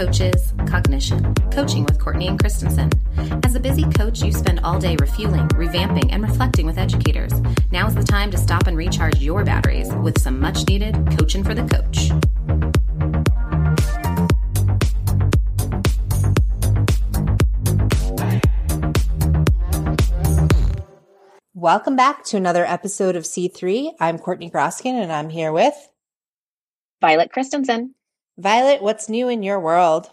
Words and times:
C3 0.00 0.06
Connecting, 0.06 0.30
Coaches, 0.30 0.54
Cognition. 0.70 1.34
Coaching 1.50 1.84
with 1.84 1.98
Courtney 1.98 2.26
and 2.26 2.38
Christensen. 2.38 2.90
As 3.44 3.54
a 3.54 3.60
busy 3.60 3.84
coach, 3.84 4.22
you 4.22 4.32
spend 4.32 4.60
all 4.60 4.78
day 4.78 4.96
refueling, 4.98 5.46
revamping, 5.48 6.08
and 6.10 6.22
reflecting 6.22 6.64
with 6.64 6.78
educators. 6.78 7.32
Now 7.70 7.86
is 7.86 7.94
the 7.94 8.02
time 8.02 8.30
to 8.30 8.38
stop 8.38 8.66
and 8.66 8.78
recharge 8.78 9.18
your 9.18 9.44
batteries 9.44 9.92
with 9.96 10.18
some 10.18 10.40
much 10.40 10.66
needed 10.66 10.94
coaching 11.18 11.44
for 11.44 11.54
the 11.54 11.64
coach. 11.64 12.12
Welcome 21.52 21.96
back 21.96 22.24
to 22.24 22.38
another 22.38 22.64
episode 22.64 23.16
of 23.16 23.24
C3. 23.24 23.92
I'm 24.00 24.18
Courtney 24.18 24.50
Groskin 24.50 24.94
and 24.94 25.12
I'm 25.12 25.28
here 25.28 25.52
with 25.52 25.74
Violet 27.02 27.30
Christensen. 27.32 27.94
Violet, 28.40 28.82
what's 28.82 29.08
new 29.08 29.28
in 29.28 29.42
your 29.42 29.60
world? 29.60 30.10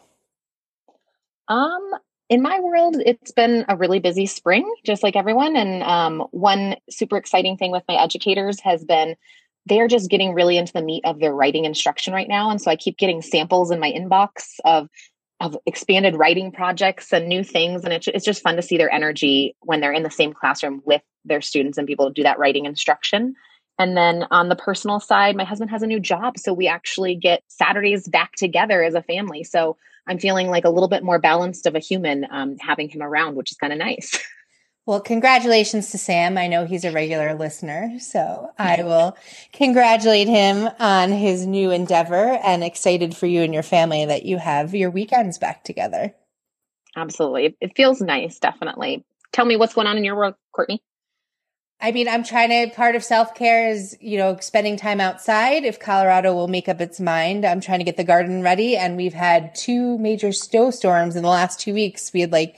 Um, 1.48 1.92
in 2.30 2.42
my 2.42 2.60
world, 2.60 2.98
it's 3.06 3.32
been 3.32 3.64
a 3.70 3.78
really 3.78 4.00
busy 4.00 4.26
spring, 4.26 4.70
just 4.86 5.02
like 5.02 5.16
everyone. 5.16 5.56
And 5.56 5.82
um, 5.84 6.28
one 6.32 6.76
super 6.90 7.16
exciting 7.16 7.56
thing 7.56 7.72
with 7.72 7.84
my 7.88 7.96
educators 7.96 8.60
has 8.62 8.84
been 8.84 9.16
they're 9.66 9.88
just 9.88 10.10
getting 10.10 10.34
really 10.34 10.58
into 10.58 10.74
the 10.74 10.82
meat 10.82 11.04
of 11.06 11.20
their 11.20 11.34
writing 11.34 11.66
instruction 11.66 12.14
right 12.14 12.28
now. 12.28 12.50
And 12.50 12.62
so 12.62 12.70
I 12.70 12.76
keep 12.76 12.98
getting 12.98 13.22
samples 13.22 13.72
in 13.72 13.80
my 13.80 13.92
inbox 13.92 14.56
of 14.66 14.90
of 15.40 15.56
expanded 15.68 16.16
writing 16.16 16.52
projects 16.52 17.14
and 17.14 17.28
new 17.28 17.44
things. 17.44 17.84
And 17.84 17.94
it's, 17.94 18.08
it's 18.08 18.26
just 18.26 18.42
fun 18.42 18.56
to 18.56 18.64
see 18.64 18.76
their 18.76 18.92
energy 18.92 19.56
when 19.60 19.82
they're 19.82 19.94
in 19.94 20.02
the 20.02 20.10
same 20.10 20.34
classroom 20.34 20.82
with 20.84 21.04
their 21.26 21.42
students 21.42 21.78
and 21.78 21.88
people 21.88 22.08
to 22.08 22.14
do 22.14 22.24
that 22.24 22.40
writing 22.40 22.66
instruction. 22.66 23.36
And 23.80 23.96
then 23.96 24.26
on 24.32 24.50
the 24.50 24.56
personal 24.56 25.00
side, 25.00 25.36
my 25.36 25.44
husband 25.44 25.72
has 25.72 25.84
a 25.84 25.88
new 25.88 26.00
job. 26.00 26.38
So 26.38 26.54
we 26.54 26.68
actually 26.68 27.16
get 27.16 27.44
Saturdays 27.48 28.08
back 28.08 28.34
together 28.36 28.84
as 28.84 28.96
a 28.96 29.04
family. 29.04 29.44
So 29.44 29.78
I'm 30.08 30.20
feeling 30.20 30.48
like 30.48 30.66
a 30.66 30.70
little 30.70 30.90
bit 30.90 31.04
more 31.04 31.20
balanced 31.20 31.66
of 31.68 31.76
a 31.76 31.80
human 31.80 32.26
um, 32.32 32.58
having 32.60 32.90
him 32.90 33.02
around, 33.02 33.36
which 33.36 33.52
is 33.52 33.58
kind 33.58 33.74
of 33.74 33.80
nice. 33.80 34.18
Well, 34.88 35.02
congratulations 35.02 35.92
to 35.92 35.98
Sam. 35.98 36.38
I 36.38 36.48
know 36.48 36.66
he's 36.66 36.86
a 36.86 36.94
regular 36.94 37.36
listener, 37.36 38.00
so 38.00 38.52
I 38.58 38.84
will 38.84 39.18
congratulate 39.52 40.30
him 40.30 40.70
on 40.80 41.12
his 41.12 41.46
new 41.46 41.72
endeavor 41.72 42.40
and 42.42 42.64
excited 42.64 43.14
for 43.14 43.26
you 43.26 43.42
and 43.42 43.54
your 43.54 43.64
family 43.64 44.06
that 44.06 44.24
you 44.24 44.38
have 44.38 44.74
your 44.74 44.90
weekends 44.90 45.40
back 45.40 45.66
together. 45.66 46.16
Absolutely. 46.96 47.58
It 47.60 47.76
feels 47.76 48.00
nice, 48.00 48.40
definitely. 48.40 49.04
Tell 49.34 49.44
me 49.44 49.58
what's 49.58 49.74
going 49.74 49.88
on 49.88 49.98
in 49.98 50.06
your 50.06 50.16
world, 50.16 50.36
Courtney. 50.54 50.82
I 51.80 51.92
mean, 51.92 52.08
I'm 52.08 52.24
trying 52.24 52.50
to, 52.50 52.76
part 52.76 52.96
of 52.96 53.04
self 53.04 53.36
care 53.36 53.70
is, 53.70 53.96
you 54.02 54.18
know, 54.18 54.38
spending 54.42 54.78
time 54.78 55.00
outside. 55.00 55.64
If 55.64 55.80
Colorado 55.80 56.34
will 56.34 56.48
make 56.48 56.68
up 56.68 56.82
its 56.82 57.00
mind, 57.00 57.46
I'm 57.46 57.62
trying 57.62 57.80
to 57.80 57.86
get 57.86 57.98
the 57.98 58.04
garden 58.04 58.42
ready. 58.42 58.76
And 58.76 58.98
we've 58.98 59.14
had 59.14 59.54
two 59.54 59.98
major 60.00 60.32
snowstorms 60.32 61.16
in 61.16 61.22
the 61.22 61.30
last 61.30 61.60
two 61.60 61.74
weeks. 61.74 62.12
We 62.14 62.22
had 62.22 62.32
like 62.32 62.58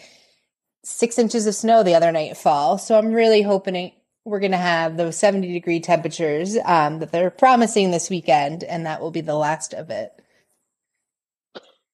six 0.83 1.19
inches 1.19 1.47
of 1.47 1.55
snow 1.55 1.83
the 1.83 1.95
other 1.95 2.11
night 2.13 2.37
fall. 2.37 2.77
So 2.77 2.97
I'm 2.97 3.11
really 3.11 3.41
hoping 3.41 3.91
we're 4.23 4.39
going 4.39 4.51
to 4.51 4.57
have 4.57 4.95
those 4.95 5.17
70 5.17 5.51
degree 5.51 5.79
temperatures 5.79 6.57
um, 6.63 6.99
that 6.99 7.11
they're 7.11 7.29
promising 7.29 7.91
this 7.91 8.09
weekend, 8.09 8.63
and 8.63 8.85
that 8.85 9.01
will 9.01 9.11
be 9.11 9.21
the 9.21 9.35
last 9.35 9.73
of 9.73 9.89
it. 9.89 10.11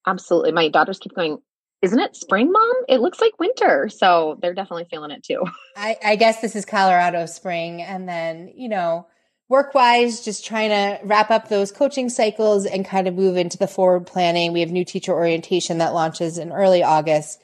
Absolutely. 0.05 0.51
My 0.51 0.67
daughters 0.69 0.99
keep 0.99 1.15
going, 1.15 1.39
isn't 1.81 1.99
it 1.99 2.15
spring, 2.15 2.51
mom? 2.51 2.73
It 2.87 3.01
looks 3.01 3.21
like 3.21 3.39
winter. 3.39 3.89
So 3.89 4.39
they're 4.41 4.53
definitely 4.53 4.87
feeling 4.89 5.11
it 5.11 5.23
too. 5.23 5.43
I, 5.77 5.97
I 6.03 6.15
guess 6.15 6.41
this 6.41 6.55
is 6.55 6.65
Colorado 6.65 7.25
spring. 7.25 7.81
And 7.81 8.07
then, 8.07 8.51
you 8.55 8.69
know, 8.69 9.07
work 9.49 9.75
wise, 9.75 10.23
just 10.23 10.45
trying 10.45 10.69
to 10.69 10.99
wrap 11.05 11.29
up 11.29 11.49
those 11.49 11.71
coaching 11.71 12.09
cycles 12.09 12.65
and 12.65 12.85
kind 12.85 13.07
of 13.07 13.13
move 13.13 13.37
into 13.37 13.57
the 13.57 13.67
forward 13.67 14.07
planning. 14.07 14.53
We 14.53 14.61
have 14.61 14.71
new 14.71 14.85
teacher 14.85 15.13
orientation 15.13 15.77
that 15.77 15.93
launches 15.93 16.37
in 16.37 16.51
early 16.51 16.83
August. 16.83 17.39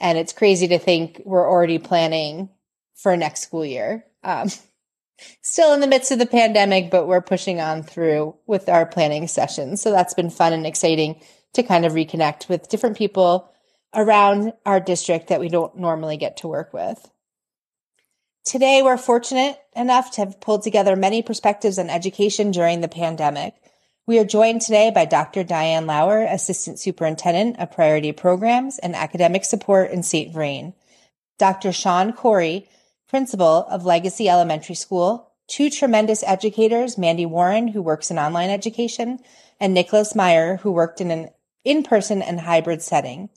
And 0.00 0.18
it's 0.18 0.32
crazy 0.32 0.68
to 0.68 0.78
think 0.78 1.22
we're 1.24 1.48
already 1.48 1.78
planning 1.78 2.48
for 2.96 3.16
next 3.16 3.42
school 3.42 3.64
year. 3.64 4.04
Um, 4.24 4.48
still 5.42 5.72
in 5.72 5.80
the 5.80 5.86
midst 5.86 6.10
of 6.10 6.18
the 6.18 6.26
pandemic, 6.26 6.90
but 6.90 7.06
we're 7.06 7.20
pushing 7.20 7.60
on 7.60 7.82
through 7.82 8.34
with 8.46 8.68
our 8.68 8.86
planning 8.86 9.28
sessions. 9.28 9.80
So 9.80 9.92
that's 9.92 10.14
been 10.14 10.30
fun 10.30 10.52
and 10.52 10.66
exciting 10.66 11.20
to 11.52 11.62
kind 11.62 11.86
of 11.86 11.92
reconnect 11.92 12.48
with 12.48 12.68
different 12.68 12.96
people 12.96 13.53
around 13.94 14.52
our 14.66 14.80
district 14.80 15.28
that 15.28 15.40
we 15.40 15.48
don't 15.48 15.76
normally 15.76 16.16
get 16.16 16.38
to 16.38 16.48
work 16.48 16.72
with. 16.72 17.10
Today, 18.44 18.82
we're 18.82 18.98
fortunate 18.98 19.58
enough 19.74 20.10
to 20.12 20.20
have 20.20 20.40
pulled 20.40 20.62
together 20.62 20.96
many 20.96 21.22
perspectives 21.22 21.78
on 21.78 21.88
education 21.88 22.50
during 22.50 22.80
the 22.80 22.88
pandemic. 22.88 23.54
We 24.06 24.18
are 24.18 24.24
joined 24.24 24.60
today 24.60 24.90
by 24.90 25.06
Dr. 25.06 25.44
Diane 25.44 25.86
Lauer, 25.86 26.24
Assistant 26.24 26.78
Superintendent 26.78 27.58
of 27.58 27.72
Priority 27.72 28.12
Programs 28.12 28.78
and 28.78 28.94
Academic 28.94 29.46
Support 29.46 29.92
in 29.92 30.02
St. 30.02 30.30
Vrain, 30.30 30.74
Dr. 31.38 31.72
Sean 31.72 32.12
Corey, 32.12 32.68
Principal 33.08 33.64
of 33.70 33.86
Legacy 33.86 34.28
Elementary 34.28 34.74
School, 34.74 35.30
two 35.46 35.70
tremendous 35.70 36.22
educators, 36.22 36.98
Mandy 36.98 37.24
Warren, 37.24 37.68
who 37.68 37.80
works 37.80 38.10
in 38.10 38.18
online 38.18 38.50
education, 38.50 39.20
and 39.58 39.72
Nicholas 39.72 40.14
Meyer, 40.14 40.56
who 40.56 40.70
worked 40.70 41.00
in 41.00 41.10
an 41.10 41.30
in-person 41.64 42.20
and 42.20 42.40
hybrid 42.40 42.82
setting. 42.82 43.30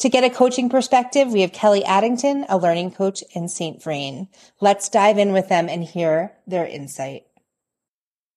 To 0.00 0.10
get 0.10 0.24
a 0.24 0.30
coaching 0.30 0.68
perspective, 0.68 1.32
we 1.32 1.40
have 1.40 1.54
Kelly 1.54 1.82
Addington, 1.82 2.44
a 2.50 2.58
learning 2.58 2.90
coach 2.90 3.24
in 3.34 3.48
St. 3.48 3.82
Vrain. 3.82 4.28
Let's 4.60 4.90
dive 4.90 5.16
in 5.16 5.32
with 5.32 5.48
them 5.48 5.70
and 5.70 5.82
hear 5.82 6.32
their 6.46 6.66
insight. 6.66 7.24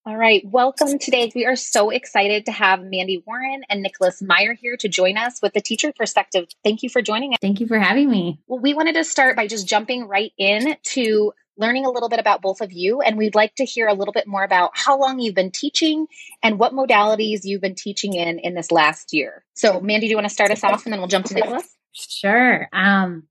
All 0.05 0.15
right, 0.15 0.41
welcome 0.45 0.97
today. 0.97 1.29
We 1.35 1.45
are 1.45 1.57
so 1.57 1.89
excited 1.89 2.45
to 2.45 2.53
have 2.53 2.81
Mandy 2.81 3.21
Warren 3.27 3.63
and 3.69 3.83
Nicholas 3.83 4.21
Meyer 4.21 4.53
here 4.53 4.77
to 4.77 4.87
join 4.87 5.17
us 5.17 5.41
with 5.41 5.51
the 5.51 5.59
teacher 5.59 5.91
perspective. 5.91 6.47
Thank 6.63 6.81
you 6.81 6.89
for 6.89 7.01
joining 7.01 7.33
us. 7.33 7.39
Thank 7.41 7.59
you 7.59 7.67
for 7.67 7.77
having 7.77 8.09
me. 8.09 8.39
Well, 8.47 8.59
we 8.59 8.73
wanted 8.73 8.95
to 8.95 9.03
start 9.03 9.35
by 9.35 9.47
just 9.47 9.67
jumping 9.67 10.07
right 10.07 10.31
in 10.37 10.77
to 10.81 11.33
learning 11.59 11.85
a 11.85 11.91
little 11.91 12.09
bit 12.09 12.19
about 12.19 12.41
both 12.41 12.61
of 12.61 12.71
you. 12.71 13.01
And 13.01 13.17
we'd 13.17 13.35
like 13.35 13.55
to 13.55 13.65
hear 13.65 13.87
a 13.87 13.93
little 13.93 14.13
bit 14.13 14.27
more 14.27 14.43
about 14.43 14.71
how 14.73 14.97
long 14.99 15.19
you've 15.19 15.35
been 15.35 15.51
teaching 15.51 16.07
and 16.41 16.57
what 16.57 16.73
modalities 16.73 17.41
you've 17.43 17.61
been 17.61 17.75
teaching 17.75 18.13
in 18.13 18.39
in 18.39 18.55
this 18.55 18.71
last 18.71 19.13
year. 19.13 19.43
So, 19.53 19.79
Mandy, 19.79 20.07
do 20.07 20.11
you 20.11 20.17
want 20.17 20.27
to 20.27 20.33
start 20.33 20.51
us 20.51 20.63
off 20.63 20.85
and 20.85 20.93
then 20.93 20.99
we'll 20.99 21.09
jump 21.09 21.25
to 21.27 21.33
Nicholas? 21.33 21.67
Sure. 21.91 22.67
Um, 22.71 23.23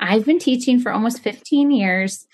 I've 0.00 0.24
been 0.24 0.40
teaching 0.40 0.80
for 0.80 0.92
almost 0.92 1.22
15 1.22 1.70
years 1.70 2.26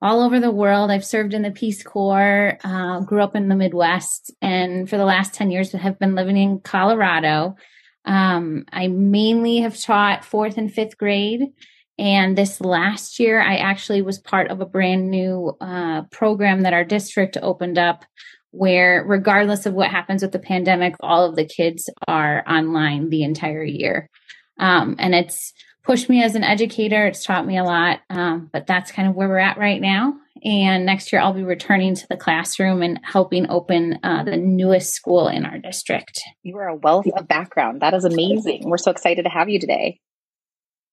all 0.00 0.20
over 0.20 0.40
the 0.40 0.50
world. 0.50 0.90
I've 0.90 1.04
served 1.04 1.34
in 1.34 1.42
the 1.42 1.50
Peace 1.50 1.82
Corps, 1.82 2.58
uh, 2.64 3.00
grew 3.00 3.22
up 3.22 3.36
in 3.36 3.48
the 3.48 3.54
Midwest, 3.54 4.32
and 4.40 4.90
for 4.90 4.96
the 4.96 5.04
last 5.04 5.34
10 5.34 5.50
years 5.50 5.72
have 5.72 5.98
been 5.98 6.14
living 6.14 6.36
in 6.36 6.60
Colorado. 6.60 7.56
Um, 8.04 8.64
I 8.72 8.88
mainly 8.88 9.58
have 9.58 9.80
taught 9.80 10.24
fourth 10.24 10.58
and 10.58 10.72
fifth 10.72 10.98
grade. 10.98 11.52
And 11.98 12.36
this 12.36 12.60
last 12.60 13.18
year, 13.18 13.40
I 13.40 13.56
actually 13.56 14.02
was 14.02 14.18
part 14.18 14.50
of 14.50 14.60
a 14.60 14.66
brand 14.66 15.10
new 15.10 15.56
uh, 15.60 16.02
program 16.10 16.62
that 16.62 16.72
our 16.72 16.84
district 16.84 17.36
opened 17.40 17.78
up 17.78 18.04
where, 18.50 19.02
regardless 19.06 19.66
of 19.66 19.74
what 19.74 19.90
happens 19.90 20.22
with 20.22 20.32
the 20.32 20.38
pandemic, 20.38 20.94
all 21.00 21.24
of 21.24 21.36
the 21.36 21.44
kids 21.44 21.88
are 22.06 22.44
online 22.48 23.08
the 23.08 23.22
entire 23.22 23.64
year. 23.64 24.08
Um, 24.58 24.96
and 24.98 25.14
it's 25.14 25.52
pushed 25.84 26.08
me 26.08 26.22
as 26.22 26.34
an 26.34 26.44
educator. 26.44 27.06
It's 27.06 27.24
taught 27.24 27.46
me 27.46 27.58
a 27.58 27.64
lot, 27.64 28.00
um, 28.10 28.50
but 28.52 28.66
that's 28.66 28.92
kind 28.92 29.08
of 29.08 29.14
where 29.14 29.28
we're 29.28 29.38
at 29.38 29.58
right 29.58 29.80
now. 29.80 30.14
And 30.44 30.84
next 30.84 31.12
year, 31.12 31.22
I'll 31.22 31.32
be 31.32 31.44
returning 31.44 31.94
to 31.94 32.06
the 32.08 32.16
classroom 32.16 32.82
and 32.82 33.00
helping 33.02 33.48
open 33.48 33.98
uh, 34.02 34.24
the 34.24 34.36
newest 34.36 34.92
school 34.92 35.28
in 35.28 35.46
our 35.46 35.58
district. 35.58 36.20
You 36.42 36.56
are 36.56 36.68
a 36.68 36.76
wealth 36.76 37.06
of 37.16 37.28
background. 37.28 37.80
That 37.80 37.94
is 37.94 38.04
amazing. 38.04 38.68
We're 38.68 38.78
so 38.78 38.90
excited 38.90 39.22
to 39.22 39.30
have 39.30 39.48
you 39.48 39.60
today. 39.60 40.00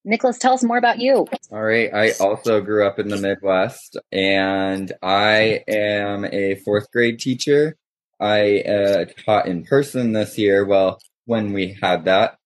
Nicholas, 0.05 0.37
tell 0.37 0.53
us 0.53 0.63
more 0.63 0.77
about 0.77 0.99
you. 0.99 1.27
All 1.51 1.61
right. 1.61 1.93
I 1.93 2.11
also 2.19 2.61
grew 2.61 2.87
up 2.87 2.99
in 2.99 3.09
the 3.09 3.17
Midwest 3.17 3.97
and 4.11 4.91
I 5.01 5.63
am 5.67 6.25
a 6.25 6.55
fourth 6.55 6.91
grade 6.91 7.19
teacher. 7.19 7.75
I 8.19 8.61
uh, 8.61 9.05
taught 9.25 9.47
in 9.47 9.63
person 9.63 10.13
this 10.13 10.37
year. 10.37 10.65
Well, 10.65 10.99
when 11.25 11.53
we 11.53 11.77
had 11.81 12.05
that. 12.05 12.37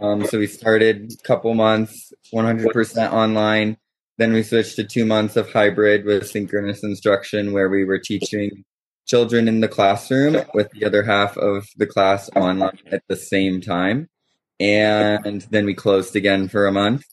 Um, 0.00 0.24
so 0.26 0.38
we 0.38 0.46
started 0.46 1.12
a 1.12 1.26
couple 1.26 1.52
months, 1.54 2.12
100% 2.32 3.12
online. 3.12 3.76
Then 4.16 4.32
we 4.32 4.44
switched 4.44 4.76
to 4.76 4.84
two 4.84 5.04
months 5.04 5.36
of 5.36 5.52
hybrid 5.52 6.04
with 6.04 6.28
synchronous 6.28 6.84
instruction 6.84 7.52
where 7.52 7.68
we 7.68 7.84
were 7.84 7.98
teaching 7.98 8.64
children 9.06 9.48
in 9.48 9.60
the 9.60 9.68
classroom 9.68 10.44
with 10.54 10.70
the 10.70 10.84
other 10.84 11.02
half 11.02 11.36
of 11.36 11.66
the 11.76 11.86
class 11.86 12.30
online 12.36 12.78
at 12.92 13.02
the 13.08 13.16
same 13.16 13.60
time. 13.60 14.08
And 14.60 15.46
then 15.50 15.66
we 15.66 15.74
closed 15.74 16.16
again 16.16 16.48
for 16.48 16.66
a 16.66 16.72
month. 16.72 17.04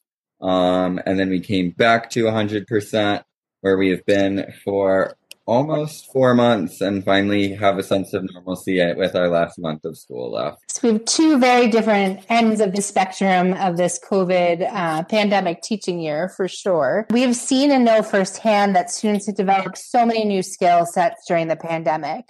Um, 0.41 0.99
and 1.05 1.19
then 1.19 1.29
we 1.29 1.39
came 1.39 1.71
back 1.71 2.09
to 2.11 2.25
100% 2.25 3.23
where 3.61 3.77
we 3.77 3.89
have 3.89 4.05
been 4.05 4.51
for 4.63 5.15
almost 5.45 6.11
four 6.11 6.33
months 6.33 6.81
and 6.81 7.05
finally 7.05 7.53
have 7.53 7.77
a 7.77 7.83
sense 7.83 8.13
of 8.13 8.23
normalcy 8.33 8.81
with 8.95 9.15
our 9.15 9.29
last 9.29 9.59
month 9.59 9.85
of 9.85 9.97
school 9.97 10.31
left. 10.31 10.59
So 10.71 10.79
we 10.83 10.93
have 10.93 11.05
two 11.05 11.37
very 11.37 11.67
different 11.67 12.25
ends 12.29 12.59
of 12.59 12.73
the 12.73 12.81
spectrum 12.81 13.53
of 13.53 13.77
this 13.77 13.99
COVID 13.99 14.67
uh, 14.71 15.03
pandemic 15.03 15.61
teaching 15.61 15.99
year 15.99 16.29
for 16.29 16.47
sure. 16.47 17.05
We 17.11 17.21
have 17.21 17.35
seen 17.35 17.71
and 17.71 17.85
know 17.85 18.01
firsthand 18.01 18.75
that 18.75 18.89
students 18.89 19.27
have 19.27 19.35
developed 19.35 19.77
so 19.77 20.05
many 20.05 20.25
new 20.25 20.41
skill 20.41 20.85
sets 20.85 21.25
during 21.27 21.47
the 21.47 21.55
pandemic. 21.55 22.25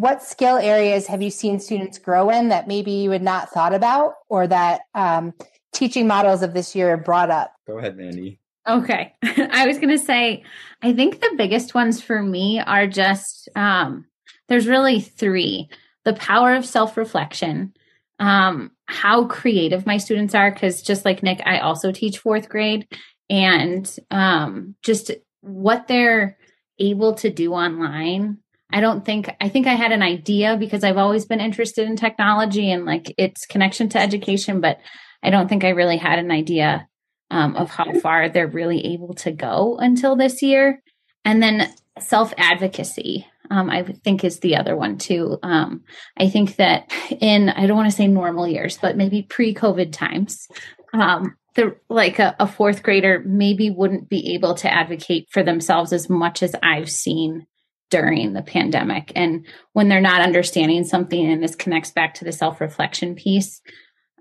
What 0.00 0.22
skill 0.22 0.56
areas 0.56 1.06
have 1.06 1.20
you 1.20 1.30
seen 1.30 1.60
students 1.60 1.98
grow 1.98 2.30
in 2.30 2.48
that 2.48 2.66
maybe 2.66 2.90
you 2.90 3.10
had 3.10 3.22
not 3.22 3.50
thought 3.50 3.74
about 3.74 4.14
or 4.30 4.46
that 4.46 4.80
um, 4.94 5.34
teaching 5.74 6.06
models 6.06 6.42
of 6.42 6.54
this 6.54 6.74
year 6.74 6.96
brought 6.96 7.30
up? 7.30 7.52
Go 7.66 7.76
ahead, 7.76 7.98
Mandy. 7.98 8.40
Okay. 8.66 9.14
I 9.22 9.66
was 9.66 9.76
going 9.76 9.90
to 9.90 9.98
say, 9.98 10.42
I 10.80 10.94
think 10.94 11.20
the 11.20 11.34
biggest 11.36 11.74
ones 11.74 12.00
for 12.00 12.22
me 12.22 12.60
are 12.60 12.86
just 12.86 13.50
um, 13.54 14.06
there's 14.48 14.66
really 14.66 15.00
three 15.00 15.68
the 16.04 16.14
power 16.14 16.54
of 16.54 16.64
self 16.64 16.96
reflection, 16.96 17.74
um, 18.18 18.70
how 18.86 19.26
creative 19.26 19.84
my 19.84 19.98
students 19.98 20.34
are, 20.34 20.50
because 20.50 20.80
just 20.80 21.04
like 21.04 21.22
Nick, 21.22 21.42
I 21.44 21.58
also 21.58 21.92
teach 21.92 22.18
fourth 22.18 22.48
grade, 22.48 22.88
and 23.28 23.94
um, 24.10 24.76
just 24.82 25.10
what 25.42 25.88
they're 25.88 26.38
able 26.78 27.14
to 27.16 27.28
do 27.28 27.52
online. 27.52 28.38
I 28.72 28.80
don't 28.80 29.04
think, 29.04 29.30
I 29.40 29.48
think 29.48 29.66
I 29.66 29.74
had 29.74 29.92
an 29.92 30.02
idea 30.02 30.56
because 30.56 30.84
I've 30.84 30.96
always 30.96 31.24
been 31.24 31.40
interested 31.40 31.86
in 31.86 31.96
technology 31.96 32.70
and 32.70 32.84
like 32.84 33.14
its 33.18 33.46
connection 33.46 33.88
to 33.90 34.00
education, 34.00 34.60
but 34.60 34.78
I 35.22 35.30
don't 35.30 35.48
think 35.48 35.64
I 35.64 35.70
really 35.70 35.96
had 35.96 36.18
an 36.18 36.30
idea 36.30 36.86
um, 37.30 37.56
of 37.56 37.70
how 37.70 37.92
far 38.00 38.28
they're 38.28 38.46
really 38.46 38.92
able 38.92 39.14
to 39.14 39.30
go 39.30 39.76
until 39.78 40.16
this 40.16 40.42
year. 40.42 40.82
And 41.24 41.42
then 41.42 41.72
self 41.98 42.32
advocacy, 42.38 43.26
um, 43.50 43.70
I 43.70 43.82
think 43.82 44.24
is 44.24 44.40
the 44.40 44.56
other 44.56 44.76
one 44.76 44.98
too. 44.98 45.38
Um, 45.42 45.82
I 46.16 46.28
think 46.28 46.56
that 46.56 46.90
in, 47.20 47.48
I 47.48 47.66
don't 47.66 47.76
want 47.76 47.90
to 47.90 47.96
say 47.96 48.06
normal 48.06 48.46
years, 48.46 48.78
but 48.78 48.96
maybe 48.96 49.22
pre 49.22 49.54
COVID 49.54 49.92
times, 49.92 50.48
um, 50.92 51.36
the 51.54 51.76
like 51.88 52.18
a, 52.18 52.36
a, 52.38 52.46
fourth 52.46 52.82
grader 52.82 53.22
maybe 53.26 53.70
wouldn't 53.70 54.08
be 54.08 54.34
able 54.34 54.54
to 54.54 54.72
advocate 54.72 55.28
for 55.30 55.42
themselves 55.42 55.92
as 55.92 56.08
much 56.08 56.42
as 56.42 56.54
I've 56.62 56.90
seen 56.90 57.46
during 57.90 58.32
the 58.32 58.42
pandemic. 58.42 59.12
And 59.14 59.46
when 59.72 59.88
they're 59.88 60.00
not 60.00 60.22
understanding 60.22 60.84
something, 60.84 61.30
and 61.30 61.42
this 61.42 61.56
connects 61.56 61.90
back 61.90 62.14
to 62.14 62.24
the 62.24 62.32
self 62.32 62.60
reflection 62.60 63.14
piece, 63.14 63.60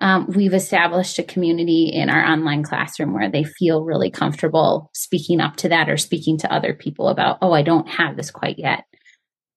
um, 0.01 0.27
we've 0.33 0.53
established 0.53 1.19
a 1.19 1.23
community 1.23 1.89
in 1.93 2.09
our 2.09 2.23
online 2.23 2.63
classroom 2.63 3.13
where 3.13 3.29
they 3.29 3.43
feel 3.43 3.83
really 3.83 4.09
comfortable 4.09 4.89
speaking 4.93 5.41
up 5.41 5.57
to 5.57 5.69
that 5.69 5.89
or 5.89 5.97
speaking 5.97 6.37
to 6.39 6.53
other 6.53 6.73
people 6.73 7.09
about, 7.09 7.37
oh, 7.41 7.51
I 7.51 7.63
don't 7.63 7.87
have 7.87 8.15
this 8.15 8.31
quite 8.31 8.57
yet. 8.57 8.85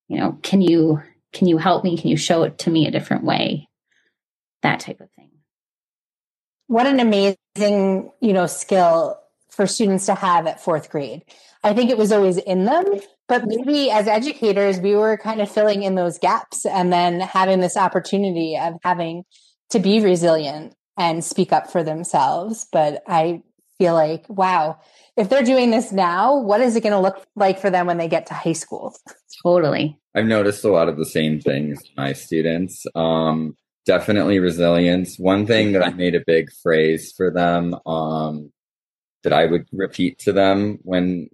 You 0.08 0.18
know, 0.18 0.38
can 0.42 0.60
you 0.60 1.00
can 1.32 1.48
you 1.48 1.58
help 1.58 1.82
me? 1.82 1.96
Can 1.96 2.10
you 2.10 2.16
show 2.16 2.42
it 2.42 2.58
to 2.58 2.70
me 2.70 2.86
a 2.86 2.90
different 2.90 3.24
way? 3.24 3.68
That 4.62 4.80
type 4.80 5.00
of 5.00 5.10
thing. 5.12 5.30
What 6.66 6.86
an 6.86 7.00
amazing, 7.00 8.12
you 8.20 8.32
know, 8.32 8.46
skill 8.46 9.18
for 9.50 9.66
students 9.66 10.06
to 10.06 10.14
have 10.14 10.46
at 10.46 10.62
fourth 10.62 10.90
grade. 10.90 11.22
I 11.62 11.74
think 11.74 11.90
it 11.90 11.98
was 11.98 12.12
always 12.12 12.38
in 12.38 12.64
them, 12.64 12.84
but 13.32 13.46
maybe 13.46 13.90
as 13.90 14.06
educators, 14.06 14.78
we 14.78 14.94
were 14.94 15.16
kind 15.16 15.40
of 15.40 15.50
filling 15.50 15.84
in 15.84 15.94
those 15.94 16.18
gaps 16.18 16.66
and 16.66 16.92
then 16.92 17.18
having 17.18 17.60
this 17.60 17.78
opportunity 17.78 18.58
of 18.58 18.74
having 18.82 19.24
to 19.70 19.78
be 19.78 20.00
resilient 20.00 20.74
and 20.98 21.24
speak 21.24 21.50
up 21.50 21.70
for 21.70 21.82
themselves. 21.82 22.66
But 22.70 23.02
I 23.08 23.42
feel 23.78 23.94
like, 23.94 24.26
wow, 24.28 24.78
if 25.16 25.30
they're 25.30 25.42
doing 25.42 25.70
this 25.70 25.92
now, 25.92 26.36
what 26.36 26.60
is 26.60 26.76
it 26.76 26.82
going 26.82 26.92
to 26.92 27.00
look 27.00 27.26
like 27.34 27.58
for 27.58 27.70
them 27.70 27.86
when 27.86 27.96
they 27.96 28.06
get 28.06 28.26
to 28.26 28.34
high 28.34 28.52
school? 28.52 28.94
Totally. 29.42 29.98
I've 30.14 30.26
noticed 30.26 30.62
a 30.62 30.70
lot 30.70 30.90
of 30.90 30.98
the 30.98 31.06
same 31.06 31.40
things 31.40 31.80
my 31.96 32.12
students. 32.12 32.84
Um, 32.94 33.56
definitely 33.86 34.40
resilience. 34.40 35.18
One 35.18 35.46
thing 35.46 35.72
that 35.72 35.82
I 35.82 35.88
made 35.88 36.14
a 36.14 36.22
big 36.26 36.50
phrase 36.62 37.14
for 37.16 37.30
them 37.30 37.76
um, 37.86 38.52
that 39.22 39.32
I 39.32 39.46
would 39.46 39.68
repeat 39.72 40.18
to 40.18 40.34
them 40.34 40.80
when 40.82 41.30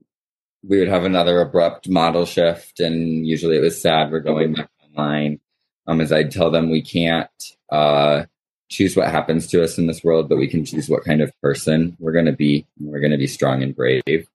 we 0.63 0.79
would 0.79 0.89
have 0.89 1.05
another 1.05 1.41
abrupt 1.41 1.89
model 1.89 2.25
shift, 2.25 2.81
and 2.81 3.27
usually 3.27 3.57
it 3.57 3.63
was 3.63 3.81
sad 3.81 4.11
we're 4.11 4.21
going 4.21 4.55
back 4.55 4.71
online. 4.85 5.41
Um, 5.87 6.01
is 6.01 6.13
I'd 6.13 6.31
tell 6.31 6.51
them 6.51 6.71
we 6.71 6.83
can't 6.83 7.31
uh, 7.71 8.25
choose 8.69 8.97
what 8.97 9.11
happens 9.11 9.47
to 9.49 9.63
us 9.63 9.79
in 9.79 9.87
this 9.87 10.05
world, 10.05 10.29
but 10.29 10.39
we 10.39 10.49
can 10.49 10.65
choose 10.65 10.89
what 10.89 11.05
kind 11.05 11.21
of 11.21 11.33
person 11.41 11.97
we're 11.99 12.13
going 12.13 12.27
to 12.27 12.33
be. 12.33 12.67
We're 12.79 13.01
going 13.01 13.13
to 13.13 13.19
be 13.19 13.27
strong 13.27 13.63
and 13.63 13.75
brave. 13.75 14.29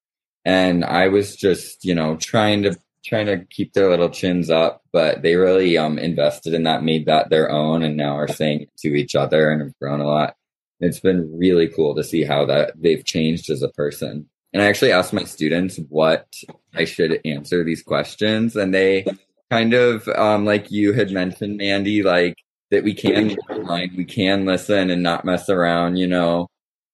And 0.46 0.84
I 0.84 1.08
was 1.08 1.36
just, 1.36 1.86
you 1.86 1.96
know, 1.96 2.18
trying 2.18 2.64
to 2.64 2.78
trying 3.06 3.26
to 3.26 3.46
keep 3.50 3.74
their 3.74 3.90
little 3.90 4.10
chins 4.10 4.50
up, 4.50 4.82
but 4.94 5.22
they 5.22 5.36
really 5.36 5.78
um, 5.78 6.00
invested 6.00 6.54
in 6.54 6.64
that, 6.64 6.84
made 6.84 7.06
that 7.06 7.30
their 7.30 7.52
own, 7.52 7.84
and 7.84 7.98
now 7.98 8.16
are 8.18 8.30
saying 8.30 8.62
it 8.62 8.70
to 8.78 8.96
each 8.96 9.14
other 9.14 9.52
and 9.52 9.62
have 9.62 9.78
grown 9.80 10.00
a 10.00 10.08
lot. 10.08 10.36
It's 10.80 11.02
been 11.02 11.38
really 11.38 11.68
cool 11.68 11.96
to 11.96 12.04
see 12.04 12.24
how 12.24 12.46
that 12.46 12.82
they've 12.82 13.04
changed 13.04 13.50
as 13.50 13.62
a 13.62 13.70
person. 13.70 14.30
And 14.54 14.62
I 14.62 14.68
actually 14.68 14.92
asked 14.92 15.14
my 15.14 15.24
students 15.24 15.80
what 15.90 16.28
I 16.76 16.86
should 16.86 17.20
answer 17.26 17.64
these 17.64 17.82
questions, 17.82 18.56
and 18.56 18.74
they 18.74 19.06
kind 19.50 19.74
of 19.74 20.08
um, 20.10 20.46
like 20.46 20.72
you 20.72 20.94
had 20.94 21.12
mentioned, 21.12 21.58
Mandy, 21.58 22.04
like 22.04 22.36
that 22.72 22.84
we 22.84 22.94
can 22.94 23.36
online, 23.50 23.94
we 23.98 24.06
can 24.06 24.46
listen 24.46 24.90
and 24.90 25.04
not 25.04 25.26
mess 25.26 25.50
around, 25.50 25.98
you 25.98 26.08
know. 26.08 26.48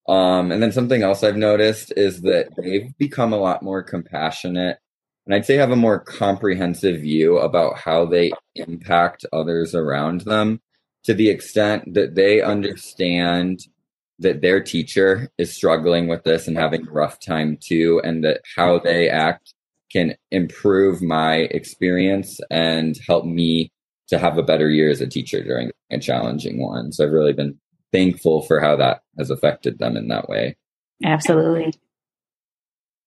Um, 0.08 0.50
and 0.50 0.62
then 0.62 0.72
something 0.72 1.02
else 1.02 1.22
I've 1.22 1.36
noticed 1.36 1.92
is 1.96 2.22
that 2.22 2.48
they've 2.56 2.96
become 2.98 3.32
a 3.32 3.38
lot 3.38 3.62
more 3.62 3.82
compassionate 3.82 4.78
and 5.30 5.34
I'd 5.36 5.46
say 5.46 5.54
have 5.56 5.70
a 5.70 5.76
more 5.76 6.00
comprehensive 6.00 7.02
view 7.02 7.38
about 7.38 7.78
how 7.78 8.04
they 8.04 8.32
impact 8.56 9.24
others 9.32 9.76
around 9.76 10.22
them 10.22 10.60
to 11.04 11.14
the 11.14 11.28
extent 11.28 11.94
that 11.94 12.16
they 12.16 12.42
understand 12.42 13.60
that 14.20 14.42
their 14.42 14.62
teacher 14.62 15.30
is 15.38 15.52
struggling 15.52 16.06
with 16.06 16.24
this 16.24 16.46
and 16.46 16.56
having 16.56 16.86
a 16.86 16.90
rough 16.90 17.18
time 17.18 17.58
too, 17.60 18.00
and 18.04 18.22
that 18.24 18.42
how 18.56 18.78
they 18.78 19.08
act 19.08 19.54
can 19.90 20.14
improve 20.30 21.02
my 21.02 21.36
experience 21.50 22.38
and 22.50 22.98
help 23.06 23.24
me 23.24 23.72
to 24.08 24.18
have 24.18 24.38
a 24.38 24.42
better 24.42 24.70
year 24.70 24.90
as 24.90 25.00
a 25.00 25.06
teacher 25.06 25.42
during 25.42 25.70
a 25.90 25.98
challenging 25.98 26.60
one. 26.60 26.92
So 26.92 27.04
I've 27.04 27.12
really 27.12 27.32
been 27.32 27.58
thankful 27.92 28.42
for 28.42 28.60
how 28.60 28.76
that 28.76 29.00
has 29.18 29.30
affected 29.30 29.78
them 29.78 29.96
in 29.96 30.08
that 30.08 30.28
way. 30.28 30.56
Absolutely. 31.04 31.74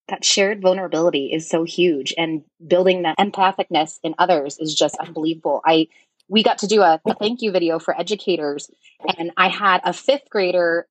That 0.10 0.26
shared 0.26 0.62
vulnerability 0.62 1.32
is 1.32 1.48
so 1.48 1.64
huge 1.64 2.14
and 2.18 2.44
building 2.66 3.04
that 3.04 3.18
empathicness 3.18 4.00
in 4.04 4.16
others 4.18 4.58
is 4.60 4.76
just 4.76 4.98
unbelievable. 4.98 5.62
I 5.66 5.88
we 6.30 6.42
got 6.42 6.60
to 6.60 6.68
do 6.68 6.82
a, 6.82 7.00
a 7.06 7.16
thank 7.16 7.42
you 7.42 7.52
video 7.52 7.80
for 7.80 7.98
educators 7.98 8.70
and 9.18 9.32
I 9.38 9.50
had 9.50 9.82
a 9.84 9.94
fifth 9.94 10.30
grader 10.30 10.88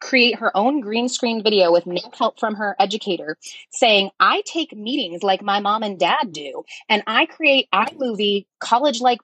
create 0.00 0.38
her 0.38 0.56
own 0.56 0.80
green 0.80 1.08
screen 1.08 1.42
video 1.42 1.72
with 1.72 1.86
no 1.86 2.00
help 2.16 2.38
from 2.38 2.54
her 2.56 2.76
educator 2.78 3.36
saying, 3.70 4.10
I 4.20 4.42
take 4.46 4.76
meetings 4.76 5.22
like 5.22 5.42
my 5.42 5.60
mom 5.60 5.82
and 5.82 5.98
dad 5.98 6.32
do, 6.32 6.64
and 6.88 7.02
I 7.06 7.26
create 7.26 7.68
iMovie 7.72 8.46
college 8.60 9.00
like 9.00 9.18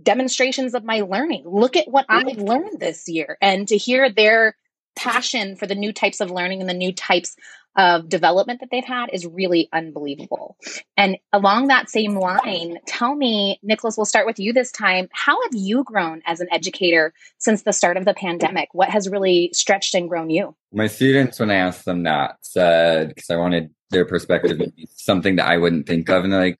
demonstrations 0.00 0.74
of 0.74 0.84
my 0.84 1.00
learning. 1.00 1.44
Look 1.46 1.76
at 1.76 1.88
what 1.88 2.06
I've 2.08 2.38
learned 2.38 2.78
this 2.78 3.08
year. 3.08 3.36
And 3.40 3.66
to 3.68 3.76
hear 3.76 4.10
their 4.10 4.56
passion 4.94 5.56
for 5.56 5.66
the 5.66 5.74
new 5.74 5.92
types 5.92 6.20
of 6.20 6.30
learning 6.30 6.60
and 6.60 6.68
the 6.68 6.74
new 6.74 6.92
types 6.92 7.36
of 7.78 8.08
development 8.08 8.58
that 8.60 8.70
they've 8.72 8.84
had 8.84 9.08
is 9.12 9.24
really 9.24 9.68
unbelievable. 9.72 10.56
And 10.96 11.16
along 11.32 11.68
that 11.68 11.88
same 11.88 12.16
line, 12.16 12.78
tell 12.86 13.14
me, 13.14 13.60
Nicholas, 13.62 13.96
we'll 13.96 14.04
start 14.04 14.26
with 14.26 14.40
you 14.40 14.52
this 14.52 14.72
time. 14.72 15.08
How 15.12 15.40
have 15.44 15.54
you 15.54 15.84
grown 15.84 16.20
as 16.26 16.40
an 16.40 16.48
educator 16.50 17.14
since 17.38 17.62
the 17.62 17.72
start 17.72 17.96
of 17.96 18.04
the 18.04 18.14
pandemic? 18.14 18.70
What 18.72 18.90
has 18.90 19.08
really 19.08 19.50
stretched 19.54 19.94
and 19.94 20.08
grown 20.08 20.28
you? 20.28 20.56
My 20.72 20.88
students, 20.88 21.38
when 21.38 21.52
I 21.52 21.54
asked 21.54 21.84
them 21.84 22.02
that, 22.02 22.38
said, 22.42 23.10
because 23.10 23.30
I 23.30 23.36
wanted 23.36 23.70
their 23.90 24.04
perspective, 24.04 24.60
something 24.96 25.36
that 25.36 25.46
I 25.46 25.56
wouldn't 25.56 25.86
think 25.86 26.08
of. 26.10 26.24
And 26.24 26.32
they're 26.32 26.40
like, 26.40 26.58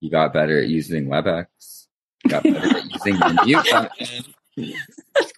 you 0.00 0.10
got 0.10 0.32
better 0.32 0.60
at 0.60 0.68
using 0.68 1.08
WebEx. 1.08 1.46
You 2.24 2.30
got 2.30 2.44
better 2.44 2.76
at 2.76 2.90
using 2.92 3.18
the 3.18 3.42
mute 3.44 3.66
button. 3.68 4.24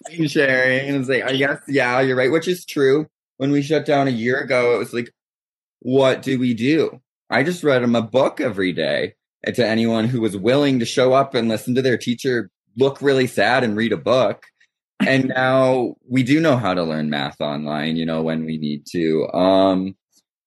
Screen 0.03 0.27
sharing. 0.27 0.89
And 0.89 0.97
it's 0.97 1.09
like, 1.09 1.23
I 1.23 1.35
guess, 1.35 1.61
yeah, 1.67 1.99
you're 2.01 2.15
right, 2.15 2.31
which 2.31 2.47
is 2.47 2.63
true 2.63 3.07
when 3.37 3.51
we 3.51 3.61
shut 3.61 3.85
down 3.85 4.07
a 4.07 4.11
year 4.11 4.39
ago, 4.39 4.75
it 4.75 4.79
was 4.79 4.93
like, 4.93 5.11
what 5.79 6.21
do 6.21 6.39
we 6.39 6.53
do? 6.53 7.01
I 7.29 7.43
just 7.43 7.63
read 7.63 7.83
them 7.83 7.95
a 7.95 8.01
book 8.01 8.39
every 8.39 8.73
day. 8.73 9.15
To 9.45 9.63
anyone 9.63 10.05
who 10.05 10.21
was 10.21 10.35
willing 10.35 10.79
to 10.79 10.85
show 10.85 11.13
up 11.13 11.35
and 11.35 11.47
listen 11.47 11.75
to 11.75 11.83
their 11.83 11.99
teacher 11.99 12.49
look 12.77 13.01
really 13.01 13.27
sad 13.27 13.63
and 13.63 13.77
read 13.77 13.93
a 13.93 13.97
book. 13.97 14.45
And 15.05 15.27
now 15.35 15.95
we 16.09 16.23
do 16.23 16.39
know 16.39 16.57
how 16.57 16.73
to 16.73 16.83
learn 16.83 17.11
math 17.11 17.39
online, 17.39 17.95
you 17.95 18.05
know, 18.07 18.23
when 18.23 18.45
we 18.45 18.57
need 18.57 18.85
to. 18.91 19.27
Um, 19.33 19.95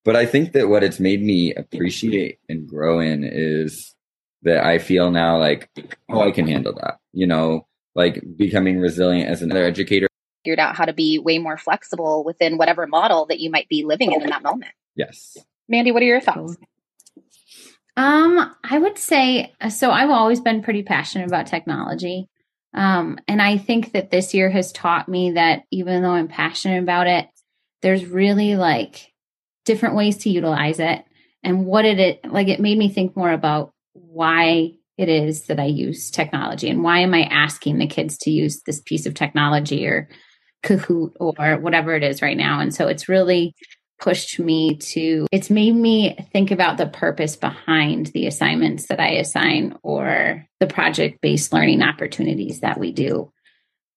but 0.04 0.16
I 0.16 0.26
think 0.26 0.52
that 0.52 0.68
what 0.68 0.82
it's 0.82 0.98
made 0.98 1.22
me 1.22 1.54
appreciate 1.54 2.38
and 2.48 2.68
grow 2.68 2.98
in 2.98 3.22
is 3.24 3.94
that 4.42 4.64
I 4.64 4.78
feel 4.78 5.10
now 5.10 5.38
like, 5.38 5.70
oh, 6.10 6.22
I 6.22 6.30
can 6.30 6.48
handle 6.48 6.74
that, 6.80 6.98
you 7.12 7.26
know, 7.26 7.66
like 7.94 8.22
becoming 8.36 8.80
resilient 8.80 9.28
as 9.28 9.42
another 9.42 9.64
educator 9.64 10.07
figured 10.44 10.58
out 10.58 10.76
how 10.76 10.84
to 10.84 10.92
be 10.92 11.18
way 11.18 11.38
more 11.38 11.58
flexible 11.58 12.24
within 12.24 12.58
whatever 12.58 12.86
model 12.86 13.26
that 13.26 13.40
you 13.40 13.50
might 13.50 13.68
be 13.68 13.84
living 13.84 14.12
in 14.12 14.22
in 14.22 14.30
that 14.30 14.42
moment. 14.42 14.72
Yes. 14.94 15.36
Mandy, 15.68 15.92
what 15.92 16.02
are 16.02 16.06
your 16.06 16.20
thoughts? 16.20 16.56
Um, 17.96 18.54
I 18.62 18.78
would 18.78 18.96
say 18.96 19.52
so. 19.70 19.90
I've 19.90 20.10
always 20.10 20.40
been 20.40 20.62
pretty 20.62 20.82
passionate 20.82 21.26
about 21.26 21.48
technology. 21.48 22.28
Um, 22.74 23.18
and 23.26 23.42
I 23.42 23.58
think 23.58 23.92
that 23.92 24.10
this 24.10 24.34
year 24.34 24.50
has 24.50 24.72
taught 24.72 25.08
me 25.08 25.32
that 25.32 25.64
even 25.70 26.02
though 26.02 26.10
I'm 26.10 26.28
passionate 26.28 26.82
about 26.82 27.06
it, 27.06 27.28
there's 27.82 28.06
really 28.06 28.56
like 28.56 29.12
different 29.64 29.96
ways 29.96 30.18
to 30.18 30.30
utilize 30.30 30.78
it 30.78 31.04
and 31.42 31.66
what 31.66 31.82
did 31.82 32.00
it 32.00 32.24
like 32.30 32.48
it 32.48 32.60
made 32.60 32.78
me 32.78 32.88
think 32.88 33.16
more 33.16 33.30
about 33.30 33.72
why 33.92 34.72
it 34.96 35.08
is 35.08 35.46
that 35.46 35.60
I 35.60 35.66
use 35.66 36.10
technology 36.10 36.68
and 36.68 36.82
why 36.82 37.00
am 37.00 37.14
I 37.14 37.22
asking 37.22 37.78
the 37.78 37.86
kids 37.86 38.18
to 38.18 38.30
use 38.30 38.62
this 38.62 38.80
piece 38.80 39.06
of 39.06 39.14
technology 39.14 39.86
or 39.86 40.08
Kahoot 40.62 41.12
or 41.20 41.58
whatever 41.58 41.94
it 41.94 42.02
is 42.02 42.22
right 42.22 42.36
now. 42.36 42.60
And 42.60 42.74
so 42.74 42.88
it's 42.88 43.08
really 43.08 43.54
pushed 44.00 44.38
me 44.38 44.76
to, 44.76 45.26
it's 45.32 45.50
made 45.50 45.74
me 45.74 46.16
think 46.32 46.50
about 46.50 46.78
the 46.78 46.86
purpose 46.86 47.36
behind 47.36 48.06
the 48.06 48.26
assignments 48.26 48.86
that 48.86 49.00
I 49.00 49.10
assign 49.10 49.76
or 49.82 50.46
the 50.60 50.66
project 50.66 51.20
based 51.20 51.52
learning 51.52 51.82
opportunities 51.82 52.60
that 52.60 52.78
we 52.78 52.92
do. 52.92 53.32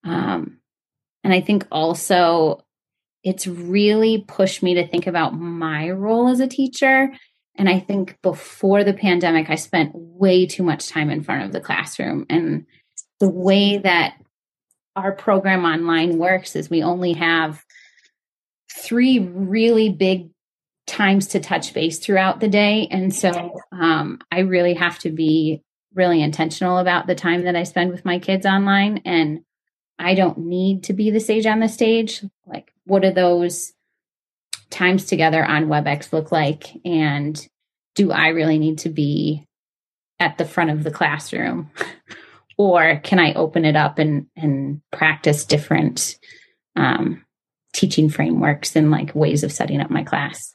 Um, 0.04 0.58
and 1.22 1.32
I 1.32 1.40
think 1.40 1.66
also 1.70 2.64
it's 3.22 3.46
really 3.46 4.24
pushed 4.26 4.62
me 4.62 4.74
to 4.74 4.86
think 4.86 5.06
about 5.06 5.34
my 5.34 5.90
role 5.90 6.28
as 6.28 6.40
a 6.40 6.48
teacher. 6.48 7.12
And 7.54 7.68
I 7.68 7.78
think 7.78 8.18
before 8.22 8.82
the 8.82 8.94
pandemic, 8.94 9.50
I 9.50 9.54
spent 9.54 9.92
way 9.94 10.46
too 10.46 10.64
much 10.64 10.88
time 10.88 11.10
in 11.10 11.22
front 11.22 11.44
of 11.44 11.52
the 11.52 11.60
classroom. 11.60 12.26
And 12.28 12.66
the 13.20 13.28
way 13.28 13.78
that 13.78 14.14
our 14.96 15.12
program 15.12 15.64
online 15.64 16.18
works 16.18 16.56
is 16.56 16.68
we 16.68 16.82
only 16.82 17.14
have 17.14 17.64
three 18.70 19.18
really 19.18 19.90
big 19.90 20.30
times 20.86 21.28
to 21.28 21.40
touch 21.40 21.72
base 21.72 21.98
throughout 21.98 22.40
the 22.40 22.48
day. 22.48 22.88
And 22.90 23.14
so 23.14 23.60
um, 23.72 24.20
I 24.30 24.40
really 24.40 24.74
have 24.74 24.98
to 25.00 25.10
be 25.10 25.62
really 25.94 26.22
intentional 26.22 26.78
about 26.78 27.06
the 27.06 27.14
time 27.14 27.44
that 27.44 27.56
I 27.56 27.62
spend 27.62 27.90
with 27.90 28.04
my 28.04 28.18
kids 28.18 28.46
online. 28.46 29.02
And 29.04 29.42
I 29.98 30.14
don't 30.14 30.38
need 30.38 30.84
to 30.84 30.92
be 30.92 31.10
the 31.10 31.20
sage 31.20 31.46
on 31.46 31.60
the 31.60 31.68
stage. 31.68 32.24
Like, 32.46 32.72
what 32.84 33.02
do 33.02 33.12
those 33.12 33.72
times 34.70 35.04
together 35.04 35.44
on 35.44 35.66
WebEx 35.66 36.12
look 36.12 36.32
like? 36.32 36.76
And 36.84 37.46
do 37.94 38.10
I 38.10 38.28
really 38.28 38.58
need 38.58 38.78
to 38.78 38.88
be 38.88 39.46
at 40.18 40.38
the 40.38 40.44
front 40.44 40.70
of 40.70 40.82
the 40.82 40.90
classroom? 40.90 41.70
or 42.66 43.00
can 43.02 43.18
I 43.18 43.34
open 43.34 43.64
it 43.64 43.76
up 43.76 43.98
and, 43.98 44.26
and 44.36 44.80
practice 44.90 45.44
different 45.44 46.18
um, 46.76 47.24
teaching 47.72 48.08
frameworks 48.08 48.76
and 48.76 48.90
like 48.90 49.14
ways 49.14 49.42
of 49.42 49.52
setting 49.52 49.80
up 49.80 49.90
my 49.90 50.04
class? 50.04 50.54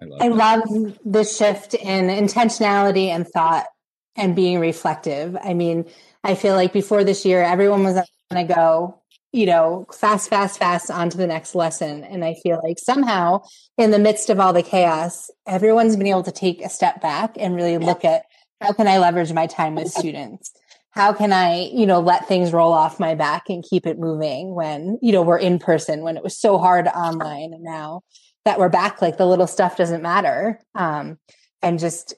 I 0.00 0.04
love, 0.04 0.20
I 0.20 0.28
love 0.28 0.98
the 1.04 1.24
shift 1.24 1.74
in 1.74 2.08
intentionality 2.08 3.08
and 3.08 3.26
thought 3.26 3.66
and 4.14 4.36
being 4.36 4.58
reflective. 4.58 5.36
I 5.42 5.54
mean, 5.54 5.86
I 6.22 6.34
feel 6.34 6.54
like 6.54 6.72
before 6.72 7.04
this 7.04 7.24
year, 7.24 7.42
everyone 7.42 7.82
was 7.82 7.94
going 8.30 8.46
to 8.46 8.54
go, 8.54 9.02
you 9.32 9.46
know, 9.46 9.86
fast, 9.92 10.28
fast, 10.28 10.58
fast 10.58 10.90
on 10.90 11.10
to 11.10 11.16
the 11.16 11.26
next 11.26 11.54
lesson. 11.54 12.04
And 12.04 12.24
I 12.24 12.34
feel 12.42 12.60
like 12.62 12.78
somehow 12.78 13.42
in 13.78 13.90
the 13.90 13.98
midst 13.98 14.30
of 14.30 14.40
all 14.40 14.52
the 14.52 14.62
chaos, 14.62 15.30
everyone's 15.46 15.96
been 15.96 16.06
able 16.06 16.22
to 16.24 16.32
take 16.32 16.62
a 16.62 16.68
step 16.68 17.00
back 17.00 17.36
and 17.38 17.54
really 17.54 17.78
look 17.78 18.04
at 18.04 18.25
how 18.60 18.72
can 18.72 18.88
I 18.88 18.98
leverage 18.98 19.32
my 19.32 19.46
time 19.46 19.74
with 19.74 19.88
students? 19.88 20.52
How 20.90 21.12
can 21.12 21.32
I, 21.32 21.68
you 21.72 21.84
know, 21.84 22.00
let 22.00 22.26
things 22.26 22.52
roll 22.52 22.72
off 22.72 22.98
my 22.98 23.14
back 23.14 23.50
and 23.50 23.62
keep 23.62 23.86
it 23.86 23.98
moving 23.98 24.54
when, 24.54 24.98
you 25.02 25.12
know, 25.12 25.22
we're 25.22 25.38
in 25.38 25.58
person, 25.58 26.02
when 26.02 26.16
it 26.16 26.22
was 26.22 26.36
so 26.36 26.56
hard 26.56 26.88
online 26.88 27.52
and 27.52 27.62
now 27.62 28.02
that 28.46 28.58
we're 28.58 28.70
back, 28.70 29.02
like 29.02 29.18
the 29.18 29.26
little 29.26 29.46
stuff 29.46 29.76
doesn't 29.76 30.02
matter. 30.02 30.58
Um, 30.74 31.18
and 31.60 31.78
just 31.78 32.14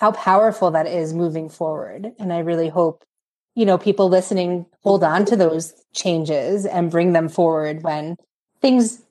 how 0.00 0.12
powerful 0.12 0.70
that 0.70 0.86
is 0.86 1.12
moving 1.12 1.48
forward. 1.48 2.12
And 2.18 2.32
I 2.32 2.38
really 2.38 2.68
hope, 2.68 3.04
you 3.54 3.66
know, 3.66 3.78
people 3.78 4.08
listening 4.08 4.66
hold 4.82 5.02
on 5.02 5.24
to 5.26 5.36
those 5.36 5.74
changes 5.92 6.66
and 6.66 6.90
bring 6.90 7.12
them 7.12 7.28
forward 7.28 7.82
when 7.82 8.16
things 8.60 9.02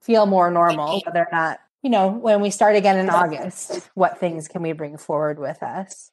feel 0.00 0.26
more 0.26 0.50
normal, 0.50 1.02
whether 1.04 1.20
or 1.20 1.28
not, 1.32 1.58
you 1.86 1.90
know, 1.90 2.08
when 2.08 2.40
we 2.40 2.50
start 2.50 2.74
again 2.74 2.98
in 2.98 3.08
August, 3.08 3.88
what 3.94 4.18
things 4.18 4.48
can 4.48 4.60
we 4.60 4.72
bring 4.72 4.96
forward 4.96 5.38
with 5.38 5.62
us? 5.62 6.10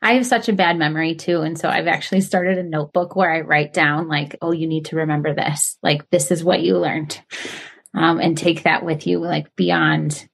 I 0.00 0.14
have 0.14 0.24
such 0.24 0.48
a 0.48 0.54
bad 0.54 0.78
memory 0.78 1.16
too. 1.16 1.42
And 1.42 1.58
so 1.58 1.68
I've 1.68 1.86
actually 1.86 2.22
started 2.22 2.56
a 2.56 2.62
notebook 2.62 3.14
where 3.14 3.30
I 3.30 3.42
write 3.42 3.74
down, 3.74 4.08
like, 4.08 4.36
oh, 4.40 4.52
you 4.52 4.66
need 4.66 4.86
to 4.86 4.96
remember 4.96 5.34
this. 5.34 5.76
Like, 5.82 6.08
this 6.08 6.30
is 6.30 6.42
what 6.42 6.62
you 6.62 6.78
learned. 6.78 7.20
Um, 7.94 8.20
and 8.20 8.38
take 8.38 8.62
that 8.62 8.86
with 8.86 9.06
you, 9.06 9.18
like, 9.18 9.54
beyond 9.54 10.26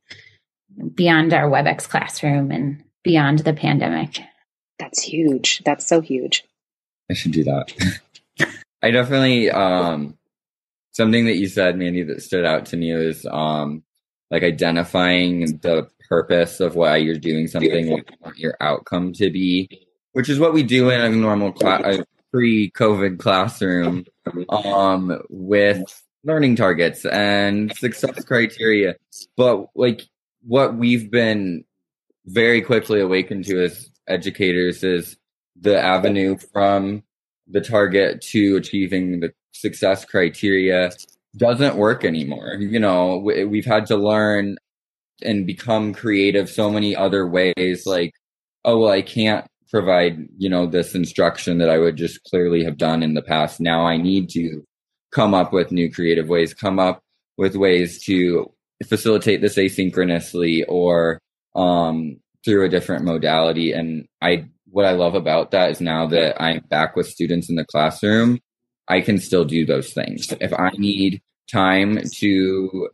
beyond 0.94 1.34
our 1.34 1.50
WebEx 1.50 1.88
classroom 1.88 2.52
and 2.52 2.84
beyond 3.02 3.40
the 3.40 3.54
pandemic. 3.54 4.20
That's 4.78 5.02
huge. 5.02 5.60
That's 5.64 5.88
so 5.88 6.00
huge. 6.00 6.44
I 7.10 7.14
should 7.14 7.32
do 7.32 7.42
that. 7.42 7.72
I 8.82 8.92
definitely 8.92 9.50
um 9.50 10.16
something 10.92 11.24
that 11.24 11.34
you 11.34 11.48
said, 11.48 11.76
Mandy, 11.76 12.04
that 12.04 12.22
stood 12.22 12.44
out 12.44 12.66
to 12.66 12.76
me 12.76 12.94
was 12.94 13.26
um 13.26 13.82
like 14.30 14.42
identifying 14.42 15.58
the 15.58 15.88
purpose 16.08 16.60
of 16.60 16.74
why 16.74 16.96
you're 16.96 17.16
doing 17.16 17.46
something, 17.46 17.90
what 17.90 18.10
you 18.10 18.16
want 18.20 18.38
your 18.38 18.56
outcome 18.60 19.12
to 19.14 19.30
be, 19.30 19.86
which 20.12 20.28
is 20.28 20.38
what 20.38 20.52
we 20.52 20.62
do 20.62 20.90
in 20.90 21.00
a 21.00 21.08
normal 21.08 21.52
class, 21.52 21.98
pre-COVID 22.32 23.18
classroom, 23.18 24.04
um, 24.48 25.20
with 25.28 25.82
learning 26.24 26.56
targets 26.56 27.04
and 27.06 27.74
success 27.76 28.24
criteria. 28.24 28.96
But 29.36 29.66
like 29.74 30.02
what 30.46 30.76
we've 30.76 31.10
been 31.10 31.64
very 32.26 32.60
quickly 32.60 33.00
awakened 33.00 33.44
to 33.46 33.64
as 33.64 33.90
educators 34.06 34.82
is 34.82 35.16
the 35.60 35.80
avenue 35.80 36.36
from 36.52 37.02
the 37.46 37.60
target 37.60 38.20
to 38.20 38.56
achieving 38.56 39.20
the 39.20 39.32
success 39.52 40.04
criteria 40.04 40.90
doesn't 41.36 41.76
work 41.76 42.04
anymore. 42.04 42.54
You 42.58 42.78
know, 42.78 43.18
we've 43.18 43.66
had 43.66 43.86
to 43.86 43.96
learn 43.96 44.56
and 45.22 45.46
become 45.46 45.92
creative 45.92 46.48
so 46.48 46.70
many 46.70 46.94
other 46.94 47.26
ways. 47.26 47.84
Like, 47.86 48.12
oh, 48.64 48.80
well, 48.80 48.92
I 48.92 49.02
can't 49.02 49.46
provide, 49.70 50.26
you 50.38 50.48
know, 50.48 50.66
this 50.66 50.94
instruction 50.94 51.58
that 51.58 51.70
I 51.70 51.78
would 51.78 51.96
just 51.96 52.22
clearly 52.24 52.64
have 52.64 52.78
done 52.78 53.02
in 53.02 53.14
the 53.14 53.22
past. 53.22 53.60
Now 53.60 53.86
I 53.86 53.96
need 53.96 54.30
to 54.30 54.62
come 55.12 55.34
up 55.34 55.52
with 55.52 55.72
new 55.72 55.92
creative 55.92 56.28
ways, 56.28 56.54
come 56.54 56.78
up 56.78 57.00
with 57.36 57.56
ways 57.56 58.02
to 58.04 58.50
facilitate 58.86 59.40
this 59.40 59.56
asynchronously 59.56 60.64
or 60.68 61.18
um, 61.54 62.18
through 62.44 62.64
a 62.64 62.68
different 62.68 63.04
modality. 63.04 63.72
And 63.72 64.06
I, 64.22 64.46
what 64.70 64.84
I 64.84 64.92
love 64.92 65.14
about 65.14 65.50
that 65.50 65.70
is 65.70 65.80
now 65.80 66.06
that 66.08 66.40
I'm 66.40 66.60
back 66.68 66.96
with 66.96 67.08
students 67.08 67.48
in 67.48 67.56
the 67.56 67.64
classroom, 67.64 68.38
I 68.88 69.00
can 69.00 69.18
still 69.18 69.44
do 69.44 69.66
those 69.66 69.92
things. 69.92 70.32
If 70.40 70.52
I 70.52 70.70
need 70.76 71.22
time 71.50 71.98
to, 72.16 72.88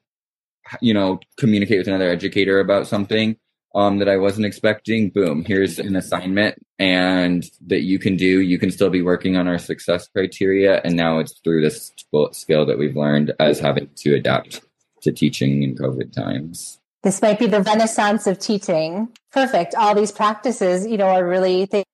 you 0.81 0.95
know, 0.95 1.21
communicate 1.39 1.79
with 1.79 1.89
another 1.89 2.11
educator 2.11 2.61
about 2.61 2.87
something 2.87 3.37
um, 3.75 3.99
that 3.99 4.09
I 4.09 4.17
wasn't 4.17 4.47
expecting, 4.47 5.11
boom, 5.11 5.45
here's 5.45 5.79
an 5.79 5.97
assignment 5.97 6.57
and 6.79 7.45
that 7.67 7.83
you 7.83 7.99
can 7.99 8.17
do. 8.17 8.41
You 8.41 8.59
can 8.59 8.71
still 8.71 8.91
be 8.91 9.03
working 9.03 9.37
on 9.37 9.49
our 9.49 9.59
success 9.59 10.09
criteria. 10.09 10.81
And 10.85 10.97
now 10.97 11.19
it's 11.19 11.39
through 11.41 11.63
this 11.63 11.93
skill 12.33 12.67
that 12.67 12.79
we've 12.79 12.97
learned 12.97 13.33
as 13.41 13.59
having 13.59 13.89
to 13.97 14.15
adapt 14.15 14.61
to 15.03 15.13
teaching 15.13 15.63
in 15.63 15.75
COVID 15.75 16.13
times. 16.13 16.79
This 17.03 17.21
might 17.21 17.39
be 17.39 17.47
the 17.47 17.61
renaissance 17.61 18.27
of 18.27 18.39
teaching. 18.39 19.09
Perfect. 19.31 19.75
All 19.75 19.95
these 19.95 20.13
practices, 20.13 20.87
you 20.87 20.97
know, 20.97 21.09
are 21.09 21.27
really 21.27 21.67
things 21.67 21.85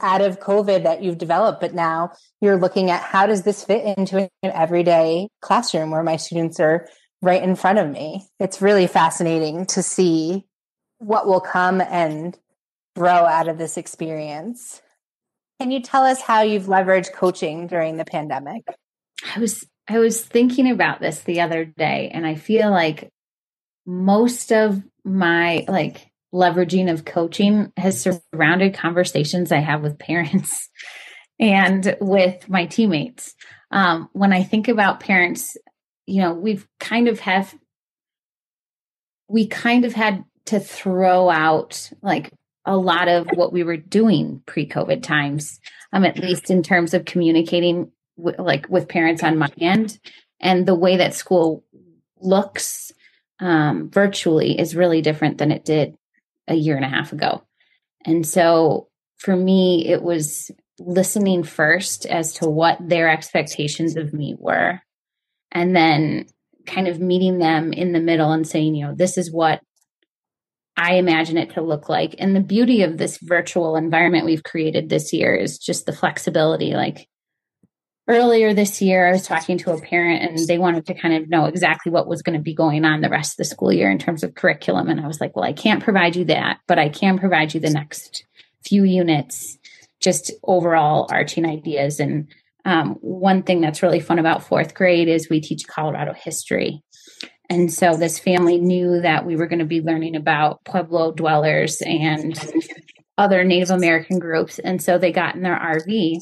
out 0.00 0.20
of 0.20 0.40
COVID 0.40 0.84
that 0.84 1.02
you've 1.02 1.18
developed, 1.18 1.60
but 1.60 1.74
now 1.74 2.12
you're 2.40 2.56
looking 2.56 2.90
at 2.90 3.02
how 3.02 3.26
does 3.26 3.42
this 3.42 3.64
fit 3.64 3.84
into 3.98 4.18
an 4.18 4.28
everyday 4.42 5.28
classroom 5.40 5.90
where 5.90 6.02
my 6.02 6.16
students 6.16 6.58
are 6.58 6.86
right 7.20 7.42
in 7.42 7.56
front 7.56 7.78
of 7.78 7.90
me. 7.90 8.26
It's 8.38 8.62
really 8.62 8.86
fascinating 8.86 9.66
to 9.66 9.82
see 9.82 10.46
what 10.98 11.26
will 11.26 11.40
come 11.40 11.80
and 11.80 12.36
grow 12.96 13.10
out 13.10 13.48
of 13.48 13.58
this 13.58 13.76
experience. 13.76 14.80
Can 15.60 15.70
you 15.70 15.80
tell 15.80 16.04
us 16.04 16.20
how 16.20 16.42
you've 16.42 16.66
leveraged 16.66 17.12
coaching 17.12 17.66
during 17.66 17.96
the 17.96 18.04
pandemic? 18.04 18.64
I 19.34 19.40
was 19.40 19.66
I 19.88 19.98
was 19.98 20.20
thinking 20.20 20.70
about 20.70 21.00
this 21.00 21.20
the 21.20 21.40
other 21.40 21.64
day 21.64 22.10
and 22.12 22.26
I 22.26 22.34
feel 22.34 22.70
like 22.70 23.08
most 23.86 24.52
of 24.52 24.82
my 25.04 25.64
like 25.66 26.07
leveraging 26.32 26.90
of 26.90 27.04
coaching 27.04 27.72
has 27.76 28.00
surrounded 28.00 28.74
conversations 28.74 29.52
I 29.52 29.58
have 29.58 29.82
with 29.82 29.98
parents 29.98 30.68
and 31.40 31.96
with 32.00 32.48
my 32.48 32.66
teammates. 32.66 33.34
Um, 33.70 34.08
when 34.12 34.32
I 34.32 34.42
think 34.42 34.68
about 34.68 35.00
parents, 35.00 35.56
you 36.06 36.22
know, 36.22 36.32
we've 36.32 36.66
kind 36.80 37.08
of 37.08 37.20
have 37.20 37.54
we 39.28 39.46
kind 39.46 39.84
of 39.84 39.92
had 39.92 40.24
to 40.46 40.58
throw 40.58 41.28
out 41.28 41.90
like 42.02 42.32
a 42.64 42.76
lot 42.76 43.08
of 43.08 43.28
what 43.34 43.52
we 43.52 43.62
were 43.62 43.76
doing 43.76 44.42
pre-COVID 44.46 45.02
times, 45.02 45.60
um, 45.92 46.04
at 46.04 46.18
least 46.18 46.50
in 46.50 46.62
terms 46.62 46.94
of 46.94 47.04
communicating 47.04 47.92
w- 48.16 48.42
like 48.42 48.68
with 48.70 48.88
parents 48.88 49.22
on 49.22 49.36
my 49.36 49.50
end 49.60 49.98
and 50.40 50.66
the 50.66 50.74
way 50.74 50.96
that 50.96 51.14
school 51.14 51.64
looks 52.20 52.90
um, 53.40 53.90
virtually 53.90 54.58
is 54.58 54.74
really 54.74 55.02
different 55.02 55.38
than 55.38 55.52
it 55.52 55.64
did 55.64 55.94
a 56.48 56.54
year 56.54 56.76
and 56.76 56.84
a 56.84 56.88
half 56.88 57.12
ago. 57.12 57.42
And 58.04 58.26
so 58.26 58.88
for 59.18 59.36
me, 59.36 59.86
it 59.88 60.02
was 60.02 60.50
listening 60.78 61.42
first 61.42 62.06
as 62.06 62.34
to 62.34 62.48
what 62.48 62.78
their 62.80 63.08
expectations 63.08 63.96
of 63.96 64.12
me 64.12 64.36
were, 64.38 64.80
and 65.52 65.74
then 65.74 66.26
kind 66.66 66.88
of 66.88 67.00
meeting 67.00 67.38
them 67.38 67.72
in 67.72 67.92
the 67.92 68.00
middle 68.00 68.30
and 68.30 68.46
saying, 68.46 68.74
you 68.74 68.86
know, 68.86 68.94
this 68.94 69.18
is 69.18 69.32
what 69.32 69.60
I 70.76 70.94
imagine 70.94 71.38
it 71.38 71.54
to 71.54 71.62
look 71.62 71.88
like. 71.88 72.14
And 72.18 72.36
the 72.36 72.40
beauty 72.40 72.82
of 72.82 72.98
this 72.98 73.18
virtual 73.18 73.74
environment 73.74 74.26
we've 74.26 74.44
created 74.44 74.88
this 74.88 75.12
year 75.12 75.34
is 75.34 75.58
just 75.58 75.86
the 75.86 75.92
flexibility. 75.92 76.74
Like 76.74 77.08
earlier 78.08 78.54
this 78.54 78.80
year, 78.80 79.06
I 79.06 79.12
was 79.12 79.26
talking 79.26 79.58
to 79.58 79.72
a 79.72 79.80
parent 79.80 80.22
and 80.22 80.48
they 80.48 80.58
wanted 80.58 80.86
to 80.86 80.94
kind 80.94 81.14
of 81.14 81.28
know 81.28 81.44
exactly 81.44 81.92
what 81.92 82.08
was 82.08 82.22
going 82.22 82.36
to 82.36 82.42
be 82.42 82.54
going 82.54 82.84
on 82.84 83.02
the 83.02 83.10
rest 83.10 83.34
of 83.34 83.36
the 83.36 83.44
school 83.44 83.72
year 83.72 83.90
in 83.90 83.98
terms 83.98 84.24
of 84.24 84.34
curriculum. 84.34 84.88
And 84.88 85.00
I 85.00 85.06
was 85.06 85.20
like, 85.20 85.36
well, 85.36 85.44
I 85.44 85.52
can't 85.52 85.82
provide 85.82 86.16
you 86.16 86.24
that, 86.26 86.58
but 86.66 86.78
I 86.78 86.88
can 86.88 87.18
provide 87.18 87.52
you 87.52 87.60
the 87.60 87.70
next 87.70 88.24
few 88.64 88.84
units, 88.84 89.58
just 90.00 90.32
overall 90.42 91.06
arching 91.10 91.46
ideas. 91.46 92.00
And 92.00 92.28
um, 92.64 92.96
one 93.00 93.42
thing 93.42 93.60
that's 93.60 93.82
really 93.82 94.00
fun 94.00 94.18
about 94.18 94.42
fourth 94.42 94.74
grade 94.74 95.08
is 95.08 95.28
we 95.28 95.40
teach 95.40 95.68
Colorado 95.68 96.14
history. 96.14 96.82
And 97.50 97.72
so 97.72 97.96
this 97.96 98.18
family 98.18 98.58
knew 98.58 99.00
that 99.00 99.24
we 99.24 99.36
were 99.36 99.46
going 99.46 99.60
to 99.60 99.64
be 99.64 99.80
learning 99.80 100.16
about 100.16 100.64
Pueblo 100.64 101.12
dwellers 101.12 101.80
and 101.82 102.38
other 103.18 103.44
Native 103.44 103.70
American 103.70 104.18
groups. 104.18 104.58
And 104.58 104.82
so 104.82 104.98
they 104.98 105.12
got 105.12 105.34
in 105.34 105.42
their 105.42 105.58
RV 105.58 106.18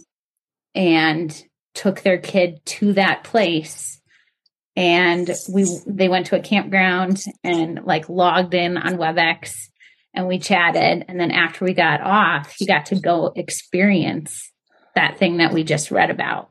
and 0.75 1.45
took 1.76 2.00
their 2.00 2.18
kid 2.18 2.61
to 2.64 2.95
that 2.95 3.23
place. 3.23 4.00
And 4.75 5.30
we 5.49 5.66
they 5.87 6.09
went 6.09 6.26
to 6.26 6.37
a 6.37 6.42
campground 6.42 7.23
and 7.45 7.85
like 7.85 8.09
logged 8.09 8.54
in 8.54 8.76
on 8.76 8.97
WebEx 8.97 9.54
and 10.12 10.26
we 10.26 10.38
chatted. 10.38 11.04
And 11.09 11.21
then 11.21 11.30
after 11.30 11.64
we 11.64 11.75
got 11.75 12.00
off, 12.00 12.54
he 12.59 12.66
got 12.66 12.87
to 12.87 12.99
go 12.99 13.33
experience 13.37 14.50
that 14.95 15.18
thing 15.18 15.37
that 15.37 15.52
we 15.52 15.62
just 15.62 15.90
read 15.90 16.11
about. 16.11 16.50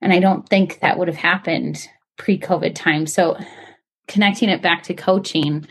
And 0.00 0.12
I 0.12 0.20
don't 0.20 0.48
think 0.48 0.80
that 0.80 0.98
would 0.98 1.08
have 1.08 1.16
happened 1.16 1.86
pre 2.16 2.38
COVID 2.38 2.74
time. 2.74 3.06
So 3.06 3.36
connecting 4.08 4.48
it 4.48 4.62
back 4.62 4.84
to 4.84 4.94
coaching, 4.94 5.66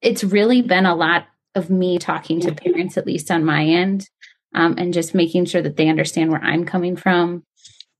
it's 0.00 0.24
really 0.24 0.62
been 0.62 0.86
a 0.86 0.94
lot 0.94 1.26
of 1.54 1.70
me 1.70 1.98
talking 1.98 2.40
to 2.40 2.52
parents, 2.52 2.96
at 2.96 3.06
least 3.06 3.30
on 3.30 3.44
my 3.44 3.64
end, 3.64 4.08
um, 4.56 4.74
and 4.78 4.94
just 4.94 5.14
making 5.14 5.44
sure 5.44 5.62
that 5.62 5.76
they 5.76 5.88
understand 5.88 6.30
where 6.30 6.42
I'm 6.42 6.64
coming 6.64 6.96
from, 6.96 7.44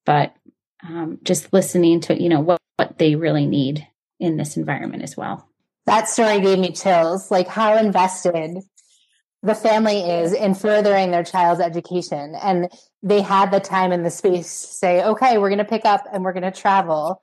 but 0.05 0.35
um, 0.83 1.19
just 1.23 1.53
listening 1.53 2.01
to 2.03 2.21
you 2.21 2.29
know 2.29 2.41
what, 2.41 2.61
what 2.77 2.99
they 2.99 3.15
really 3.15 3.47
need 3.47 3.87
in 4.19 4.37
this 4.37 4.57
environment 4.57 5.03
as 5.03 5.17
well. 5.17 5.49
That 5.87 6.09
story 6.09 6.41
gave 6.41 6.59
me 6.59 6.73
chills. 6.73 7.31
Like 7.31 7.47
how 7.47 7.77
invested 7.77 8.59
the 9.43 9.55
family 9.55 10.01
is 10.01 10.33
in 10.33 10.55
furthering 10.55 11.11
their 11.11 11.23
child's 11.23 11.61
education, 11.61 12.35
and 12.43 12.69
they 13.03 13.21
had 13.21 13.53
the 13.53 13.61
time 13.61 13.93
and 13.93 14.05
the 14.05 14.11
space 14.11 14.63
to 14.63 14.67
say, 14.67 15.05
"Okay, 15.05 15.39
we're 15.39 15.51
going 15.51 15.59
to 15.59 15.65
pick 15.65 15.85
up 15.85 16.05
and 16.13 16.25
we're 16.25 16.33
going 16.33 16.51
to 16.51 16.61
travel." 16.61 17.23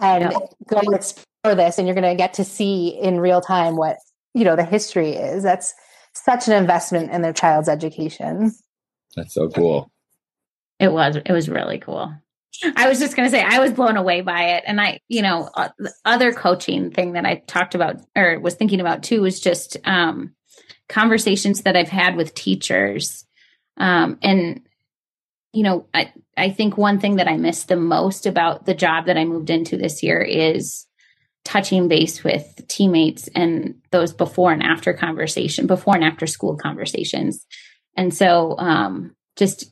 and 0.00 0.32
yep. 0.32 0.42
go 0.66 0.80
explore 0.92 1.54
this 1.54 1.78
and 1.78 1.86
you're 1.86 1.94
going 1.94 2.08
to 2.08 2.16
get 2.16 2.34
to 2.34 2.44
see 2.44 2.88
in 2.88 3.20
real 3.20 3.40
time 3.40 3.76
what 3.76 3.98
you 4.34 4.44
know 4.44 4.56
the 4.56 4.64
history 4.64 5.10
is 5.10 5.42
that's 5.42 5.74
such 6.14 6.48
an 6.48 6.54
investment 6.54 7.10
in 7.10 7.22
their 7.22 7.32
child's 7.32 7.68
education. 7.68 8.52
That's 9.16 9.34
so 9.34 9.48
cool. 9.48 9.90
It 10.78 10.92
was 10.92 11.16
it 11.16 11.32
was 11.32 11.48
really 11.48 11.78
cool. 11.78 12.12
I 12.76 12.88
was 12.88 12.98
just 12.98 13.16
going 13.16 13.26
to 13.26 13.30
say 13.30 13.42
i 13.42 13.60
was 13.60 13.72
blown 13.72 13.96
away 13.96 14.20
by 14.20 14.56
it. 14.56 14.64
And 14.66 14.80
i 14.80 15.00
you 15.08 15.22
know 15.22 15.48
uh, 15.54 15.70
the 15.78 15.92
other 16.04 16.32
coaching 16.32 16.90
thing 16.90 17.12
that 17.12 17.24
i 17.24 17.36
talked 17.46 17.74
about 17.74 17.96
or 18.16 18.38
was 18.40 18.54
thinking 18.54 18.80
about 18.80 19.02
too 19.02 19.22
was 19.22 19.40
just 19.40 19.76
um 19.84 20.34
conversations 20.88 21.62
that 21.62 21.76
i've 21.76 21.88
had 21.88 22.16
with 22.16 22.34
teachers. 22.34 23.24
Um 23.76 24.18
and 24.22 24.62
you 25.52 25.62
know, 25.62 25.86
I, 25.92 26.12
I 26.36 26.50
think 26.50 26.76
one 26.76 26.98
thing 26.98 27.16
that 27.16 27.28
I 27.28 27.36
miss 27.36 27.64
the 27.64 27.76
most 27.76 28.26
about 28.26 28.64
the 28.64 28.74
job 28.74 29.06
that 29.06 29.18
I 29.18 29.24
moved 29.24 29.50
into 29.50 29.76
this 29.76 30.02
year 30.02 30.20
is 30.20 30.86
touching 31.44 31.88
base 31.88 32.22
with 32.22 32.66
teammates 32.68 33.28
and 33.34 33.74
those 33.90 34.12
before 34.12 34.52
and 34.52 34.62
after 34.62 34.92
conversation, 34.92 35.66
before 35.66 35.94
and 35.94 36.04
after 36.04 36.26
school 36.26 36.56
conversations. 36.56 37.44
And 37.96 38.14
so, 38.14 38.56
um, 38.58 39.14
just 39.36 39.70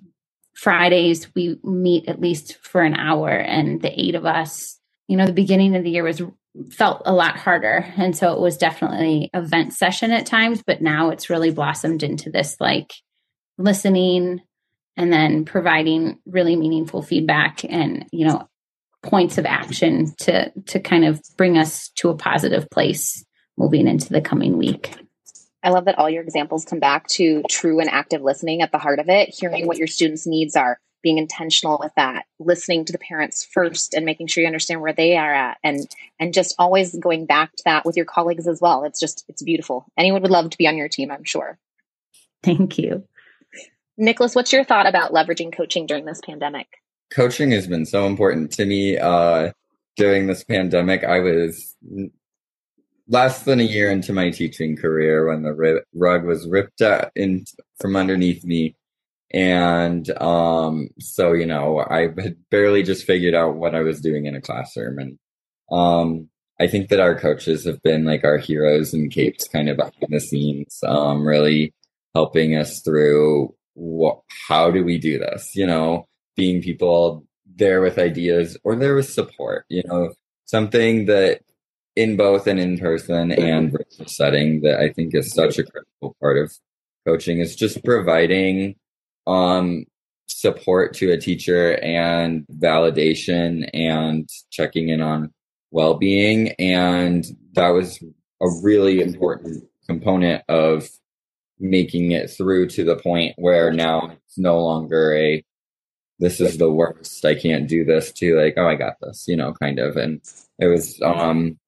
Fridays, 0.55 1.33
we 1.35 1.59
meet 1.63 2.09
at 2.09 2.21
least 2.21 2.59
for 2.63 2.83
an 2.83 2.95
hour 2.95 3.31
and 3.31 3.81
the 3.81 3.99
eight 3.99 4.15
of 4.15 4.27
us, 4.27 4.79
you 5.09 5.17
know, 5.17 5.27
the 5.27 5.33
beginning 5.33 5.75
of 5.77 5.85
the 5.85 5.91
year 5.91 6.05
was 6.05 6.23
felt 6.71 7.03
a 7.07 7.13
lot 7.13 7.37
harder. 7.37 7.87
And 7.97 8.17
so 8.17 8.33
it 8.33 8.41
was 8.41 8.57
definitely 8.57 9.31
event 9.33 9.73
session 9.73 10.11
at 10.11 10.27
times, 10.27 10.63
but 10.67 10.83
now 10.83 11.11
it's 11.11 11.31
really 11.31 11.51
blossomed 11.51 12.03
into 12.03 12.31
this 12.31 12.57
like 12.61 12.93
listening, 13.57 14.41
and 14.97 15.13
then 15.13 15.45
providing 15.45 16.19
really 16.27 16.57
meaningful 16.57 17.03
feedback 17.03 17.65
and 17.65 18.05
you 18.13 18.27
know 18.27 18.47
points 19.03 19.39
of 19.39 19.47
action 19.47 20.13
to 20.19 20.53
to 20.67 20.81
kind 20.81 21.05
of 21.05 21.21
bring 21.37 21.57
us 21.57 21.89
to 21.97 22.11
a 22.11 22.17
positive 22.17 22.69
place 22.71 23.25
moving 23.57 23.87
into 23.87 24.11
the 24.11 24.21
coming 24.21 24.57
week. 24.57 24.95
I 25.63 25.71
love 25.71 25.85
that 25.87 25.99
all 25.99 26.09
your 26.09 26.23
examples 26.23 26.65
come 26.65 26.81
back 26.81 27.07
to 27.09 27.43
true 27.49 27.81
and 27.81 27.91
active 27.91 28.23
listening 28.23 28.63
at 28.63 28.73
the 28.73 28.79
heart 28.79 28.99
of 28.99 29.09
it 29.09 29.29
hearing 29.29 29.67
what 29.67 29.77
your 29.77 29.87
students 29.87 30.27
needs 30.27 30.57
are 30.57 30.79
being 31.03 31.19
intentional 31.19 31.79
with 31.81 31.93
that 31.97 32.25
listening 32.39 32.85
to 32.85 32.93
the 32.93 32.99
parents 32.99 33.45
first 33.45 33.95
and 33.95 34.05
making 34.05 34.27
sure 34.27 34.43
you 34.43 34.47
understand 34.47 34.81
where 34.81 34.93
they 34.93 35.17
are 35.17 35.33
at 35.33 35.59
and 35.63 35.87
and 36.19 36.35
just 36.35 36.55
always 36.59 36.95
going 36.95 37.27
back 37.27 37.55
to 37.57 37.63
that 37.65 37.85
with 37.85 37.97
your 37.97 38.07
colleagues 38.07 38.47
as 38.47 38.61
well. 38.61 38.85
It's 38.85 39.01
just 39.01 39.25
it's 39.29 39.43
beautiful. 39.43 39.87
Anyone 39.97 40.23
would 40.23 40.31
love 40.31 40.51
to 40.51 40.59
be 40.59 40.69
on 40.69 40.77
your 40.77 40.89
team 40.89 41.11
i'm 41.11 41.25
sure. 41.25 41.59
Thank 42.43 42.79
you. 42.79 43.05
Nicholas, 43.97 44.35
what's 44.35 44.53
your 44.53 44.65
thought 44.65 44.87
about 44.87 45.13
leveraging 45.13 45.55
coaching 45.55 45.87
during 45.87 46.07
this 46.07 46.21
pandemic? 46.25 46.67
Coaching 47.13 47.51
has 47.51 47.67
been 47.67 47.87
so 47.87 48.07
important 48.07 48.53
to 48.53 48.65
me 48.65 48.97
uh, 48.97 49.53
during 49.97 50.27
this 50.27 50.45
pandemic. 50.45 51.05
I 51.05 51.21
was 51.21 51.77
less 53.09 53.43
than 53.43 53.59
a 53.59 53.65
year 53.65 53.91
into 53.91 54.13
my 54.13 54.31
teaching 54.31 54.77
career 54.77 55.29
when 55.29 55.43
the 55.43 55.83
rug 55.93 56.25
was 56.25 56.49
ripped 56.49 56.81
out 56.81 57.11
in 57.17 57.45
from 57.81 57.97
underneath 57.97 58.45
me. 58.45 58.77
And 59.33 60.09
um, 60.21 60.89
so, 60.99 61.33
you 61.33 61.47
know, 61.47 61.85
I 61.89 62.03
had 62.03 62.37
barely 62.51 62.83
just 62.83 63.07
figured 63.07 63.35
out 63.35 63.57
what 63.57 63.75
I 63.75 63.81
was 63.81 64.01
doing 64.01 64.27
in 64.27 64.35
a 64.35 64.41
classroom. 64.41 64.99
And 64.99 65.19
um, 65.71 66.29
I 66.61 66.67
think 66.67 66.89
that 66.89 67.01
our 67.01 67.19
coaches 67.19 67.65
have 67.65 67.83
been 67.83 68.05
like 68.05 68.25
our 68.25 68.39
heroes 68.39 68.93
and 68.93 69.11
capes 69.11 69.49
kind 69.49 69.69
of 69.69 69.77
behind 69.77 69.95
the 70.09 70.21
scenes, 70.21 70.79
um, 70.87 71.27
really 71.27 71.75
helping 72.15 72.57
us 72.57 72.81
through 72.81 73.55
what, 73.75 74.21
how 74.49 74.71
do 74.71 74.85
we 74.85 74.99
do 74.99 75.19
this? 75.19 75.55
You 75.55 75.67
know, 75.67 76.07
being 76.37 76.63
people 76.63 77.25
there 77.57 77.81
with 77.81 77.99
ideas 77.99 78.57
or 78.65 78.77
there 78.77 78.95
with 78.95 79.09
support, 79.09 79.65
you 79.69 79.83
know, 79.87 80.13
something 80.47 81.07
that 81.07 81.43
in 81.97 82.17
both 82.17 82.47
an 82.47 82.59
in 82.59 82.79
person 82.79 83.33
and 83.33 83.73
virtual 83.73 84.07
setting 84.07 84.63
that 84.63 84.81
I 84.81 84.93
think 84.93 85.15
is 85.15 85.33
such 85.33 85.59
a 85.59 85.65
critical 85.65 86.17
part 86.21 86.39
of 86.39 86.53
coaching 87.07 87.41
is 87.41 87.57
just 87.57 87.85
providing 87.85 88.77
um 89.27 89.85
support 90.29 90.95
to 90.95 91.11
a 91.11 91.19
teacher 91.19 91.79
and 91.83 92.47
validation 92.53 93.69
and 93.75 94.29
checking 94.51 94.89
in 94.89 95.01
on 95.01 95.33
well-being. 95.71 96.51
And 96.59 97.25
that 97.53 97.71
was 97.71 98.03
a 98.41 98.47
really 98.63 99.01
important 99.01 99.65
component 99.87 100.43
of 100.49 100.89
making 101.59 102.13
it 102.13 102.31
through 102.31 102.69
to 102.69 102.85
the 102.85 102.97
point 102.97 103.35
where 103.37 103.73
now 103.73 104.13
it's 104.13 104.39
no 104.39 104.61
longer 104.61 105.15
a 105.15 105.45
this 106.21 106.41
is 106.41 106.59
the 106.59 106.71
worst. 106.71 107.25
I 107.25 107.35
can't 107.35 107.69
do 107.69 107.85
this 107.85 108.13
to 108.13 108.37
like 108.37 108.55
oh 108.57 108.69
i 108.69 108.75
got 108.75 108.95
this 109.01 109.25
you 109.27 109.37
know 109.37 109.53
kind 109.55 109.79
of. 109.79 109.97
And 109.97 110.21
it 110.59 110.67
was 110.67 111.01
um 111.03 111.59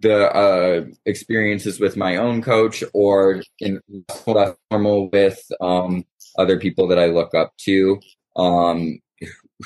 the 0.00 0.32
uh 0.34 0.84
experiences 1.04 1.80
with 1.80 1.96
my 1.96 2.16
own 2.16 2.42
coach 2.42 2.82
or 2.94 3.42
in 3.58 3.80
formal 4.24 5.10
with 5.10 5.42
um 5.60 6.04
other 6.38 6.58
people 6.58 6.86
that 6.86 6.98
i 6.98 7.06
look 7.06 7.34
up 7.34 7.52
to 7.56 8.00
um 8.36 9.00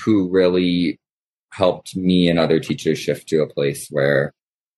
who 0.03 0.31
really 0.31 0.99
helped 1.53 1.95
me 1.95 2.29
and 2.29 2.39
other 2.39 2.59
teachers 2.59 2.99
shift 2.99 3.29
to 3.29 3.43
a 3.43 3.53
place 3.53 3.89
where 3.91 4.33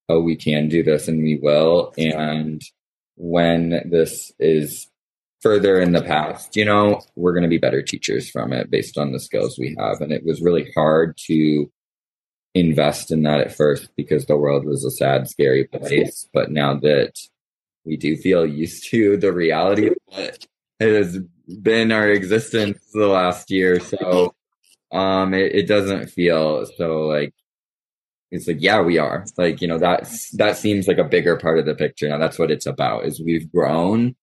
oh 0.08 0.20
we 0.20 0.36
can 0.36 0.68
do 0.68 0.82
this 0.82 1.08
and 1.08 1.22
we 1.22 1.36
will. 1.36 1.92
And 1.96 2.62
when 3.16 3.88
this 3.90 4.32
is 4.38 4.88
further 5.40 5.80
in 5.80 5.92
the 5.92 6.02
past, 6.02 6.56
you 6.56 6.64
know, 6.64 7.00
we're 7.14 7.32
going 7.32 7.42
to 7.42 7.48
be 7.48 7.58
better 7.58 7.82
teachers 7.82 8.30
from 8.30 8.52
it 8.52 8.70
based 8.70 8.98
on 8.98 9.12
the 9.12 9.20
skills 9.20 9.58
we 9.58 9.76
have. 9.78 10.00
And 10.00 10.12
it 10.12 10.24
was 10.24 10.40
really 10.40 10.70
hard 10.74 11.16
to 11.26 11.70
invest 12.54 13.12
in 13.12 13.22
that 13.24 13.40
at 13.40 13.54
first 13.54 13.90
because 13.96 14.26
the 14.26 14.36
world 14.36 14.64
was 14.64 14.84
a 14.84 14.90
sad, 14.90 15.28
scary 15.28 15.64
place. 15.64 16.28
But 16.32 16.50
now 16.50 16.74
that 16.80 17.12
we 17.84 17.96
do 17.96 18.16
feel 18.16 18.46
used 18.46 18.88
to 18.90 19.16
the 19.16 19.32
reality 19.32 19.88
of 19.88 19.94
what 20.06 20.46
has 20.80 21.18
been 21.62 21.92
our 21.92 22.08
existence 22.10 22.78
the 22.92 23.06
last 23.06 23.50
year, 23.50 23.78
so 23.78 24.34
um, 24.92 25.34
it, 25.34 25.54
it 25.54 25.68
doesn't 25.68 26.08
feel 26.08 26.66
so 26.76 27.06
like 27.06 27.34
it's 28.30 28.48
like 28.48 28.60
yeah 28.60 28.80
we 28.80 28.98
are 28.98 29.24
like 29.36 29.60
you 29.60 29.68
know 29.68 29.78
that's 29.78 30.30
that 30.36 30.56
seems 30.56 30.88
like 30.88 30.98
a 30.98 31.04
bigger 31.04 31.36
part 31.36 31.58
of 31.58 31.66
the 31.66 31.74
picture 31.74 32.08
now 32.08 32.18
that's 32.18 32.38
what 32.38 32.50
it's 32.50 32.66
about 32.66 33.04
is 33.04 33.20
we've 33.20 33.50
grown 33.52 34.16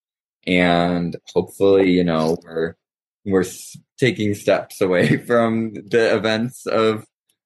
and 0.47 1.15
hopefully 1.33 1.91
you 1.91 2.03
know 2.03 2.37
we're 2.43 2.75
we're 3.25 3.45
taking 3.97 4.33
steps 4.33 4.81
away 4.81 5.17
from 5.25 5.73
the 5.73 6.15
events 6.15 6.65
of 6.65 7.05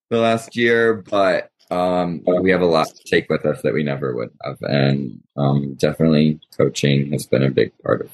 the 0.10 0.18
last 0.18 0.56
year 0.56 0.94
but 0.94 1.52
um, 1.70 2.24
we 2.42 2.52
have 2.52 2.62
a 2.62 2.66
lot 2.66 2.88
to 2.88 3.04
take 3.04 3.30
with 3.30 3.46
us 3.46 3.62
that 3.62 3.74
we 3.74 3.84
never 3.84 4.16
would 4.16 4.32
have. 4.44 4.58
And 4.62 5.22
um, 5.36 5.76
definitely 5.76 6.40
coaching 6.56 7.12
has 7.12 7.26
been 7.26 7.44
a 7.44 7.52
big 7.52 7.72
part 7.84 8.02
of, 8.02 8.12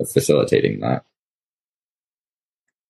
of 0.00 0.10
facilitating 0.10 0.80
that. 0.80 1.04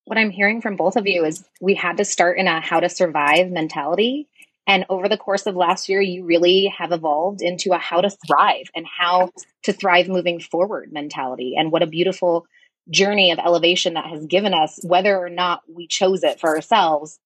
What 0.05 0.19
I'm 0.19 0.31
hearing 0.31 0.61
from 0.61 0.77
both 0.77 0.97
of 0.97 1.07
you 1.07 1.25
is 1.25 1.45
we 1.61 1.75
had 1.75 1.97
to 1.97 2.05
start 2.05 2.39
in 2.39 2.47
a 2.47 2.61
how 2.61 2.81
to 2.81 2.89
survive 2.89 3.51
mentality. 3.51 4.29
And 4.67 4.87
over 4.89 5.09
the 5.09 5.19
course 5.19 5.47
of 5.47 5.57
last 5.57 5.89
year, 5.89 6.01
you 6.01 6.25
really 6.25 6.73
have 6.77 6.93
evolved 6.93 7.43
into 7.43 7.73
a 7.73 7.79
how 7.79 8.01
to 8.01 8.11
thrive 8.11 8.71
and 8.75 8.87
how 8.87 9.31
to 9.65 9.73
thrive 9.73 10.09
moving 10.09 10.41
forward 10.41 10.93
mentality. 10.93 11.55
And 11.59 11.71
what 11.71 11.83
a 11.83 11.87
beautiful 11.87 12.47
journey 12.91 13.31
of 13.31 13.39
elevation 13.39 13.95
that 13.95 14.07
has 14.07 14.27
given 14.27 14.55
us, 14.55 14.79
whether 14.83 15.17
or 15.17 15.29
not 15.29 15.63
we 15.69 15.87
chose 15.87 16.23
it 16.23 16.41
for 16.41 16.51
ourselves, 16.51 17.19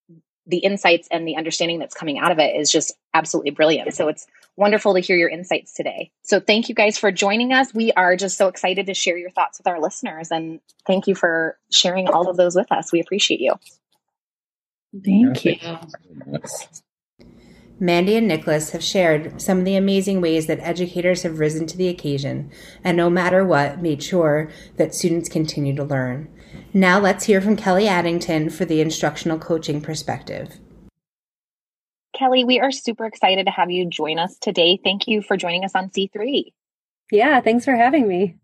the 0.46 0.58
insights 0.58 1.08
and 1.10 1.28
the 1.28 1.36
understanding 1.36 1.78
that's 1.78 1.94
coming 1.94 2.18
out 2.18 2.32
of 2.32 2.38
it 2.38 2.56
is 2.56 2.70
just 2.70 2.94
absolutely 3.12 3.50
brilliant. 3.50 3.94
So 3.94 4.08
it's 4.08 4.26
wonderful 4.56 4.94
to 4.94 5.00
hear 5.00 5.16
your 5.16 5.28
insights 5.28 5.74
today. 5.74 6.10
So 6.22 6.40
thank 6.40 6.68
you 6.68 6.74
guys 6.74 6.98
for 6.98 7.12
joining 7.12 7.52
us. 7.52 7.72
We 7.72 7.92
are 7.92 8.16
just 8.16 8.38
so 8.38 8.48
excited 8.48 8.86
to 8.86 8.94
share 8.94 9.16
your 9.16 9.30
thoughts 9.30 9.58
with 9.58 9.66
our 9.66 9.80
listeners 9.80 10.30
and 10.30 10.60
thank 10.86 11.06
you 11.06 11.14
for 11.14 11.58
sharing 11.70 12.08
all 12.08 12.28
of 12.28 12.36
those 12.36 12.56
with 12.56 12.72
us. 12.72 12.92
We 12.92 13.00
appreciate 13.00 13.40
you. 13.40 13.54
Thank 15.04 15.44
you. 15.44 15.58
Mandy 17.80 18.16
and 18.16 18.26
Nicholas 18.26 18.70
have 18.70 18.82
shared 18.82 19.40
some 19.40 19.60
of 19.60 19.64
the 19.64 19.76
amazing 19.76 20.20
ways 20.20 20.46
that 20.46 20.58
educators 20.60 21.22
have 21.22 21.38
risen 21.38 21.66
to 21.68 21.76
the 21.76 21.88
occasion 21.88 22.50
and 22.82 22.96
no 22.96 23.08
matter 23.08 23.44
what 23.44 23.80
made 23.80 24.02
sure 24.02 24.50
that 24.76 24.94
students 24.94 25.28
continue 25.28 25.74
to 25.76 25.84
learn. 25.84 26.28
Now 26.74 26.98
let's 26.98 27.26
hear 27.26 27.40
from 27.40 27.56
Kelly 27.56 27.86
Addington 27.86 28.50
for 28.50 28.64
the 28.64 28.80
instructional 28.80 29.38
coaching 29.38 29.80
perspective. 29.80 30.58
Kelly, 32.18 32.42
we 32.42 32.58
are 32.58 32.72
super 32.72 33.06
excited 33.06 33.46
to 33.46 33.52
have 33.52 33.70
you 33.70 33.88
join 33.88 34.18
us 34.18 34.36
today. 34.38 34.80
Thank 34.82 35.06
you 35.06 35.22
for 35.22 35.36
joining 35.36 35.64
us 35.64 35.76
on 35.76 35.90
C3. 35.90 36.52
Yeah, 37.12 37.40
thanks 37.40 37.64
for 37.64 37.76
having 37.76 38.08
me. 38.08 38.36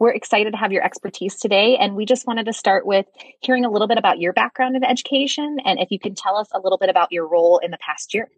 We're 0.00 0.12
excited 0.12 0.52
to 0.52 0.56
have 0.56 0.72
your 0.72 0.82
expertise 0.82 1.36
today. 1.36 1.76
And 1.76 1.94
we 1.94 2.06
just 2.06 2.26
wanted 2.26 2.46
to 2.46 2.54
start 2.54 2.86
with 2.86 3.04
hearing 3.40 3.66
a 3.66 3.70
little 3.70 3.86
bit 3.86 3.98
about 3.98 4.18
your 4.18 4.32
background 4.32 4.74
in 4.74 4.82
education 4.82 5.58
and 5.64 5.78
if 5.78 5.90
you 5.90 5.98
can 6.00 6.14
tell 6.14 6.36
us 6.36 6.48
a 6.52 6.58
little 6.58 6.78
bit 6.78 6.88
about 6.88 7.12
your 7.12 7.28
role 7.28 7.58
in 7.58 7.70
the 7.70 7.78
past 7.78 8.14
year. 8.14 8.28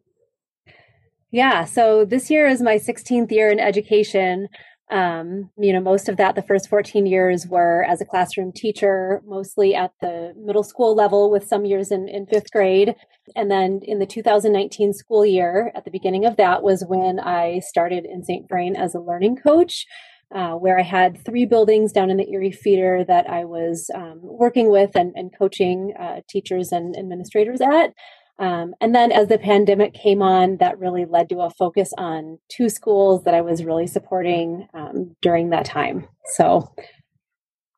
Yeah, 1.30 1.64
so 1.64 2.04
this 2.04 2.30
year 2.30 2.46
is 2.46 2.60
my 2.60 2.74
16th 2.74 3.30
year 3.30 3.48
in 3.48 3.60
education. 3.60 4.48
Um, 4.90 5.50
you 5.56 5.72
know, 5.72 5.80
most 5.80 6.08
of 6.10 6.18
that, 6.18 6.34
the 6.34 6.42
first 6.42 6.68
14 6.68 7.06
years 7.06 7.46
were 7.46 7.86
as 7.88 8.02
a 8.02 8.04
classroom 8.04 8.52
teacher, 8.52 9.22
mostly 9.24 9.74
at 9.74 9.92
the 10.02 10.34
middle 10.36 10.64
school 10.64 10.94
level, 10.94 11.30
with 11.30 11.46
some 11.46 11.64
years 11.64 11.90
in, 11.90 12.08
in 12.08 12.26
fifth 12.26 12.50
grade. 12.52 12.94
And 13.34 13.50
then 13.50 13.80
in 13.84 14.00
the 14.00 14.04
2019 14.04 14.92
school 14.92 15.24
year, 15.24 15.72
at 15.74 15.86
the 15.86 15.90
beginning 15.90 16.26
of 16.26 16.36
that, 16.36 16.62
was 16.62 16.84
when 16.86 17.20
I 17.20 17.60
started 17.60 18.04
in 18.04 18.24
St. 18.24 18.46
Vrain 18.48 18.76
as 18.76 18.94
a 18.94 19.00
learning 19.00 19.36
coach. 19.36 19.86
Uh, 20.34 20.52
where 20.52 20.78
I 20.78 20.82
had 20.82 21.22
three 21.22 21.44
buildings 21.44 21.92
down 21.92 22.10
in 22.10 22.16
the 22.16 22.30
Erie 22.30 22.52
feeder 22.52 23.04
that 23.04 23.28
I 23.28 23.44
was 23.44 23.90
um, 23.94 24.18
working 24.22 24.70
with 24.70 24.96
and, 24.96 25.12
and 25.14 25.30
coaching 25.36 25.92
uh, 26.00 26.20
teachers 26.26 26.72
and 26.72 26.96
administrators 26.96 27.60
at. 27.60 27.92
Um, 28.38 28.74
and 28.80 28.94
then 28.94 29.12
as 29.12 29.28
the 29.28 29.38
pandemic 29.38 29.94
came 29.94 30.22
on, 30.22 30.56
that 30.56 30.78
really 30.78 31.04
led 31.04 31.28
to 31.28 31.40
a 31.40 31.50
focus 31.50 31.92
on 31.96 32.38
two 32.48 32.68
schools 32.68 33.24
that 33.24 33.34
I 33.34 33.40
was 33.40 33.62
really 33.62 33.86
supporting 33.86 34.66
um, 34.74 35.14
during 35.20 35.50
that 35.50 35.64
time. 35.64 36.08
So 36.34 36.74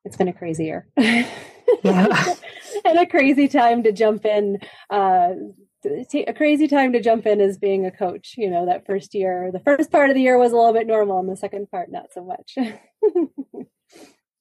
it's 0.05 0.17
been 0.17 0.27
a 0.27 0.33
crazy 0.33 0.65
year. 0.65 0.87
yeah. 0.97 1.27
and 2.85 2.97
a 2.97 3.05
crazy 3.05 3.47
time 3.47 3.83
to 3.83 3.91
jump 3.91 4.25
in. 4.25 4.59
Uh, 4.89 5.33
a 5.85 6.33
crazy 6.33 6.67
time 6.67 6.93
to 6.93 7.01
jump 7.01 7.25
in 7.25 7.41
as 7.41 7.57
being 7.57 7.85
a 7.85 7.91
coach. 7.91 8.35
You 8.37 8.49
know, 8.49 8.65
that 8.65 8.85
first 8.85 9.13
year, 9.13 9.51
the 9.51 9.59
first 9.59 9.91
part 9.91 10.09
of 10.09 10.15
the 10.15 10.21
year 10.21 10.37
was 10.37 10.51
a 10.51 10.55
little 10.55 10.73
bit 10.73 10.87
normal, 10.87 11.19
and 11.19 11.29
the 11.29 11.37
second 11.37 11.69
part, 11.69 11.91
not 11.91 12.13
so 12.13 12.23
much. 12.23 12.57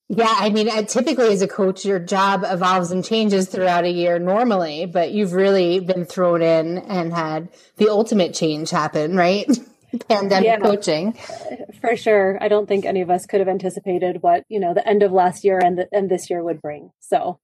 Yeah, 0.08 0.32
I 0.32 0.50
mean, 0.50 0.68
uh, 0.68 0.82
typically 0.82 1.32
as 1.32 1.40
a 1.40 1.48
coach, 1.48 1.84
your 1.84 1.98
job 1.98 2.44
evolves 2.44 2.90
and 2.90 3.04
changes 3.04 3.48
throughout 3.48 3.84
a 3.84 3.90
year 3.90 4.18
normally, 4.18 4.84
but 4.84 5.12
you've 5.12 5.32
really 5.32 5.80
been 5.80 6.04
thrown 6.04 6.42
in 6.42 6.78
and 6.78 7.12
had 7.12 7.48
the 7.78 7.88
ultimate 7.88 8.34
change 8.34 8.70
happen, 8.70 9.16
right? 9.16 9.46
Pandemic 10.08 10.44
yeah, 10.44 10.58
coaching. 10.58 11.14
For 11.80 11.96
sure. 11.96 12.36
I 12.40 12.48
don't 12.48 12.66
think 12.68 12.84
any 12.84 13.00
of 13.00 13.10
us 13.10 13.24
could 13.26 13.40
have 13.40 13.48
anticipated 13.48 14.22
what, 14.22 14.44
you 14.48 14.60
know, 14.60 14.74
the 14.74 14.86
end 14.86 15.02
of 15.02 15.10
last 15.10 15.42
year 15.42 15.58
and, 15.58 15.78
the, 15.78 15.88
and 15.90 16.10
this 16.10 16.28
year 16.28 16.42
would 16.42 16.60
bring. 16.60 16.90
So, 17.00 17.38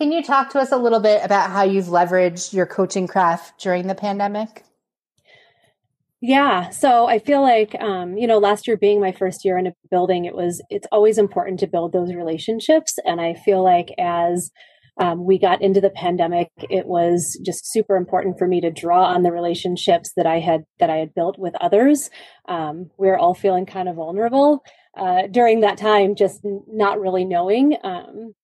can 0.00 0.12
you 0.12 0.22
talk 0.22 0.48
to 0.48 0.58
us 0.58 0.72
a 0.72 0.78
little 0.78 0.98
bit 0.98 1.22
about 1.22 1.50
how 1.50 1.62
you've 1.62 1.88
leveraged 1.88 2.54
your 2.54 2.64
coaching 2.64 3.06
craft 3.06 3.60
during 3.60 3.86
the 3.86 3.94
pandemic? 3.94 4.64
Yeah. 6.22 6.70
So 6.70 7.06
I 7.06 7.18
feel 7.18 7.42
like, 7.42 7.74
um, 7.82 8.16
you 8.16 8.26
know, 8.26 8.38
last 8.38 8.66
year 8.66 8.78
being 8.78 8.98
my 8.98 9.12
first 9.12 9.44
year 9.44 9.58
in 9.58 9.66
a 9.66 9.74
building, 9.90 10.24
it 10.24 10.34
was, 10.34 10.62
it's 10.70 10.86
always 10.90 11.18
important 11.18 11.60
to 11.60 11.66
build 11.66 11.92
those 11.92 12.14
relationships. 12.14 12.98
And 13.04 13.20
I 13.20 13.34
feel 13.34 13.62
like 13.62 13.90
as 13.98 14.50
um, 14.98 15.26
we 15.26 15.38
got 15.38 15.60
into 15.60 15.82
the 15.82 15.90
pandemic, 15.90 16.48
it 16.70 16.86
was 16.86 17.38
just 17.44 17.70
super 17.70 17.96
important 17.96 18.38
for 18.38 18.48
me 18.48 18.62
to 18.62 18.70
draw 18.70 19.04
on 19.04 19.22
the 19.22 19.32
relationships 19.32 20.12
that 20.16 20.26
I 20.26 20.38
had, 20.38 20.64
that 20.78 20.88
I 20.88 20.96
had 20.96 21.14
built 21.14 21.38
with 21.38 21.54
others. 21.60 22.08
Um, 22.48 22.90
we 22.96 23.10
are 23.10 23.18
all 23.18 23.34
feeling 23.34 23.66
kind 23.66 23.86
of 23.86 23.96
vulnerable, 23.96 24.64
uh, 24.96 25.26
during 25.30 25.60
that 25.60 25.76
time, 25.76 26.14
just 26.14 26.40
not 26.42 26.98
really 27.00 27.26
knowing, 27.26 27.76
um, 27.84 28.34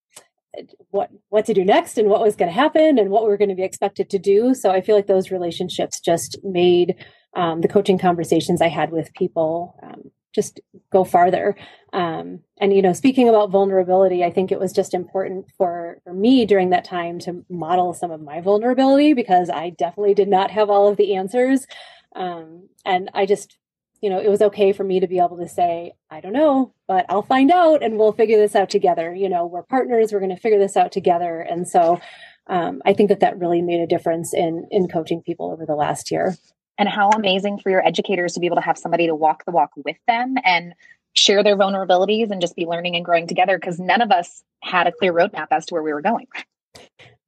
what 0.91 1.11
what 1.29 1.47
to 1.47 1.55
do 1.55 1.65
next 1.65 1.99
and 1.99 2.09
what 2.09 2.21
was 2.21 2.37
going 2.37 2.49
to 2.49 2.55
happen 2.55 2.99
and 2.99 3.11
what 3.11 3.23
we 3.23 3.29
were 3.29 3.37
going 3.37 3.49
to 3.49 3.55
be 3.55 3.63
expected 3.63 4.11
to 4.11 4.19
do 4.19 4.55
so 4.55 4.71
i 4.71 4.81
feel 4.81 4.97
like 4.97 5.07
those 5.07 5.31
relationships 5.31 6.01
just 6.01 6.39
made 6.45 6.97
um, 7.37 7.61
the 7.61 7.69
coaching 7.69 7.99
conversations 7.99 8.63
I 8.63 8.69
had 8.69 8.91
with 8.91 9.13
people 9.13 9.79
um, 9.83 10.11
just 10.35 10.59
go 10.91 11.05
farther. 11.05 11.55
Um, 11.93 12.41
and, 12.59 12.73
you 12.73 12.83
know, 12.83 12.93
speaking 12.93 13.29
about 13.29 13.51
vulnerability, 13.51 14.25
I 14.25 14.31
think 14.31 14.51
it 14.51 14.59
was 14.59 14.73
just 14.73 14.95
important 14.95 15.47
for, 15.57 15.99
for 16.05 16.13
me 16.13 16.47
during 16.47 16.71
that 16.71 16.85
time 16.85 17.19
to 17.21 17.45
model 17.49 17.95
some 17.95 18.11
of 18.11 18.23
my 18.23 18.41
vulnerability 18.41 19.13
because 19.13 19.51
I 19.51 19.71
definitely 19.71 20.15
did 20.15 20.29
not 20.29 20.51
have 20.51 20.71
all 20.71 20.89
of 20.89 20.97
the 20.97 21.15
answers. 21.15 21.67
Um, 22.15 22.69
and 22.85 23.11
I 23.15 23.27
just, 23.27 23.57
you 24.01 24.11
know, 24.11 24.21
it 24.21 24.29
was 24.29 24.43
okay 24.43 24.73
for 24.73 24.85
me 24.85 25.01
to 25.01 25.07
be 25.07 25.19
able 25.19 25.37
to 25.39 25.49
say, 25.49 25.93
I 26.11 26.21
don't 26.21 26.33
know, 26.33 26.73
but 26.87 27.07
I'll 27.09 27.23
find 27.23 27.51
out 27.51 27.83
and 27.83 27.99
we'll 27.99 28.13
figure 28.13 28.39
this 28.39 28.55
out 28.55 28.71
together. 28.71 29.15
You 29.15 29.29
know, 29.29 29.47
we're 29.47 29.63
partners, 29.63 30.13
we're 30.13 30.21
going 30.21 30.35
to 30.35 30.41
figure 30.41 30.59
this 30.59 30.77
out 30.77 30.93
together. 30.93 31.41
And 31.41 31.67
so, 31.69 32.01
um, 32.49 32.81
I 32.85 32.93
think 32.93 33.09
that 33.09 33.21
that 33.21 33.39
really 33.39 33.61
made 33.63 33.81
a 33.81 33.87
difference 33.87 34.33
in 34.33 34.69
in 34.71 34.89
coaching 34.89 35.21
people 35.21 35.51
over 35.51 35.67
the 35.67 35.75
last 35.75 36.11
year 36.11 36.37
and 36.79 36.89
how 36.89 37.11
amazing 37.11 37.59
for 37.59 37.71
your 37.71 37.85
educators 37.87 38.35
to 38.35 38.41
be 38.41 38.47
able 38.47 38.57
to 38.57 38.63
have 38.63 38.79
somebody 38.79 39.07
to 39.07 39.15
walk 39.15 39.45
the 39.45 39.51
walk 39.51 39.71
with 39.77 39.97
them 40.07 40.37
and 40.45 40.75
share 41.15 41.43
their 41.43 41.57
vulnerabilities 41.57 42.31
and 42.31 42.41
just 42.41 42.55
be 42.55 42.67
learning 42.67 42.95
and 42.95 43.05
growing 43.05 43.27
together 43.27 43.59
because 43.59 43.79
none 43.79 44.03
of 44.03 44.11
us 44.11 44.45
had 44.63 44.87
a 44.87 44.93
clear 44.93 45.13
roadmap 45.13 45.49
as 45.51 45.67
to 45.67 45.75
where 45.75 45.83
we 45.83 45.93
were 45.93 46.03
going. 46.03 46.27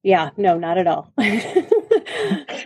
Yeah, 0.03 0.31
no, 0.37 0.59
not 0.59 0.79
at 0.79 0.87
all. 0.87 1.13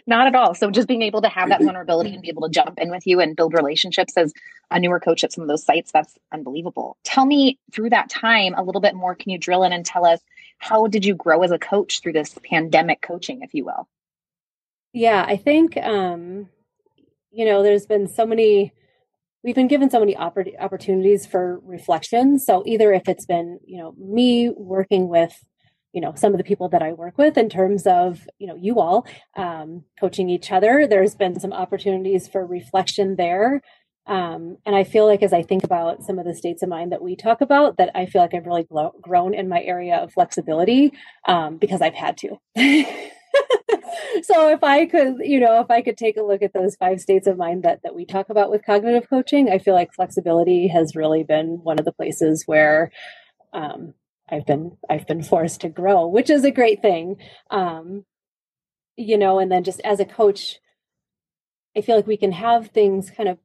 not 0.07 0.27
at 0.27 0.35
all. 0.35 0.55
So 0.55 0.71
just 0.71 0.89
being 0.89 1.03
able 1.03 1.23
to 1.23 1.29
have 1.29 1.49
that 1.49 1.63
vulnerability 1.63 2.13
and 2.13 2.23
be 2.23 2.29
able 2.29 2.43
to 2.43 2.49
jump 2.49 2.79
in 2.79 2.91
with 2.91 3.07
you 3.07 3.21
and 3.21 3.37
build 3.37 3.55
relationships 3.55 4.17
as 4.17 4.33
a 4.71 4.79
newer 4.79 5.01
coach 5.01 5.25
at 5.25 5.33
some 5.33 5.43
of 5.43 5.49
those 5.49 5.65
sites, 5.65 5.93
that's 5.93 6.19
unbelievable. 6.33 6.97
Tell 7.05 7.27
me 7.27 7.59
through 7.73 7.91
that 7.91 8.11
time 8.11 8.55
a 8.55 8.63
little 8.63 8.81
bit 8.81 8.95
more. 8.95 9.15
Can 9.15 9.31
you 9.31 9.39
drill 9.39 9.65
in 9.65 9.73
and 9.73 9.85
tell 9.85 10.05
us 10.05 10.21
how 10.59 10.87
did 10.87 11.05
you 11.05 11.15
grow 11.15 11.43
as 11.43 11.51
a 11.51 11.59
coach 11.59 12.01
through 12.01 12.13
this 12.13 12.37
pandemic 12.49 13.03
coaching, 13.03 13.43
if 13.43 13.55
you 13.55 13.65
will? 13.65 13.89
Yeah, 14.93 15.25
I 15.27 15.37
think 15.37 15.77
um 15.77 16.49
you 17.33 17.47
know, 17.47 17.63
there's 17.63 17.87
been 17.87 18.07
so 18.07 18.27
many, 18.27 18.73
we've 19.43 19.55
been 19.55 19.69
given 19.69 19.91
so 19.91 19.99
many 19.99 20.15
oppor- 20.15 20.55
opportunities 20.61 21.27
for 21.27 21.59
reflection. 21.65 22.39
So 22.39 22.63
either 22.67 22.93
if 22.93 23.09
it's 23.09 23.25
been, 23.25 23.59
you 23.65 23.79
know, 23.79 23.95
me 23.99 24.51
working 24.51 25.09
with, 25.09 25.35
you 25.93 26.01
know, 26.01 26.15
some 26.17 26.33
of 26.33 26.39
the 26.39 26.45
people 26.45 26.69
that 26.71 26.83
I 26.83 26.93
work 26.93 27.19
with 27.19 27.37
in 27.37 27.49
terms 27.49 27.87
of, 27.87 28.27
you 28.39 28.47
know, 28.47 28.57
you 28.57 28.81
all 28.81 29.07
um, 29.37 29.85
coaching 30.01 30.31
each 30.31 30.51
other, 30.51 30.87
there's 30.87 31.15
been 31.15 31.39
some 31.39 31.53
opportunities 31.53 32.29
for 32.29 32.47
reflection 32.47 33.17
there. 33.17 33.61
Um, 34.07 34.57
and 34.67 34.75
I 34.75 34.85
feel 34.85 35.07
like 35.07 35.23
as 35.23 35.33
I 35.33 35.43
think 35.43 35.65
about 35.65 36.03
some 36.03 36.19
of 36.19 36.25
the 36.25 36.35
states 36.35 36.63
of 36.63 36.69
mind 36.69 36.93
that 36.93 37.03
we 37.03 37.15
talk 37.15 37.41
about, 37.41 37.77
that 37.77 37.91
I 37.95 38.07
feel 38.07 38.21
like 38.21 38.35
I've 38.35 38.47
really 38.47 38.67
grown 39.01 39.35
in 39.35 39.49
my 39.49 39.63
area 39.63 39.97
of 39.97 40.13
flexibility 40.13 40.93
um, 41.29 41.59
because 41.59 41.81
I've 41.81 41.95
had 41.95 42.17
to. 42.19 42.39
so 44.23 44.49
if 44.51 44.65
I 44.65 44.87
could, 44.87 45.17
you 45.21 45.39
know, 45.39 45.61
if 45.61 45.71
I 45.71 45.83
could 45.83 45.97
take 45.97 46.17
a 46.17 46.23
look 46.23 46.43
at 46.43 46.53
those 46.53 46.75
five 46.77 47.01
states 47.01 47.27
of 47.27 47.37
mind 47.37 47.63
that 47.63 47.81
that 47.85 47.95
we 47.95 48.05
talk 48.05 48.29
about 48.29 48.51
with 48.51 48.67
cognitive 48.67 49.09
coaching, 49.09 49.49
I 49.49 49.59
feel 49.59 49.75
like 49.75 49.95
flexibility 49.95 50.67
has 50.69 50.97
really 50.97 51.23
been 51.23 51.61
one 51.63 51.79
of 51.79 51.85
the 51.85 51.93
places 51.93 52.43
where 52.47 52.91
um, 53.53 53.95
I've 54.33 54.47
been 54.47 54.79
I've 54.89 55.07
been 55.07 55.23
forced 55.23 55.61
to 55.61 55.69
grow, 55.69 56.07
which 56.07 56.31
is 56.31 56.45
a 56.45 56.51
great 56.51 56.81
thing. 56.81 57.17
Um, 57.51 58.05
you 58.97 59.19
know, 59.19 59.39
and 59.39 59.53
then 59.53 59.63
just 59.63 59.81
as 59.81 60.01
a 60.01 60.05
coach, 60.05 60.59
I 61.77 61.83
feel 61.83 61.97
like 61.97 62.07
we 62.07 62.17
can 62.17 62.33
have 62.33 62.69
things 62.69 63.11
kind 63.11 63.29
of 63.29 63.39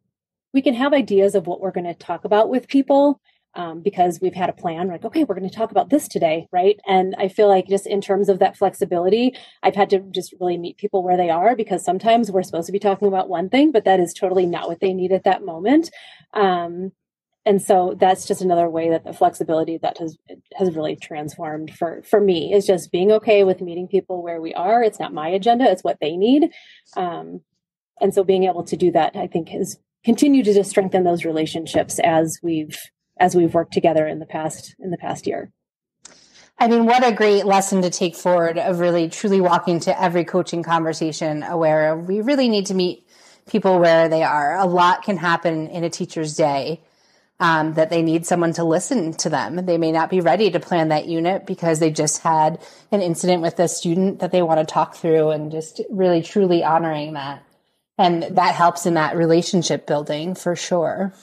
we 0.53 0.61
can 0.61 0.73
have 0.73 0.93
ideas 0.93 1.35
of 1.35 1.45
what 1.45 1.59
we're 1.59 1.71
going 1.71 1.85
to 1.85 1.93
talk 1.93 2.23
about 2.25 2.49
with 2.49 2.67
people 2.67 3.19
um, 3.57 3.81
because 3.81 4.19
we've 4.21 4.35
had 4.35 4.49
a 4.49 4.53
plan. 4.53 4.87
like, 4.87 5.03
okay, 5.03 5.23
we're 5.23 5.35
going 5.35 5.49
to 5.49 5.55
talk 5.55 5.71
about 5.71 5.89
this 5.89 6.07
today, 6.07 6.47
right? 6.51 6.79
And 6.87 7.15
I 7.17 7.27
feel 7.27 7.47
like 7.47 7.67
just 7.67 7.87
in 7.87 8.01
terms 8.01 8.29
of 8.29 8.39
that 8.39 8.55
flexibility, 8.55 9.35
I've 9.63 9.75
had 9.75 9.89
to 9.89 9.99
just 10.11 10.33
really 10.39 10.57
meet 10.57 10.77
people 10.77 11.03
where 11.03 11.17
they 11.17 11.29
are 11.29 11.55
because 11.55 11.83
sometimes 11.83 12.31
we're 12.31 12.43
supposed 12.43 12.67
to 12.67 12.71
be 12.71 12.79
talking 12.79 13.07
about 13.07 13.29
one 13.29 13.49
thing, 13.49 13.71
but 13.71 13.83
that 13.85 13.99
is 13.99 14.13
totally 14.13 14.45
not 14.45 14.67
what 14.69 14.79
they 14.79 14.93
need 14.93 15.11
at 15.11 15.23
that 15.23 15.43
moment. 15.43 15.89
Um, 16.33 16.91
and 17.47 17.61
so 17.61 17.95
that's 17.97 18.27
just 18.27 18.41
another 18.41 18.69
way 18.69 18.89
that 18.89 19.05
the 19.05 19.13
flexibility 19.13 19.77
that 19.77 19.97
has 19.99 20.17
has 20.55 20.75
really 20.75 20.97
transformed 20.97 21.73
for 21.73 22.03
for 22.03 22.19
me 22.19 22.53
is 22.53 22.67
just 22.67 22.91
being 22.91 23.09
okay 23.13 23.45
with 23.45 23.61
meeting 23.61 23.87
people 23.87 24.21
where 24.21 24.41
we 24.41 24.53
are. 24.53 24.83
It's 24.83 24.99
not 24.99 25.13
my 25.13 25.29
agenda; 25.29 25.71
it's 25.71 25.83
what 25.83 25.97
they 26.01 26.17
need. 26.17 26.51
Um, 26.97 27.41
and 28.01 28.13
so 28.13 28.25
being 28.25 28.43
able 28.43 28.63
to 28.65 28.75
do 28.75 28.91
that, 28.91 29.15
I 29.15 29.27
think, 29.27 29.47
has 29.49 29.79
continued 30.03 30.45
to 30.45 30.53
just 30.53 30.69
strengthen 30.69 31.05
those 31.05 31.23
relationships 31.23 31.99
as 31.99 32.37
we've 32.43 32.77
as 33.17 33.33
we've 33.33 33.53
worked 33.53 33.73
together 33.73 34.05
in 34.05 34.19
the 34.19 34.25
past 34.25 34.75
in 34.79 34.91
the 34.91 34.97
past 34.97 35.25
year. 35.25 35.49
I 36.59 36.67
mean, 36.67 36.85
what 36.85 37.07
a 37.07 37.13
great 37.13 37.45
lesson 37.45 37.81
to 37.83 37.89
take 37.89 38.15
forward 38.15 38.57
of 38.57 38.79
really 38.79 39.07
truly 39.07 39.39
walking 39.39 39.79
to 39.81 40.01
every 40.01 40.25
coaching 40.25 40.63
conversation 40.63 41.43
aware 41.43 41.93
of 41.93 42.09
we 42.09 42.19
really 42.19 42.49
need 42.49 42.65
to 42.65 42.73
meet 42.73 43.07
people 43.47 43.79
where 43.79 44.09
they 44.09 44.23
are. 44.23 44.57
A 44.57 44.65
lot 44.65 45.03
can 45.03 45.15
happen 45.15 45.67
in 45.67 45.85
a 45.85 45.89
teacher's 45.89 46.35
day 46.35 46.81
um, 47.39 47.73
that 47.73 47.89
they 47.89 48.01
need 48.01 48.25
someone 48.25 48.53
to 48.53 48.63
listen 48.63 49.13
to 49.13 49.29
them. 49.29 49.65
They 49.65 49.77
may 49.77 49.91
not 49.91 50.09
be 50.09 50.21
ready 50.21 50.49
to 50.51 50.59
plan 50.59 50.89
that 50.89 51.07
unit 51.07 51.45
because 51.45 51.79
they 51.79 51.91
just 51.91 52.21
had 52.21 52.59
an 52.91 53.01
incident 53.01 53.41
with 53.41 53.59
a 53.59 53.67
student 53.67 54.19
that 54.19 54.31
they 54.31 54.41
want 54.41 54.59
to 54.59 54.71
talk 54.71 54.95
through 54.95 55.29
and 55.29 55.51
just 55.51 55.81
really 55.89 56.23
truly 56.23 56.63
honoring 56.63 57.13
that. 57.13 57.43
And 57.97 58.23
that 58.23 58.55
helps 58.55 58.85
in 58.85 58.95
that 58.95 59.15
relationship 59.15 59.85
building 59.85 60.35
for 60.35 60.55
sure. 60.55 61.13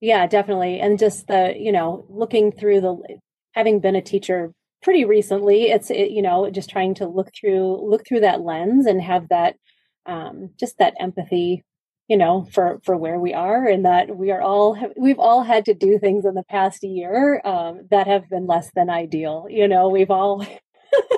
Yeah, 0.00 0.26
definitely. 0.26 0.80
And 0.80 0.98
just 0.98 1.26
the, 1.26 1.54
you 1.56 1.72
know, 1.72 2.04
looking 2.08 2.52
through 2.52 2.80
the, 2.80 3.18
having 3.52 3.80
been 3.80 3.96
a 3.96 4.02
teacher 4.02 4.52
pretty 4.82 5.04
recently, 5.04 5.64
it's, 5.64 5.90
it, 5.90 6.10
you 6.10 6.22
know, 6.22 6.48
just 6.50 6.70
trying 6.70 6.94
to 6.96 7.06
look 7.06 7.30
through, 7.38 7.88
look 7.88 8.06
through 8.06 8.20
that 8.20 8.42
lens 8.42 8.86
and 8.86 9.02
have 9.02 9.28
that, 9.30 9.56
um, 10.06 10.50
just 10.58 10.78
that 10.78 10.94
empathy 11.00 11.64
you 12.08 12.16
know 12.16 12.48
for 12.52 12.80
for 12.82 12.96
where 12.96 13.18
we 13.18 13.34
are 13.34 13.66
and 13.66 13.84
that 13.84 14.16
we 14.16 14.30
are 14.30 14.40
all 14.40 14.76
we've 14.96 15.18
all 15.18 15.42
had 15.42 15.66
to 15.66 15.74
do 15.74 15.98
things 15.98 16.24
in 16.24 16.34
the 16.34 16.42
past 16.42 16.82
year 16.82 17.40
um, 17.44 17.86
that 17.90 18.06
have 18.06 18.28
been 18.28 18.46
less 18.46 18.70
than 18.74 18.90
ideal. 18.90 19.46
You 19.48 19.68
know 19.68 19.88
we've 19.88 20.10
all 20.10 20.44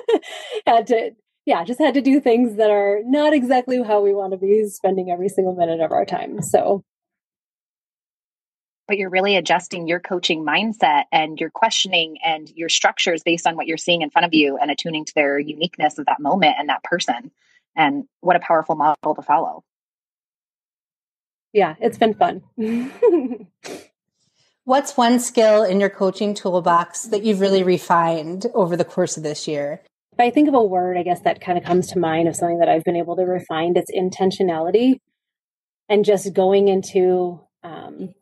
had 0.67 0.87
to 0.87 1.11
yeah 1.45 1.63
just 1.63 1.79
had 1.79 1.93
to 1.93 2.01
do 2.01 2.19
things 2.19 2.57
that 2.57 2.69
are 2.69 2.99
not 3.05 3.33
exactly 3.33 3.81
how 3.81 4.01
we 4.01 4.13
want 4.13 4.33
to 4.33 4.37
be 4.37 4.67
spending 4.67 5.09
every 5.09 5.29
single 5.29 5.55
minute 5.55 5.79
of 5.79 5.91
our 5.91 6.05
time. 6.05 6.41
So. 6.41 6.83
But 8.87 8.97
you're 8.97 9.09
really 9.09 9.37
adjusting 9.37 9.87
your 9.87 10.01
coaching 10.01 10.45
mindset 10.45 11.03
and 11.13 11.39
your 11.39 11.49
questioning 11.49 12.17
and 12.25 12.51
your 12.57 12.67
structures 12.67 13.23
based 13.23 13.47
on 13.47 13.55
what 13.55 13.65
you're 13.65 13.77
seeing 13.77 14.01
in 14.01 14.09
front 14.09 14.25
of 14.25 14.33
you 14.33 14.57
and 14.57 14.69
attuning 14.69 15.05
to 15.05 15.13
their 15.15 15.39
uniqueness 15.39 15.97
of 15.97 16.07
that 16.07 16.19
moment 16.19 16.55
and 16.59 16.67
that 16.67 16.83
person. 16.83 17.31
And 17.73 18.03
what 18.19 18.35
a 18.35 18.41
powerful 18.41 18.75
model 18.75 19.15
to 19.15 19.21
follow 19.21 19.63
yeah, 21.53 21.75
it's 21.79 21.97
been 21.97 22.13
fun. 22.13 22.41
What's 24.63 24.95
one 24.95 25.19
skill 25.19 25.63
in 25.63 25.79
your 25.79 25.89
coaching 25.89 26.33
toolbox 26.33 27.05
that 27.05 27.23
you've 27.23 27.41
really 27.41 27.63
refined 27.63 28.45
over 28.53 28.77
the 28.77 28.85
course 28.85 29.17
of 29.17 29.23
this 29.23 29.47
year? 29.47 29.81
If 30.13 30.19
I 30.19 30.29
think 30.29 30.47
of 30.47 30.53
a 30.53 30.63
word, 30.63 30.97
I 30.97 31.03
guess 31.03 31.21
that 31.21 31.41
kind 31.41 31.57
of 31.57 31.63
comes 31.63 31.87
to 31.87 31.99
mind 31.99 32.27
of 32.27 32.35
something 32.35 32.59
that 32.59 32.69
I've 32.69 32.83
been 32.83 32.95
able 32.95 33.15
to 33.15 33.23
refine, 33.23 33.73
it's 33.75 33.91
intentionality 33.91 34.99
and 35.89 36.05
just 36.05 36.33
going 36.33 36.67
into 36.67 37.41
um, 37.63 38.13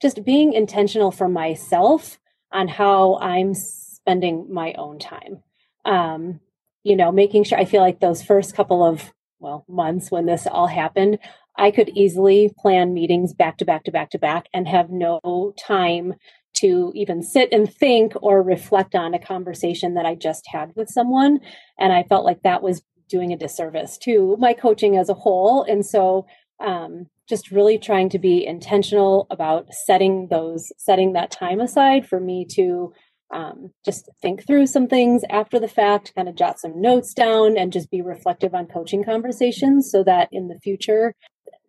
just 0.00 0.24
being 0.24 0.54
intentional 0.54 1.10
for 1.10 1.28
myself 1.28 2.18
on 2.50 2.68
how 2.68 3.18
I'm 3.18 3.54
spending 3.54 4.52
my 4.52 4.74
own 4.74 4.98
time. 4.98 5.42
Um, 5.84 6.40
you 6.82 6.96
know, 6.96 7.12
making 7.12 7.44
sure 7.44 7.58
I 7.58 7.64
feel 7.64 7.80
like 7.80 8.00
those 8.00 8.22
first 8.22 8.56
couple 8.56 8.84
of 8.84 9.12
well 9.38 9.64
months 9.68 10.10
when 10.10 10.26
this 10.26 10.46
all 10.46 10.66
happened 10.66 11.18
I 11.56 11.70
could 11.70 11.90
easily 11.90 12.52
plan 12.58 12.94
meetings 12.94 13.34
back 13.34 13.58
to 13.58 13.64
back 13.64 13.84
to 13.84 13.92
back 13.92 14.10
to 14.10 14.18
back 14.18 14.46
and 14.54 14.66
have 14.68 14.90
no 14.90 15.52
time 15.58 16.14
to 16.54 16.92
even 16.94 17.22
sit 17.22 17.48
and 17.52 17.72
think 17.72 18.12
or 18.22 18.42
reflect 18.42 18.94
on 18.94 19.14
a 19.14 19.18
conversation 19.18 19.94
that 19.94 20.06
I 20.06 20.14
just 20.14 20.46
had 20.48 20.72
with 20.76 20.88
someone. 20.88 21.40
And 21.78 21.92
I 21.92 22.02
felt 22.04 22.24
like 22.24 22.42
that 22.42 22.62
was 22.62 22.82
doing 23.08 23.32
a 23.32 23.36
disservice 23.36 23.98
to 23.98 24.36
my 24.38 24.52
coaching 24.52 24.96
as 24.96 25.08
a 25.08 25.14
whole. 25.14 25.62
And 25.64 25.84
so, 25.84 26.26
um, 26.60 27.06
just 27.28 27.50
really 27.50 27.78
trying 27.78 28.08
to 28.10 28.18
be 28.18 28.44
intentional 28.44 29.26
about 29.30 29.72
setting 29.72 30.28
those, 30.30 30.70
setting 30.76 31.12
that 31.14 31.30
time 31.30 31.60
aside 31.60 32.06
for 32.06 32.20
me 32.20 32.44
to 32.50 32.92
um, 33.32 33.70
just 33.84 34.08
think 34.20 34.46
through 34.46 34.66
some 34.66 34.86
things 34.86 35.22
after 35.30 35.58
the 35.58 35.68
fact, 35.68 36.12
kind 36.14 36.28
of 36.28 36.34
jot 36.34 36.60
some 36.60 36.80
notes 36.80 37.14
down, 37.14 37.56
and 37.56 37.72
just 37.72 37.90
be 37.90 38.02
reflective 38.02 38.54
on 38.54 38.66
coaching 38.66 39.02
conversations 39.02 39.90
so 39.90 40.04
that 40.04 40.28
in 40.30 40.48
the 40.48 40.58
future 40.62 41.14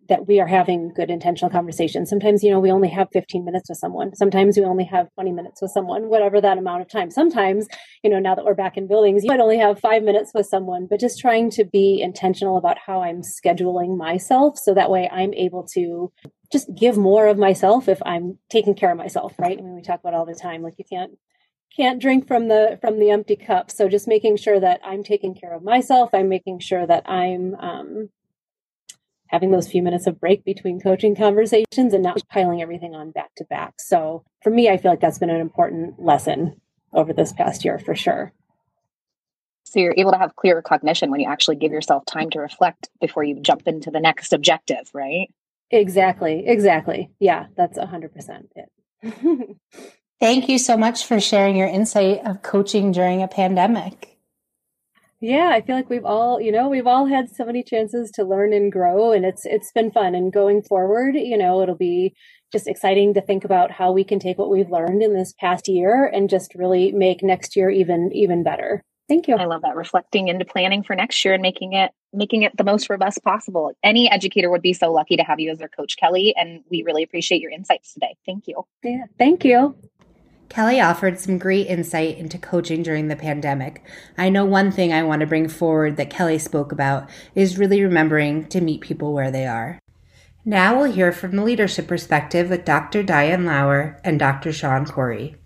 that 0.09 0.27
we 0.27 0.39
are 0.39 0.47
having 0.47 0.91
good 0.93 1.09
intentional 1.09 1.49
conversations. 1.49 2.09
Sometimes, 2.09 2.43
you 2.43 2.51
know, 2.51 2.59
we 2.59 2.71
only 2.71 2.89
have 2.89 3.07
15 3.13 3.45
minutes 3.45 3.69
with 3.69 3.77
someone. 3.77 4.15
Sometimes 4.15 4.57
we 4.57 4.65
only 4.65 4.83
have 4.85 5.07
20 5.15 5.31
minutes 5.31 5.61
with 5.61 5.71
someone, 5.71 6.09
whatever 6.09 6.41
that 6.41 6.57
amount 6.57 6.81
of 6.81 6.89
time. 6.89 7.09
Sometimes, 7.09 7.67
you 8.03 8.09
know, 8.09 8.19
now 8.19 8.35
that 8.35 8.45
we're 8.45 8.53
back 8.53 8.77
in 8.77 8.87
buildings, 8.87 9.23
you 9.23 9.29
might 9.29 9.39
only 9.39 9.57
have 9.57 9.79
five 9.79 10.03
minutes 10.03 10.31
with 10.33 10.45
someone, 10.45 10.87
but 10.89 10.99
just 10.99 11.19
trying 11.19 11.49
to 11.51 11.63
be 11.63 12.01
intentional 12.01 12.57
about 12.57 12.77
how 12.77 13.01
I'm 13.01 13.21
scheduling 13.21 13.97
myself 13.97 14.57
so 14.57 14.73
that 14.73 14.91
way 14.91 15.09
I'm 15.11 15.33
able 15.33 15.63
to 15.73 16.11
just 16.51 16.73
give 16.75 16.97
more 16.97 17.27
of 17.27 17.37
myself 17.37 17.87
if 17.87 18.01
I'm 18.05 18.37
taking 18.49 18.75
care 18.75 18.91
of 18.91 18.97
myself, 18.97 19.33
right? 19.39 19.57
I 19.57 19.61
mean, 19.61 19.75
we 19.75 19.81
talk 19.81 20.01
about 20.01 20.13
all 20.13 20.25
the 20.25 20.35
time, 20.35 20.61
like 20.61 20.75
you 20.77 20.85
can't 20.85 21.17
can't 21.75 21.99
drink 21.99 22.27
from 22.27 22.49
the 22.49 22.77
from 22.81 22.99
the 22.99 23.09
empty 23.09 23.35
cup 23.35 23.71
so 23.71 23.89
just 23.89 24.07
making 24.07 24.37
sure 24.37 24.59
that 24.59 24.79
i'm 24.85 25.03
taking 25.03 25.33
care 25.33 25.55
of 25.55 25.63
myself 25.63 26.11
i'm 26.13 26.29
making 26.29 26.59
sure 26.59 26.85
that 26.85 27.01
i'm 27.09 27.55
um, 27.55 28.09
having 29.33 29.49
those 29.49 29.67
few 29.67 29.81
minutes 29.81 30.05
of 30.05 30.19
break 30.19 30.45
between 30.45 30.79
coaching 30.79 31.15
conversations 31.15 31.91
and 31.91 32.03
not 32.03 32.21
piling 32.29 32.61
everything 32.61 32.93
on 32.93 33.09
back 33.09 33.33
to 33.35 33.43
back. 33.45 33.73
So 33.79 34.23
for 34.43 34.51
me, 34.51 34.69
I 34.69 34.77
feel 34.77 34.91
like 34.91 35.01
that's 35.01 35.17
been 35.17 35.31
an 35.31 35.41
important 35.41 35.99
lesson 35.99 36.61
over 36.93 37.13
this 37.13 37.33
past 37.33 37.65
year 37.65 37.79
for 37.79 37.95
sure. 37.95 38.31
So 39.63 39.79
you're 39.79 39.95
able 39.97 40.11
to 40.11 40.19
have 40.19 40.35
clearer 40.35 40.61
cognition 40.61 41.09
when 41.09 41.19
you 41.19 41.27
actually 41.27 41.55
give 41.55 41.71
yourself 41.71 42.05
time 42.05 42.29
to 42.29 42.39
reflect 42.39 42.89
before 43.01 43.23
you 43.23 43.39
jump 43.41 43.63
into 43.65 43.89
the 43.89 43.99
next 43.99 44.33
objective, 44.33 44.83
right? 44.93 45.29
Exactly. 45.71 46.43
Exactly. 46.45 47.09
Yeah, 47.19 47.47
that's 47.57 47.79
100% 47.79 48.43
it. 48.55 49.57
Thank 50.19 50.47
you 50.47 50.59
so 50.59 50.77
much 50.77 51.07
for 51.07 51.19
sharing 51.19 51.55
your 51.55 51.67
insight 51.67 52.19
of 52.23 52.43
coaching 52.43 52.91
during 52.91 53.23
a 53.23 53.27
pandemic. 53.27 54.12
Yeah, 55.23 55.51
I 55.53 55.61
feel 55.61 55.77
like 55.77 55.89
we've 55.89 56.03
all, 56.03 56.41
you 56.41 56.51
know, 56.51 56.67
we've 56.67 56.85
all 56.85 57.05
had 57.05 57.33
so 57.33 57.45
many 57.45 57.63
chances 57.63 58.11
to 58.15 58.25
learn 58.25 58.51
and 58.51 58.69
grow 58.69 59.13
and 59.13 59.23
it's 59.23 59.45
it's 59.45 59.71
been 59.71 59.89
fun 59.89 60.15
and 60.15 60.33
going 60.33 60.61
forward, 60.61 61.15
you 61.15 61.37
know, 61.37 61.61
it'll 61.61 61.77
be 61.77 62.13
just 62.51 62.67
exciting 62.67 63.13
to 63.13 63.21
think 63.21 63.45
about 63.45 63.71
how 63.71 63.93
we 63.93 64.03
can 64.03 64.19
take 64.19 64.37
what 64.37 64.49
we've 64.49 64.69
learned 64.69 65.01
in 65.01 65.13
this 65.13 65.33
past 65.39 65.69
year 65.69 66.11
and 66.13 66.29
just 66.29 66.53
really 66.55 66.91
make 66.91 67.23
next 67.23 67.55
year 67.55 67.69
even 67.69 68.11
even 68.13 68.43
better. 68.43 68.83
Thank 69.07 69.29
you. 69.29 69.35
I 69.35 69.45
love 69.45 69.61
that 69.61 69.77
reflecting 69.77 70.27
into 70.27 70.43
planning 70.43 70.83
for 70.83 70.93
next 70.93 71.23
year 71.23 71.33
and 71.33 71.41
making 71.41 71.71
it 71.71 71.91
making 72.11 72.43
it 72.43 72.57
the 72.57 72.65
most 72.65 72.89
robust 72.89 73.23
possible. 73.23 73.71
Any 73.81 74.11
educator 74.11 74.49
would 74.49 74.61
be 74.61 74.73
so 74.73 74.91
lucky 74.91 75.15
to 75.15 75.23
have 75.23 75.39
you 75.39 75.51
as 75.51 75.57
their 75.57 75.69
coach, 75.69 75.95
Kelly, 75.95 76.33
and 76.35 76.65
we 76.69 76.83
really 76.83 77.01
appreciate 77.01 77.39
your 77.39 77.51
insights 77.51 77.93
today. 77.93 78.17
Thank 78.25 78.47
you. 78.47 78.65
Yeah, 78.83 79.05
thank 79.17 79.45
you. 79.45 79.77
Kelly 80.53 80.79
offered 80.79 81.19
some 81.19 81.39
great 81.39 81.65
insight 81.65 82.15
into 82.19 82.37
coaching 82.37 82.83
during 82.83 83.07
the 83.07 83.15
pandemic. 83.15 83.83
I 84.19 84.29
know 84.29 84.45
one 84.45 84.71
thing 84.71 84.93
I 84.93 85.01
want 85.01 85.21
to 85.21 85.25
bring 85.25 85.47
forward 85.47 85.97
that 85.97 86.11
Kelly 86.11 86.37
spoke 86.37 86.71
about 86.71 87.09
is 87.33 87.57
really 87.57 87.81
remembering 87.81 88.45
to 88.49 88.61
meet 88.61 88.81
people 88.81 89.13
where 89.13 89.31
they 89.31 89.47
are. 89.47 89.79
Now 90.45 90.77
we'll 90.77 90.91
hear 90.91 91.11
from 91.11 91.35
the 91.35 91.43
leadership 91.43 91.87
perspective 91.87 92.51
with 92.51 92.65
Dr. 92.65 93.01
Diane 93.01 93.47
Lauer 93.47 93.99
and 94.03 94.19
Dr. 94.19 94.53
Sean 94.53 94.85
Corey. 94.85 95.37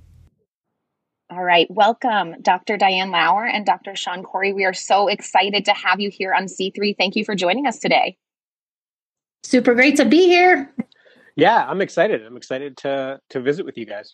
All 1.30 1.42
right, 1.42 1.68
welcome, 1.70 2.42
Dr. 2.42 2.76
Diane 2.76 3.10
Lauer 3.10 3.46
and 3.46 3.66
Dr. 3.66 3.96
Sean 3.96 4.24
Corey. 4.24 4.52
We 4.52 4.66
are 4.66 4.74
so 4.74 5.08
excited 5.08 5.64
to 5.64 5.74
have 5.74 6.02
you 6.02 6.10
here 6.10 6.34
on 6.34 6.48
C3. 6.48 6.98
Thank 6.98 7.16
you 7.16 7.24
for 7.24 7.34
joining 7.34 7.66
us 7.66 7.80
today. 7.80 8.18
Super 9.46 9.74
great 9.74 9.96
to 9.96 10.04
be 10.04 10.26
here. 10.26 10.76
Yeah, 11.38 11.66
I'm 11.66 11.80
excited. 11.80 12.26
I'm 12.26 12.36
excited 12.36 12.76
to 12.78 13.22
to 13.30 13.40
visit 13.40 13.66
with 13.66 13.78
you 13.78 13.86
guys. 13.86 14.12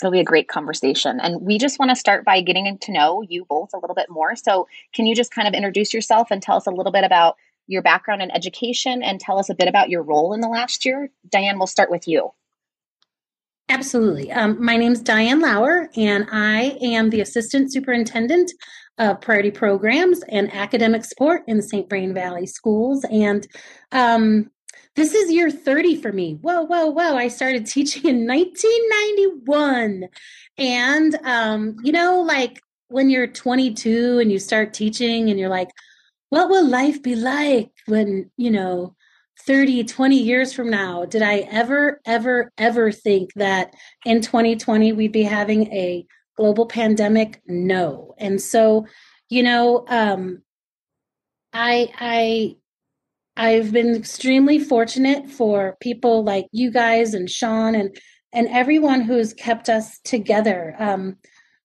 It'll 0.00 0.12
be 0.12 0.20
a 0.20 0.24
great 0.24 0.48
conversation. 0.48 1.20
And 1.20 1.40
we 1.40 1.58
just 1.58 1.78
want 1.78 1.90
to 1.90 1.96
start 1.96 2.24
by 2.24 2.40
getting 2.40 2.78
to 2.78 2.92
know 2.92 3.22
you 3.22 3.46
both 3.48 3.70
a 3.74 3.78
little 3.78 3.94
bit 3.94 4.10
more. 4.10 4.36
So, 4.36 4.68
can 4.92 5.06
you 5.06 5.14
just 5.14 5.30
kind 5.30 5.48
of 5.48 5.54
introduce 5.54 5.94
yourself 5.94 6.28
and 6.30 6.42
tell 6.42 6.56
us 6.56 6.66
a 6.66 6.70
little 6.70 6.92
bit 6.92 7.04
about 7.04 7.36
your 7.66 7.82
background 7.82 8.22
in 8.22 8.30
education 8.30 9.02
and 9.02 9.18
tell 9.18 9.38
us 9.38 9.48
a 9.48 9.54
bit 9.54 9.68
about 9.68 9.88
your 9.88 10.02
role 10.02 10.32
in 10.34 10.40
the 10.40 10.48
last 10.48 10.84
year? 10.84 11.10
Diane, 11.28 11.58
we'll 11.58 11.66
start 11.66 11.90
with 11.90 12.06
you. 12.06 12.30
Absolutely. 13.68 14.30
Um, 14.30 14.64
my 14.64 14.76
name 14.76 14.92
is 14.92 15.00
Diane 15.00 15.40
Lauer, 15.40 15.88
and 15.96 16.26
I 16.30 16.78
am 16.80 17.10
the 17.10 17.20
Assistant 17.20 17.72
Superintendent 17.72 18.52
of 18.98 19.20
Priority 19.20 19.50
Programs 19.50 20.22
and 20.28 20.52
Academic 20.54 21.04
Support 21.04 21.42
in 21.48 21.56
the 21.56 21.62
St. 21.62 21.88
Vrain 21.88 22.14
Valley 22.14 22.46
Schools. 22.46 23.04
And 23.10 23.46
um, 23.90 24.50
this 24.96 25.14
is 25.14 25.30
year 25.30 25.50
30 25.50 26.00
for 26.00 26.12
me. 26.12 26.38
Whoa, 26.40 26.62
whoa, 26.62 26.86
whoa. 26.86 27.16
I 27.16 27.28
started 27.28 27.66
teaching 27.66 28.04
in 28.04 28.26
1991. 28.26 30.08
And, 30.58 31.14
um, 31.22 31.76
you 31.84 31.92
know, 31.92 32.22
like 32.22 32.60
when 32.88 33.10
you're 33.10 33.26
22 33.26 34.18
and 34.18 34.32
you 34.32 34.38
start 34.38 34.72
teaching 34.72 35.28
and 35.28 35.38
you're 35.38 35.50
like, 35.50 35.70
what 36.30 36.48
will 36.48 36.66
life 36.66 37.02
be 37.02 37.14
like 37.14 37.70
when, 37.86 38.30
you 38.36 38.50
know, 38.50 38.96
30, 39.46 39.84
20 39.84 40.16
years 40.16 40.52
from 40.52 40.70
now? 40.70 41.04
Did 41.04 41.22
I 41.22 41.40
ever, 41.50 42.00
ever, 42.06 42.50
ever 42.56 42.90
think 42.90 43.34
that 43.34 43.74
in 44.06 44.22
2020 44.22 44.92
we'd 44.92 45.12
be 45.12 45.22
having 45.22 45.70
a 45.72 46.06
global 46.36 46.66
pandemic? 46.66 47.42
No. 47.46 48.14
And 48.18 48.40
so, 48.40 48.86
you 49.28 49.42
know, 49.42 49.84
um, 49.88 50.42
I, 51.52 51.92
I, 51.98 52.56
I've 53.36 53.72
been 53.72 53.94
extremely 53.94 54.58
fortunate 54.58 55.28
for 55.28 55.76
people 55.80 56.24
like 56.24 56.46
you 56.52 56.70
guys 56.70 57.14
and 57.14 57.30
Sean 57.30 57.74
and 57.74 57.96
and 58.32 58.48
everyone 58.48 59.00
who's 59.00 59.32
kept 59.32 59.68
us 59.68 59.98
together. 60.00 60.74
Um, 60.78 61.16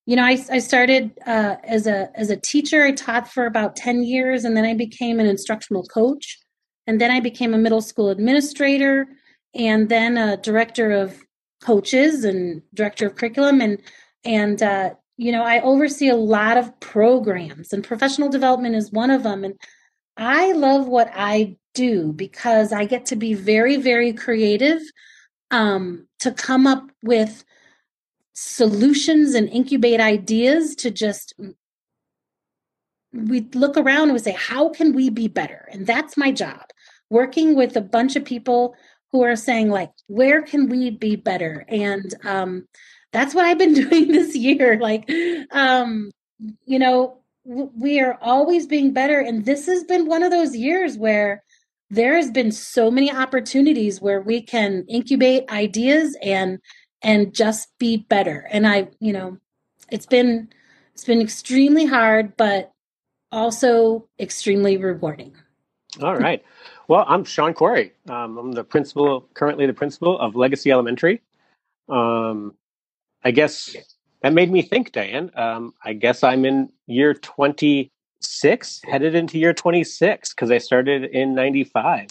you 0.06 0.16
know, 0.16 0.24
I, 0.24 0.44
I 0.50 0.60
started 0.60 1.12
uh, 1.26 1.56
as 1.64 1.88
a 1.88 2.10
as 2.16 2.30
a 2.30 2.38
teacher. 2.38 2.84
I 2.84 2.92
taught 2.92 3.28
for 3.28 3.46
about 3.46 3.76
ten 3.76 4.04
years, 4.04 4.44
and 4.46 4.58
then 4.58 4.66
I 4.66 4.74
became 4.74 5.20
an 5.20 5.28
instructional 5.28 5.84
coach, 5.84 6.40
and 6.88 7.00
then 7.00 7.12
I 7.12 7.20
became 7.20 7.54
a 7.54 7.58
middle 7.58 7.82
school 7.82 8.10
administrator, 8.10 9.08
and 9.54 9.90
then 9.90 10.18
a 10.18 10.38
director 10.38 10.92
of 10.92 11.22
coaches 11.62 12.24
and 12.24 12.62
director 12.74 13.08
of 13.08 13.16
curriculum, 13.16 13.62
and 13.62 13.82
and 14.26 14.64
uh, 14.64 14.92
you 15.18 15.32
know, 15.32 15.44
I 15.44 15.62
oversee 15.62 16.10
a 16.10 16.16
lot 16.16 16.58
of 16.58 16.78
programs, 16.80 17.72
and 17.72 17.84
professional 17.84 18.30
development 18.30 18.76
is 18.76 18.92
one 18.92 19.12
of 19.12 19.24
them, 19.24 19.44
and 19.44 19.54
I 20.18 20.52
love 20.54 20.88
what 20.88 21.12
I 21.16 21.58
do 21.74 22.14
because 22.14 22.72
I 22.72 22.86
get 22.86 23.06
to 23.08 23.16
be 23.16 23.34
very, 23.34 23.78
very 23.78 24.14
creative 24.14 24.82
um, 25.52 26.08
to 26.20 26.32
come 26.32 26.68
up 26.68 26.90
with 27.04 27.44
solutions 28.34 29.34
and 29.34 29.50
incubate 29.50 30.00
ideas 30.00 30.76
to 30.76 30.92
just 30.92 31.34
we 33.14 33.42
look 33.54 33.76
around 33.76 34.04
and 34.04 34.14
we 34.14 34.20
say 34.20 34.32
how 34.32 34.70
can 34.70 34.94
we 34.94 35.10
be 35.10 35.28
better? 35.28 35.68
And 35.72 35.86
that's 35.86 36.16
my 36.16 36.32
job 36.32 36.62
working 37.10 37.56
with 37.56 37.76
a 37.76 37.82
bunch 37.82 38.16
of 38.16 38.24
people 38.24 38.76
who 39.12 39.22
are 39.24 39.36
saying 39.36 39.70
like 39.70 39.92
where 40.08 40.42
can 40.42 40.70
we 40.70 40.90
be 40.90 41.18
better? 41.18 41.66
And 41.68 42.14
um, 42.24 42.68
that's 43.12 43.36
what 43.36 43.46
i've 43.46 43.58
been 43.58 43.74
doing 43.90 44.08
this 44.08 44.36
year 44.36 44.80
like 44.80 45.10
um, 45.52 46.12
you 46.66 46.80
know 46.80 47.18
we 47.44 48.00
are 48.00 48.18
always 48.22 48.68
being 48.68 48.94
better 48.94 49.20
and 49.20 49.46
this 49.46 49.66
has 49.66 49.84
been 49.84 50.06
one 50.06 50.24
of 50.24 50.32
those 50.32 50.56
years 50.56 50.98
where 50.98 51.44
there 51.92 52.16
has 52.16 52.32
been 52.32 52.54
so 52.54 52.90
many 52.90 53.12
opportunities 53.12 54.02
where 54.02 54.22
we 54.22 54.42
can 54.42 54.86
incubate 54.88 55.48
ideas 55.52 56.18
and 56.24 56.58
and 57.04 57.36
just 57.36 57.68
be 57.78 57.98
better. 57.98 58.48
And 58.50 58.66
i 58.66 58.88
you 59.00 59.14
know 59.14 59.38
it's 59.92 60.06
been 60.06 60.50
it's 60.94 61.04
been 61.04 61.22
extremely 61.22 61.86
hard 61.86 62.36
but 62.38 62.72
also 63.32 64.08
extremely 64.20 64.78
rewarding. 64.78 65.36
All 66.02 66.16
right. 66.16 66.44
Well 66.88 67.06
i'm 67.08 67.26
sean 67.26 67.54
corey. 67.54 67.92
Um, 68.10 68.38
i'm 68.38 68.52
the 68.54 68.64
principal 68.64 69.28
currently 69.34 69.68
the 69.68 69.74
principal 69.74 70.18
of 70.18 70.36
legacy 70.36 70.72
elementary. 70.72 71.22
Um, 71.90 72.56
i 73.24 73.32
guess 73.32 73.76
that 74.22 74.34
made 74.34 74.50
me 74.50 74.62
think 74.62 74.94
diane. 74.94 75.30
Um, 75.36 75.74
i 75.84 75.92
guess 75.92 76.24
i'm 76.24 76.46
in 76.46 76.72
year 76.88 77.14
20 77.14 77.92
six, 78.22 78.82
headed 78.84 79.16
into 79.16 79.38
year 79.38 79.54
26, 79.54 80.34
because 80.34 80.52
I 80.52 80.58
started 80.58 81.06
in 81.06 81.34
95 81.36 82.08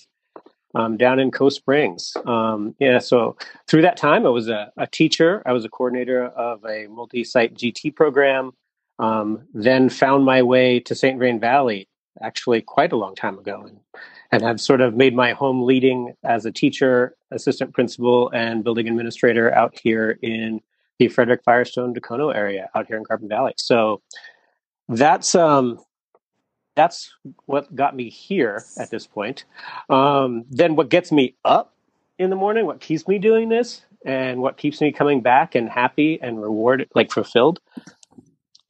um, 0.74 0.96
down 0.96 1.18
in 1.18 1.30
Coast 1.30 1.56
Springs. 1.56 2.12
Um, 2.26 2.74
yeah, 2.78 2.98
so 2.98 3.36
through 3.66 3.82
that 3.82 3.96
time, 3.96 4.26
I 4.26 4.30
was 4.30 4.48
a, 4.48 4.72
a, 4.76 4.86
teacher, 4.86 5.42
I 5.46 5.52
was 5.52 5.64
a 5.64 5.68
coordinator 5.68 6.26
of 6.26 6.64
a 6.64 6.86
multi 6.88 7.24
site 7.24 7.54
GT 7.54 7.94
program, 7.94 8.52
um, 8.98 9.46
then 9.54 9.88
found 9.88 10.24
my 10.24 10.42
way 10.42 10.80
to 10.80 10.94
St. 10.94 11.18
Vrain 11.18 11.40
Valley 11.40 11.88
actually 12.22 12.60
quite 12.60 12.92
a 12.92 12.96
long 12.96 13.14
time 13.14 13.38
ago 13.38 13.64
and, 13.66 13.80
and 14.32 14.42
have 14.42 14.60
sort 14.60 14.80
of 14.80 14.94
made 14.94 15.14
my 15.14 15.32
home 15.32 15.62
leading 15.62 16.12
as 16.24 16.44
a 16.44 16.52
teacher, 16.52 17.16
assistant 17.30 17.72
principal, 17.72 18.30
and 18.30 18.62
building 18.62 18.88
administrator 18.88 19.52
out 19.54 19.78
here 19.78 20.18
in 20.22 20.60
the 20.98 21.08
Frederick 21.08 21.42
Firestone 21.44 21.94
Dacono 21.94 22.28
area 22.28 22.68
out 22.74 22.86
here 22.86 22.96
in 22.96 23.04
Carbon 23.04 23.28
Valley. 23.28 23.54
So 23.56 24.02
that's 24.88 25.34
um 25.34 25.78
that's 26.80 27.14
what 27.44 27.74
got 27.74 27.94
me 27.94 28.08
here 28.08 28.64
at 28.78 28.90
this 28.90 29.06
point. 29.06 29.44
Um, 29.90 30.46
then 30.50 30.76
what 30.76 30.88
gets 30.88 31.12
me 31.12 31.34
up 31.44 31.74
in 32.18 32.30
the 32.30 32.36
morning, 32.36 32.64
what 32.64 32.80
keeps 32.80 33.06
me 33.06 33.18
doing 33.18 33.50
this, 33.50 33.82
and 34.06 34.40
what 34.40 34.56
keeps 34.56 34.80
me 34.80 34.90
coming 34.90 35.20
back 35.20 35.54
and 35.54 35.68
happy 35.68 36.18
and 36.22 36.40
rewarded, 36.40 36.88
like 36.94 37.12
fulfilled, 37.12 37.60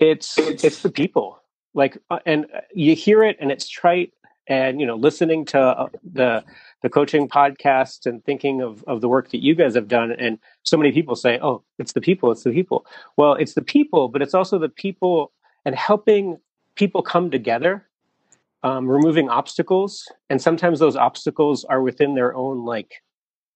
it's 0.01 0.37
it's 0.39 0.83
the 0.83 0.91
people. 0.91 1.39
Like, 1.73 1.99
uh, 2.11 2.19
and 2.27 2.47
you 2.75 2.97
hear 2.97 3.23
it, 3.23 3.37
and 3.41 3.53
it's 3.53 3.69
trite. 3.69 4.13
And 4.49 4.81
you 4.81 4.87
know, 4.87 4.97
listening 4.97 5.45
to 5.47 5.61
uh, 5.61 5.89
the 6.03 6.43
the 6.83 6.89
coaching 6.89 7.29
podcast 7.29 8.07
and 8.07 8.25
thinking 8.25 8.61
of 8.61 8.83
of 8.89 9.01
the 9.01 9.09
work 9.09 9.31
that 9.31 9.41
you 9.41 9.55
guys 9.55 9.77
have 9.77 9.87
done, 9.87 10.11
and 10.11 10.41
so 10.65 10.77
many 10.77 10.91
people 10.91 11.15
say, 11.15 11.39
"Oh, 11.41 11.63
it's 11.79 11.93
the 11.93 12.01
people, 12.01 12.33
it's 12.33 12.43
the 12.43 12.51
people." 12.51 12.85
Well, 13.17 13.35
it's 13.35 13.55
the 13.55 13.63
people, 13.63 14.09
but 14.09 14.21
it's 14.21 14.35
also 14.35 14.59
the 14.59 14.69
people 14.69 15.31
and 15.65 15.77
helping 15.77 16.39
people 16.75 17.03
come 17.03 17.31
together 17.31 17.87
um, 18.63 18.89
removing 18.89 19.29
obstacles 19.29 20.07
and 20.29 20.41
sometimes 20.41 20.79
those 20.79 20.97
obstacles 20.97 21.65
are 21.65 21.83
within 21.83 22.15
their 22.15 22.35
own 22.35 22.65
like 22.65 23.03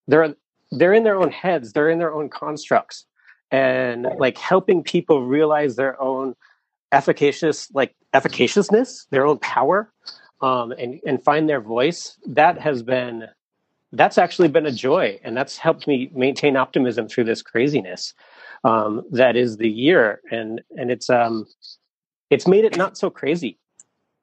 they're 0.09 0.35
they're 0.71 0.95
in 0.95 1.05
their 1.05 1.17
own 1.17 1.31
heads 1.31 1.73
they're 1.73 1.91
in 1.91 1.99
their 1.99 2.15
own 2.15 2.29
constructs 2.29 3.07
and 3.51 4.07
like 4.19 4.39
helping 4.39 4.83
people 4.83 5.27
realize 5.27 5.77
their 5.77 6.01
own 6.01 6.35
efficacious 6.93 7.71
like 7.75 7.95
efficaciousness 8.15 9.07
their 9.11 9.27
own 9.27 9.39
power 9.39 9.93
um, 10.41 10.73
and 10.73 11.01
and 11.07 11.23
find 11.23 11.49
their 11.49 11.61
voice 11.61 12.19
that 12.27 12.59
has 12.59 12.83
been 12.83 13.29
that's 13.93 14.19
actually 14.19 14.49
been 14.49 14.67
a 14.67 14.73
joy 14.73 15.19
and 15.23 15.37
that's 15.37 15.57
helped 15.57 15.87
me 15.87 16.11
maintain 16.15 16.57
optimism 16.57 17.09
through 17.09 17.25
this 17.25 17.43
craziness 17.43 18.15
um, 18.65 19.03
that 19.11 19.37
is 19.37 19.59
the 19.59 19.69
year 19.69 20.21
and 20.31 20.63
and 20.77 20.91
it's 20.91 21.11
um 21.11 21.47
it's 22.31 22.49
made 22.49 22.65
it 22.65 22.77
not 22.77 22.97
so 22.97 23.11
crazy 23.11 23.59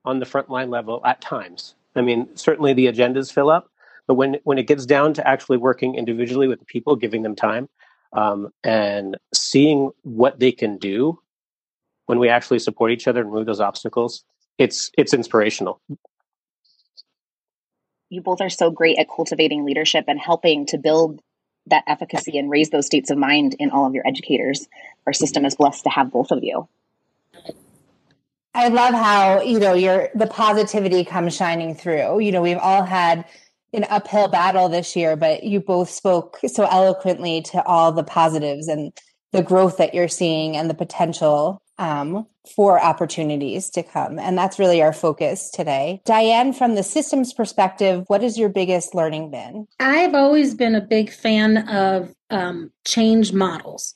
on 0.06 0.20
the 0.20 0.26
frontline 0.26 0.70
level 0.70 1.02
at 1.06 1.22
times. 1.22 1.76
I 1.96 2.02
mean, 2.02 2.36
certainly 2.36 2.74
the 2.74 2.88
agendas 2.88 3.32
fill 3.32 3.50
up, 3.50 3.70
but 4.08 4.16
when 4.16 4.38
when 4.44 4.58
it 4.58 4.68
gets 4.68 4.86
down 4.86 5.14
to 5.16 5.28
actually 5.28 5.58
working 5.58 5.96
individually 5.96 6.48
with 6.48 6.60
the 6.60 6.66
people, 6.66 6.96
giving 6.96 7.22
them 7.22 7.36
time, 7.36 7.70
um, 8.14 8.50
and 8.64 9.18
seeing 9.34 9.92
what 10.04 10.40
they 10.40 10.52
can 10.52 10.78
do 10.78 11.20
when 12.06 12.20
we 12.20 12.30
actually 12.30 12.60
support 12.60 12.92
each 12.92 13.08
other 13.08 13.22
and 13.22 13.32
remove 13.32 13.46
those 13.46 13.60
obstacles, 13.60 14.24
it's 14.58 14.92
it's 14.98 15.14
inspirational. 15.14 15.82
You 18.10 18.22
both 18.22 18.42
are 18.42 18.50
so 18.50 18.72
great 18.72 19.00
at 19.00 19.08
cultivating 19.14 19.66
leadership 19.66 20.06
and 20.08 20.20
helping 20.20 20.66
to 20.68 20.78
build 20.78 21.22
that 21.68 21.84
efficacy 21.88 22.38
and 22.38 22.50
raise 22.50 22.70
those 22.70 22.86
states 22.86 23.10
of 23.12 23.18
mind 23.18 23.56
in 23.60 23.70
all 23.70 23.86
of 23.86 23.94
your 23.94 24.06
educators. 24.06 24.68
Our 25.06 25.14
system 25.14 25.46
is 25.46 25.56
blessed 25.56 25.84
to 25.84 25.90
have 25.90 26.12
both 26.12 26.32
of 26.32 26.44
you. 26.44 26.68
I 28.54 28.68
love 28.68 28.94
how, 28.94 29.42
you 29.42 29.60
know, 29.60 29.74
your 29.74 30.10
the 30.14 30.28
positivity 30.28 31.06
comes 31.06 31.36
shining 31.36 31.76
through. 31.76 32.20
You 32.20 32.32
know, 32.32 32.42
we've 32.42 32.58
all 32.58 32.84
had 32.84 33.26
an 33.74 33.86
uphill 33.90 34.28
battle 34.28 34.68
this 34.68 34.96
year, 34.96 35.16
but 35.16 35.44
you 35.44 35.62
both 35.62 35.90
spoke 35.90 36.40
so 36.46 36.66
eloquently 36.66 37.42
to 37.42 37.64
all 37.64 37.92
the 37.92 38.04
positives 38.04 38.68
and 38.68 38.92
the 39.32 39.42
growth 39.42 39.78
that 39.78 39.94
you're 39.94 40.10
seeing 40.10 40.58
and 40.58 40.70
the 40.70 40.74
potential 40.74 41.62
um, 41.78 42.28
for 42.56 42.82
opportunities 42.84 43.70
to 43.70 43.82
come. 43.82 44.20
And 44.20 44.38
that's 44.38 44.60
really 44.60 44.82
our 44.82 44.94
focus 44.94 45.50
today. 45.50 46.02
Diane, 46.06 46.54
from 46.54 46.76
the 46.76 46.84
systems 46.84 47.34
perspective, 47.34 48.04
what 48.08 48.22
has 48.22 48.38
your 48.38 48.50
biggest 48.50 48.94
learning 48.94 49.32
been? 49.32 49.68
I've 49.80 50.14
always 50.14 50.54
been 50.54 50.76
a 50.76 50.82
big 50.82 51.12
fan 51.12 51.70
of 51.70 52.14
um, 52.30 52.72
change 52.86 53.32
models. 53.32 53.96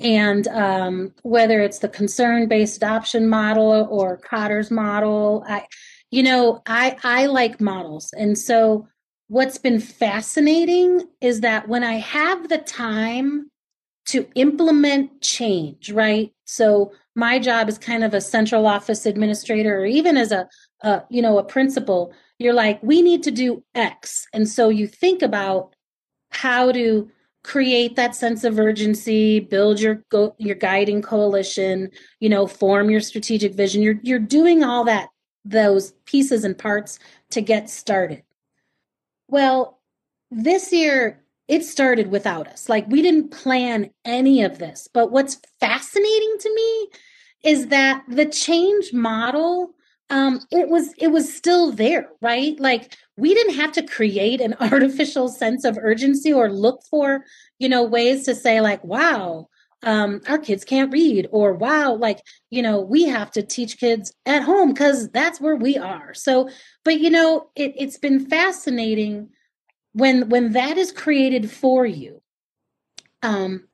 And 0.00 0.48
um, 0.48 1.14
whether 1.22 1.60
it's 1.60 1.78
the 1.78 1.88
concern 1.88 2.48
based 2.48 2.76
adoption 2.78 3.28
model 3.28 3.86
or 3.90 4.18
Kotter's 4.18 4.70
model, 4.70 5.44
I, 5.46 5.66
you 6.10 6.22
know, 6.22 6.62
I, 6.66 6.96
I 7.04 7.26
like 7.26 7.60
models. 7.60 8.12
And 8.16 8.36
so 8.36 8.88
what's 9.28 9.58
been 9.58 9.80
fascinating 9.80 11.08
is 11.20 11.40
that 11.40 11.68
when 11.68 11.84
I 11.84 11.94
have 11.94 12.48
the 12.48 12.58
time 12.58 13.50
to 14.06 14.26
implement 14.34 15.22
change, 15.22 15.90
right? 15.90 16.32
So 16.44 16.92
my 17.14 17.38
job 17.38 17.68
is 17.68 17.78
kind 17.78 18.04
of 18.04 18.12
a 18.12 18.20
central 18.20 18.66
office 18.66 19.06
administrator 19.06 19.78
or 19.78 19.86
even 19.86 20.16
as 20.16 20.30
a, 20.30 20.48
a 20.82 21.02
you 21.08 21.22
know, 21.22 21.38
a 21.38 21.44
principal, 21.44 22.12
you're 22.38 22.52
like, 22.52 22.82
we 22.82 23.00
need 23.00 23.22
to 23.22 23.30
do 23.30 23.62
X. 23.74 24.26
And 24.32 24.48
so 24.48 24.68
you 24.68 24.86
think 24.86 25.22
about 25.22 25.74
how 26.30 26.72
to 26.72 27.10
create 27.44 27.94
that 27.94 28.14
sense 28.16 28.42
of 28.42 28.58
urgency 28.58 29.38
build 29.38 29.80
your 29.80 30.02
go, 30.08 30.34
your 30.38 30.56
guiding 30.56 31.02
coalition 31.02 31.90
you 32.18 32.28
know 32.28 32.46
form 32.46 32.90
your 32.90 33.00
strategic 33.00 33.54
vision 33.54 33.82
you're 33.82 34.00
you're 34.02 34.18
doing 34.18 34.64
all 34.64 34.84
that 34.84 35.08
those 35.44 35.92
pieces 36.06 36.42
and 36.42 36.58
parts 36.58 36.98
to 37.30 37.40
get 37.40 37.70
started 37.70 38.22
well 39.28 39.80
this 40.30 40.72
year 40.72 41.24
it 41.48 41.64
started 41.64 42.10
without 42.10 42.48
us. 42.48 42.68
Like 42.68 42.86
we 42.88 43.02
didn't 43.02 43.30
plan 43.30 43.90
any 44.04 44.42
of 44.42 44.58
this. 44.58 44.88
But 44.92 45.10
what's 45.10 45.40
fascinating 45.60 46.36
to 46.40 46.54
me 46.54 46.88
is 47.42 47.66
that 47.68 48.02
the 48.08 48.26
change 48.26 48.92
model 48.92 49.74
um 50.10 50.40
it 50.50 50.68
was 50.68 50.92
it 50.98 51.08
was 51.08 51.34
still 51.34 51.72
there 51.72 52.10
right 52.20 52.60
like 52.60 52.94
we 53.16 53.34
didn't 53.34 53.54
have 53.54 53.72
to 53.72 53.82
create 53.82 54.40
an 54.40 54.54
artificial 54.60 55.28
sense 55.28 55.64
of 55.64 55.78
urgency 55.80 56.32
or 56.32 56.50
look 56.50 56.82
for 56.88 57.24
you 57.58 57.68
know 57.68 57.82
ways 57.82 58.24
to 58.24 58.34
say 58.34 58.60
like 58.60 58.82
wow 58.84 59.48
um 59.82 60.20
our 60.28 60.38
kids 60.38 60.64
can't 60.64 60.92
read 60.92 61.28
or 61.30 61.52
wow 61.52 61.92
like 61.92 62.20
you 62.50 62.62
know 62.62 62.80
we 62.80 63.04
have 63.04 63.30
to 63.30 63.42
teach 63.42 63.78
kids 63.78 64.12
at 64.26 64.42
home 64.42 64.72
because 64.72 65.10
that's 65.10 65.40
where 65.40 65.56
we 65.56 65.76
are. 65.76 66.14
So 66.14 66.48
but 66.84 67.00
you 67.00 67.10
know 67.10 67.50
it, 67.54 67.74
it's 67.76 67.98
been 67.98 68.26
fascinating 68.26 69.28
when 69.92 70.28
when 70.28 70.52
that 70.52 70.76
is 70.78 70.90
created 70.90 71.50
for 71.50 71.86
you 71.86 72.20
um 73.22 73.68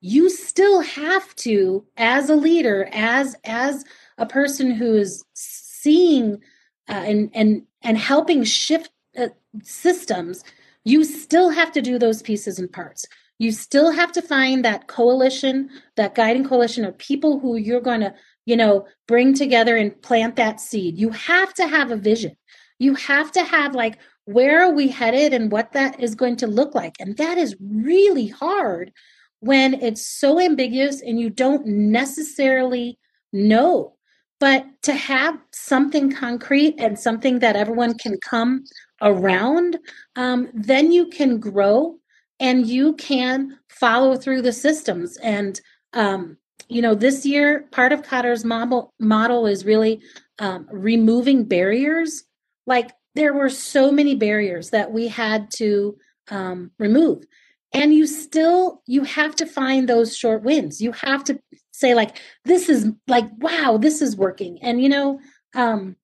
you 0.00 0.30
still 0.30 0.80
have 0.80 1.34
to 1.34 1.84
as 1.96 2.30
a 2.30 2.36
leader 2.36 2.88
as 2.92 3.34
as 3.44 3.84
a 4.16 4.26
person 4.26 4.70
who 4.70 4.94
is 4.94 5.24
seeing 5.34 6.40
uh, 6.88 6.92
and 6.92 7.30
and 7.34 7.62
and 7.82 7.98
helping 7.98 8.44
shift 8.44 8.90
uh, 9.16 9.28
systems 9.62 10.44
you 10.88 11.04
still 11.04 11.50
have 11.50 11.70
to 11.72 11.82
do 11.82 11.98
those 11.98 12.22
pieces 12.22 12.58
and 12.58 12.72
parts. 12.72 13.04
You 13.38 13.52
still 13.52 13.92
have 13.92 14.10
to 14.12 14.22
find 14.22 14.64
that 14.64 14.88
coalition 14.88 15.68
that 15.96 16.14
guiding 16.14 16.48
coalition 16.48 16.84
of 16.84 16.96
people 16.96 17.38
who 17.38 17.56
you're 17.56 17.82
going 17.82 18.00
to 18.00 18.14
you 18.46 18.56
know 18.56 18.86
bring 19.06 19.34
together 19.34 19.76
and 19.76 20.00
plant 20.00 20.36
that 20.36 20.60
seed. 20.60 20.98
You 20.98 21.10
have 21.10 21.52
to 21.54 21.68
have 21.68 21.90
a 21.90 21.96
vision. 21.96 22.36
You 22.78 22.94
have 22.94 23.30
to 23.32 23.44
have 23.44 23.74
like 23.74 23.98
where 24.24 24.62
are 24.62 24.72
we 24.72 24.88
headed 24.88 25.34
and 25.34 25.52
what 25.52 25.72
that 25.72 26.00
is 26.00 26.14
going 26.14 26.36
to 26.36 26.46
look 26.46 26.74
like? 26.74 26.96
And 27.00 27.16
that 27.18 27.36
is 27.36 27.54
really 27.60 28.28
hard 28.28 28.92
when 29.40 29.74
it's 29.74 30.06
so 30.06 30.40
ambiguous 30.40 31.02
and 31.02 31.20
you 31.20 31.28
don't 31.28 31.66
necessarily 31.66 32.98
know 33.32 33.97
but 34.40 34.66
to 34.82 34.92
have 34.92 35.38
something 35.52 36.12
concrete 36.12 36.74
and 36.78 36.98
something 36.98 37.40
that 37.40 37.56
everyone 37.56 37.96
can 37.98 38.18
come 38.20 38.64
around 39.02 39.78
um, 40.16 40.48
then 40.52 40.92
you 40.92 41.06
can 41.06 41.38
grow 41.38 41.98
and 42.40 42.66
you 42.66 42.94
can 42.94 43.58
follow 43.68 44.16
through 44.16 44.42
the 44.42 44.52
systems. 44.52 45.16
And 45.18 45.60
um, 45.92 46.36
you 46.68 46.82
know 46.82 46.94
this 46.94 47.24
year 47.24 47.66
part 47.70 47.92
of 47.92 48.02
Kotter's 48.02 48.44
model 48.44 48.92
model 49.00 49.46
is 49.46 49.64
really 49.64 50.00
um, 50.38 50.66
removing 50.70 51.44
barriers. 51.44 52.24
Like 52.66 52.92
there 53.14 53.32
were 53.32 53.48
so 53.48 53.90
many 53.90 54.14
barriers 54.14 54.70
that 54.70 54.92
we 54.92 55.08
had 55.08 55.50
to 55.52 55.96
um, 56.30 56.70
remove. 56.78 57.24
And 57.72 57.94
you 57.94 58.06
still 58.06 58.82
you 58.86 59.04
have 59.04 59.34
to 59.36 59.46
find 59.46 59.88
those 59.88 60.16
short 60.16 60.42
wins. 60.42 60.80
You 60.80 60.92
have 60.92 61.24
to 61.24 61.38
say 61.78 61.94
like 61.94 62.20
this 62.44 62.68
is 62.68 62.90
like 63.06 63.26
wow 63.38 63.78
this 63.80 64.02
is 64.02 64.16
working. 64.16 64.58
And 64.62 64.82
you 64.82 64.88
know 64.88 65.20
um 65.54 65.96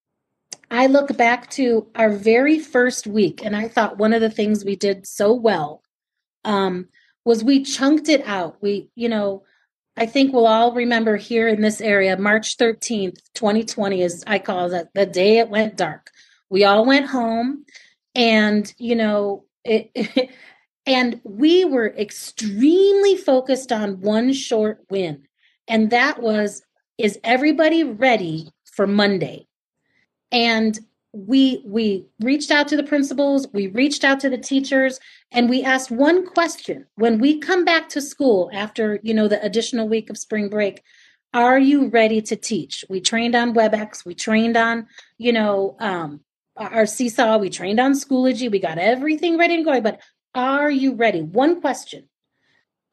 i 0.70 0.86
look 0.86 1.14
back 1.16 1.50
to 1.50 1.86
our 1.94 2.10
very 2.10 2.58
first 2.58 3.06
week 3.06 3.44
and 3.44 3.54
i 3.54 3.68
thought 3.68 3.98
one 3.98 4.14
of 4.14 4.22
the 4.22 4.30
things 4.30 4.64
we 4.64 4.76
did 4.76 5.06
so 5.06 5.34
well 5.34 5.82
um 6.44 6.88
was 7.24 7.44
we 7.44 7.62
chunked 7.62 8.08
it 8.08 8.22
out. 8.26 8.56
We 8.62 8.88
you 8.94 9.08
know 9.08 9.42
i 9.96 10.06
think 10.06 10.32
we'll 10.32 10.46
all 10.46 10.72
remember 10.72 11.16
here 11.16 11.48
in 11.48 11.60
this 11.60 11.80
area 11.80 12.16
march 12.16 12.56
13th 12.56 13.18
2020 13.34 14.02
is 14.02 14.24
i 14.26 14.38
call 14.38 14.70
that 14.70 14.94
the 14.94 15.06
day 15.06 15.38
it 15.38 15.50
went 15.50 15.76
dark. 15.76 16.10
We 16.50 16.64
all 16.64 16.86
went 16.86 17.06
home 17.06 17.64
and 18.14 18.72
you 18.78 18.94
know 18.96 19.44
it, 19.64 19.90
it 19.94 20.30
and 20.86 21.20
we 21.24 21.64
were 21.64 21.88
extremely 21.88 23.16
focused 23.16 23.72
on 23.72 24.00
one 24.00 24.32
short 24.32 24.84
win 24.90 25.26
and 25.68 25.90
that 25.90 26.22
was 26.22 26.62
is 26.98 27.18
everybody 27.24 27.84
ready 27.84 28.50
for 28.64 28.86
monday? 28.86 29.46
And 30.30 30.78
we 31.12 31.62
we 31.64 32.04
reached 32.20 32.50
out 32.50 32.66
to 32.66 32.76
the 32.76 32.82
principals 32.82 33.46
we 33.52 33.68
reached 33.68 34.02
out 34.02 34.18
to 34.18 34.28
the 34.28 34.38
teachers 34.38 34.98
and 35.30 35.48
we 35.48 35.62
asked 35.62 35.90
one 35.90 36.26
question. 36.26 36.86
When 36.96 37.20
we 37.20 37.38
come 37.38 37.64
back 37.64 37.88
to 37.90 38.00
school 38.00 38.50
after 38.52 38.98
you 39.02 39.14
know 39.14 39.28
the 39.28 39.42
additional 39.42 39.88
week 39.88 40.10
of 40.10 40.18
spring 40.18 40.48
break 40.48 40.82
are 41.32 41.58
you 41.58 41.88
ready 41.88 42.22
to 42.22 42.36
teach? 42.36 42.84
We 42.88 43.00
trained 43.00 43.34
on 43.34 43.54
webex 43.54 44.04
we 44.04 44.14
trained 44.14 44.56
on 44.56 44.88
you 45.18 45.32
know 45.32 45.76
um, 45.78 46.20
our 46.56 46.86
seesaw 46.86 47.38
we 47.38 47.48
trained 47.48 47.78
on 47.78 47.92
schoology 47.92 48.50
we 48.50 48.58
got 48.58 48.78
everything 48.78 49.38
ready 49.38 49.58
to 49.58 49.62
go 49.62 49.80
but 49.80 50.00
are 50.34 50.70
you 50.70 50.94
ready? 50.94 51.22
One 51.22 51.60
question 51.60 52.08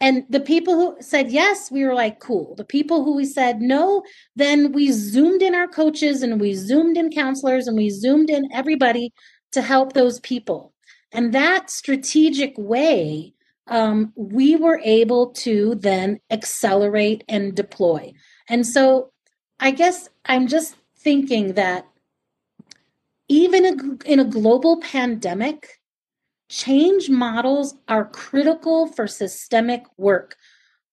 and 0.01 0.25
the 0.29 0.39
people 0.39 0.73
who 0.73 0.97
said 0.99 1.31
yes, 1.31 1.69
we 1.69 1.85
were 1.85 1.93
like, 1.93 2.19
cool. 2.19 2.55
The 2.55 2.65
people 2.65 3.03
who 3.03 3.15
we 3.15 3.25
said 3.25 3.61
no, 3.61 4.01
then 4.35 4.71
we 4.71 4.91
zoomed 4.91 5.43
in 5.43 5.53
our 5.53 5.67
coaches 5.67 6.23
and 6.23 6.41
we 6.41 6.55
zoomed 6.55 6.97
in 6.97 7.11
counselors 7.11 7.67
and 7.67 7.77
we 7.77 7.91
zoomed 7.91 8.31
in 8.31 8.49
everybody 8.51 9.13
to 9.51 9.61
help 9.61 9.93
those 9.93 10.19
people. 10.21 10.73
And 11.11 11.33
that 11.35 11.69
strategic 11.69 12.55
way, 12.57 13.33
um, 13.67 14.11
we 14.15 14.55
were 14.55 14.81
able 14.83 15.33
to 15.33 15.75
then 15.75 16.19
accelerate 16.31 17.23
and 17.29 17.55
deploy. 17.55 18.11
And 18.49 18.65
so 18.65 19.11
I 19.59 19.69
guess 19.69 20.09
I'm 20.25 20.47
just 20.47 20.75
thinking 20.97 21.53
that 21.53 21.85
even 23.27 23.99
in 24.03 24.19
a 24.19 24.25
global 24.25 24.81
pandemic, 24.81 25.79
change 26.51 27.09
models 27.09 27.75
are 27.87 28.05
critical 28.05 28.85
for 28.87 29.07
systemic 29.07 29.85
work. 29.97 30.35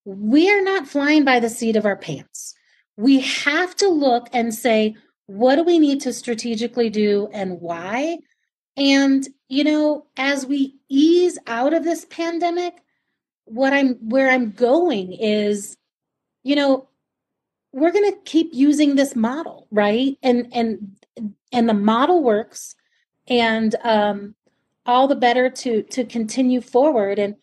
We 0.05 0.49
are 0.49 0.61
not 0.61 0.87
flying 0.87 1.25
by 1.25 1.41
the 1.41 1.49
seat 1.49 1.75
of 1.75 1.85
our 1.85 1.97
pants. 1.97 2.55
We 2.95 3.19
have 3.19 3.75
to 3.75 3.89
look 3.89 4.29
and 4.31 4.55
say, 4.55 4.95
what 5.27 5.57
do 5.57 5.63
we 5.63 5.77
need 5.77 5.99
to 6.01 6.13
strategically 6.13 6.89
do 6.89 7.27
and 7.33 7.59
why? 7.59 8.19
And, 8.77 9.27
you 9.49 9.65
know, 9.65 10.05
as 10.15 10.45
we 10.45 10.75
ease 10.87 11.37
out 11.45 11.73
of 11.73 11.83
this 11.83 12.05
pandemic, 12.05 12.75
what 13.43 13.73
I'm 13.73 13.95
where 13.95 14.29
I'm 14.29 14.51
going 14.51 15.11
is, 15.11 15.75
you 16.43 16.55
know, 16.55 16.87
we're 17.73 17.91
going 17.91 18.09
to 18.09 18.17
keep 18.23 18.51
using 18.53 18.95
this 18.95 19.13
model, 19.13 19.67
right? 19.71 20.17
And 20.23 20.47
and 20.53 20.95
and 21.51 21.67
the 21.67 21.73
model 21.73 22.23
works 22.23 22.75
and 23.27 23.75
um 23.83 24.35
all 24.89 25.07
the 25.07 25.15
better 25.15 25.49
to 25.49 25.83
to 25.83 26.03
continue 26.03 26.61
forward. 26.61 27.19
And 27.19 27.35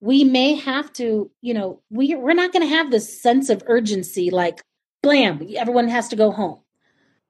we 0.00 0.24
may 0.24 0.54
have 0.54 0.92
to 0.94 1.30
you 1.40 1.54
know 1.54 1.80
we 1.90 2.14
we're 2.14 2.34
not 2.34 2.52
going 2.52 2.66
to 2.68 2.74
have 2.74 2.90
this 2.90 3.20
sense 3.22 3.50
of 3.50 3.62
urgency 3.66 4.30
like 4.30 4.60
blam 5.02 5.46
everyone 5.56 5.88
has 5.88 6.08
to 6.08 6.16
go 6.16 6.30
home. 6.30 6.60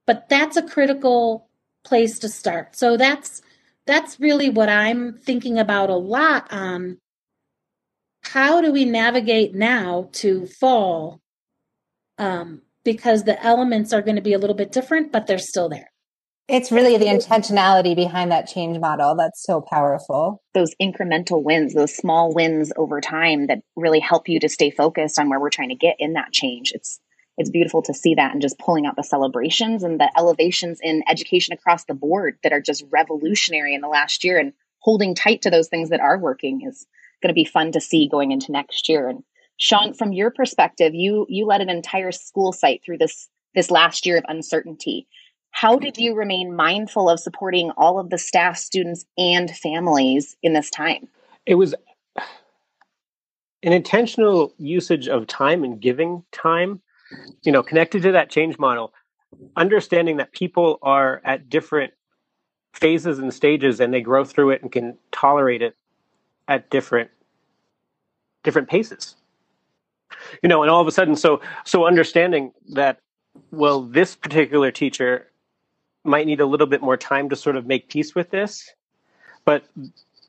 But 0.07 0.29
that's 0.29 0.57
a 0.57 0.63
critical 0.63 1.49
place 1.83 2.19
to 2.21 2.29
start. 2.29 2.77
So 2.77 2.97
that's 2.97 3.43
that's 3.87 4.21
really 4.21 4.51
what 4.51 4.69
i'm 4.69 5.15
thinking 5.19 5.59
about 5.59 5.91
a 5.91 5.97
lot 5.97 6.53
on 6.53 6.99
how 8.23 8.61
do 8.61 8.73
we 8.73 8.85
navigate 8.85 9.55
now 9.55 10.09
to 10.13 10.47
fall 10.47 11.21
um, 12.17 12.63
because 12.85 13.25
the 13.25 13.43
elements 13.45 13.93
are 13.93 14.03
going 14.03 14.17
to 14.17 14.23
be 14.23 14.33
a 14.33 14.39
little 14.39 14.57
bit 14.57 14.73
different 14.73 15.13
but 15.13 15.27
they're 15.27 15.39
still 15.39 15.69
there 15.69 15.91
it's 16.47 16.71
really 16.71 16.99
the 16.99 17.07
intentionality 17.07 17.97
behind 17.97 18.31
that 18.31 18.47
change 18.47 18.79
model 18.79 19.15
that's 19.15 19.43
so 19.43 19.63
powerful. 19.63 20.43
Those 20.53 20.75
incremental 20.81 21.43
wins, 21.43 21.73
those 21.73 21.97
small 21.97 22.35
wins 22.35 22.71
over 22.77 23.01
time 23.01 23.47
that 23.47 23.61
really 23.77 24.01
help 24.01 24.29
you 24.29 24.39
to 24.41 24.49
stay 24.49 24.71
focused 24.71 25.19
on 25.19 25.31
where 25.31 25.41
we're 25.41 25.51
trying 25.51 25.71
to 25.71 25.75
get 25.75 25.97
in 25.99 26.15
that 26.15 26.33
change. 26.33 26.73
It's 26.75 27.01
it's 27.37 27.51
beautiful 27.51 27.83
to 27.83 27.95
see 27.95 28.15
that 28.15 28.33
and 28.33 28.43
just 28.43 28.59
pulling 28.61 28.87
out 28.87 28.95
the 28.95 29.03
celebrations 29.03 29.83
and 29.83 29.99
the 29.99 30.11
elevations 30.17 30.79
in 30.81 31.03
education 31.09 31.53
across 31.53 31.85
the 31.85 31.95
board 31.95 32.39
that 32.45 32.53
are 32.53 32.61
just 32.61 32.85
revolutionary 32.93 33.75
in 33.75 33.81
the 33.81 33.89
last 33.89 34.23
year 34.23 34.39
and 34.39 34.53
holding 34.79 35.17
tight 35.17 35.43
to 35.43 35.51
those 35.51 35.67
things 35.67 35.89
that 35.89 35.99
are 35.99 36.17
working 36.17 36.61
is 36.65 36.87
going 37.23 37.31
to 37.31 37.35
be 37.35 37.45
fun 37.45 37.73
to 37.73 37.81
see 37.81 38.09
going 38.09 38.31
into 38.31 38.53
next 38.53 38.89
year. 38.89 39.09
And 39.09 39.25
Sean, 39.57 39.95
from 39.95 40.13
your 40.13 40.31
perspective, 40.31 40.95
you 40.95 41.27
you 41.29 41.47
led 41.47 41.63
an 41.63 41.71
entire 41.71 42.13
school 42.13 42.53
site 42.53 42.83
through 42.85 42.99
this 42.99 43.31
this 43.55 43.71
last 43.71 44.05
year 44.05 44.19
of 44.19 44.25
uncertainty 44.29 45.09
how 45.55 45.77
did 45.77 45.97
you 45.97 46.17
remain 46.17 46.57
mindful 46.57 47.09
of 47.09 47.21
supporting 47.21 47.71
all 47.77 48.01
of 48.01 48.11
the 48.11 48.19
staff, 48.19 48.57
students, 48.59 49.07
and 49.17 49.49
families 49.49 50.37
in 50.43 50.53
this 50.53 50.69
time? 50.69 51.07
It 51.47 51.55
was 51.55 51.77
an 53.63 53.73
intentional 53.73 54.53
usage 54.59 55.07
of 55.09 55.29
time 55.29 55.63
and 55.63 55.81
giving 55.81 56.25
time, 56.33 56.83
you 57.45 57.53
know, 57.53 57.63
connected 57.63 58.03
to 58.03 58.11
that 58.13 58.31
change 58.31 58.59
model, 58.59 58.93
understanding 59.55 60.17
that 60.17 60.33
people 60.33 60.81
are 60.83 61.23
at 61.25 61.49
different 61.49 61.93
phases 62.73 63.21
and 63.21 63.33
stages 63.33 63.79
and 63.79 63.95
they 63.95 64.01
grow 64.01 64.25
through 64.25 64.51
it 64.51 64.61
and 64.61 64.73
can 64.73 64.99
tolerate 65.13 65.63
it 65.63 65.77
at 66.49 66.69
different 66.69 67.11
different 68.43 68.69
paces 68.69 69.15
you 70.43 70.49
know 70.49 70.63
and 70.63 70.71
all 70.71 70.81
of 70.81 70.89
a 70.89 70.91
sudden 70.91 71.15
so 71.15 71.41
so 71.65 71.87
understanding 71.87 72.53
that 72.71 72.99
well 73.53 73.81
this 73.81 74.17
particular 74.17 74.73
teacher 74.73 75.29
might 76.05 76.27
need 76.27 76.41
a 76.41 76.47
little 76.47 76.67
bit 76.67 76.83
more 76.83 76.97
time 76.97 77.31
to 77.31 77.37
sort 77.37 77.57
of 77.57 77.67
make 77.67 77.89
peace 77.89 78.15
with 78.15 78.31
this. 78.31 78.71
But 79.45 79.65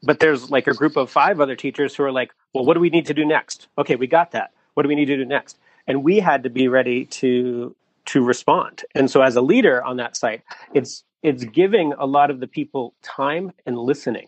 but 0.04 0.20
there's 0.20 0.50
like 0.52 0.68
a 0.68 0.74
group 0.74 0.98
of 0.98 1.10
five 1.10 1.40
other 1.40 1.56
teachers 1.56 1.96
who 1.96 2.04
are 2.04 2.12
like, 2.12 2.32
well, 2.54 2.64
what 2.64 2.76
do 2.76 2.80
we 2.80 2.90
need 2.90 3.08
to 3.08 3.14
do 3.14 3.26
next? 3.26 3.68
Okay, 3.78 3.96
we 3.96 4.08
got 4.08 4.32
that. 4.32 4.52
What 4.74 4.84
do 4.84 4.90
we 4.90 4.96
need 4.96 5.06
to 5.06 5.18
do 5.18 5.26
next? 5.26 5.58
And 5.88 6.04
we 6.04 6.20
had 6.20 6.44
to 6.44 6.50
be 6.50 6.68
ready 6.68 7.06
to 7.06 7.76
to 8.06 8.24
respond. 8.24 8.84
And 8.94 9.10
so 9.10 9.22
as 9.22 9.36
a 9.36 9.42
leader 9.42 9.84
on 9.84 9.98
that 9.98 10.16
site, 10.16 10.44
it's 10.74 11.04
it's 11.24 11.44
giving 11.44 11.94
a 11.94 12.06
lot 12.06 12.30
of 12.30 12.40
the 12.40 12.48
people 12.48 12.94
time 13.02 13.52
and 13.66 13.78
listening. 13.78 14.28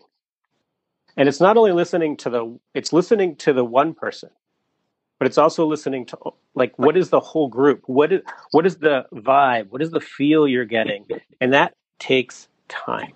And 1.16 1.28
it's 1.28 1.40
not 1.40 1.56
only 1.56 1.72
listening 1.72 2.16
to 2.18 2.30
the 2.30 2.58
it's 2.74 2.92
listening 2.92 3.36
to 3.36 3.52
the 3.52 3.64
one 3.64 3.94
person, 3.94 4.30
but 5.18 5.26
it's 5.26 5.38
also 5.38 5.66
listening 5.66 6.06
to 6.06 6.18
like 6.54 6.78
what 6.78 6.96
is 6.96 7.10
the 7.10 7.20
whole 7.20 7.48
group? 7.48 7.82
What 7.86 8.12
is 8.12 8.22
what 8.52 8.66
is 8.66 8.76
the 8.76 9.06
vibe? 9.12 9.70
What 9.70 9.82
is 9.82 9.90
the 9.90 10.00
feel 10.00 10.46
you're 10.46 10.64
getting? 10.64 11.06
And 11.40 11.52
that 11.52 11.74
takes 11.98 12.48
time. 12.68 13.12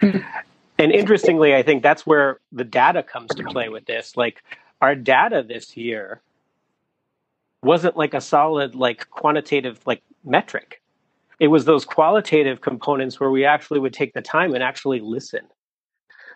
And 0.00 0.92
interestingly, 0.92 1.54
I 1.54 1.62
think 1.62 1.82
that's 1.82 2.06
where 2.06 2.40
the 2.52 2.64
data 2.64 3.02
comes 3.02 3.30
to 3.34 3.44
play 3.44 3.68
with 3.68 3.84
this. 3.84 4.16
Like 4.16 4.42
our 4.80 4.94
data 4.94 5.44
this 5.46 5.76
year 5.76 6.22
wasn't 7.62 7.98
like 7.98 8.14
a 8.14 8.20
solid, 8.20 8.74
like 8.74 9.10
quantitative, 9.10 9.80
like 9.84 10.02
metric. 10.24 10.80
It 11.38 11.48
was 11.48 11.66
those 11.66 11.84
qualitative 11.84 12.62
components 12.62 13.20
where 13.20 13.30
we 13.30 13.44
actually 13.44 13.78
would 13.78 13.92
take 13.92 14.14
the 14.14 14.22
time 14.22 14.54
and 14.54 14.62
actually 14.62 15.00
listen. 15.00 15.40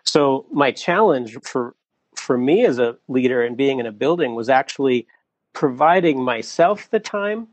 So 0.03 0.45
my 0.51 0.71
challenge 0.71 1.37
for 1.43 1.75
for 2.19 2.37
me 2.37 2.65
as 2.65 2.79
a 2.79 2.97
leader 3.07 3.43
and 3.43 3.57
being 3.57 3.79
in 3.79 3.85
a 3.85 3.91
building 3.91 4.35
was 4.35 4.49
actually 4.49 5.07
providing 5.53 6.21
myself 6.21 6.89
the 6.89 6.99
time 6.99 7.47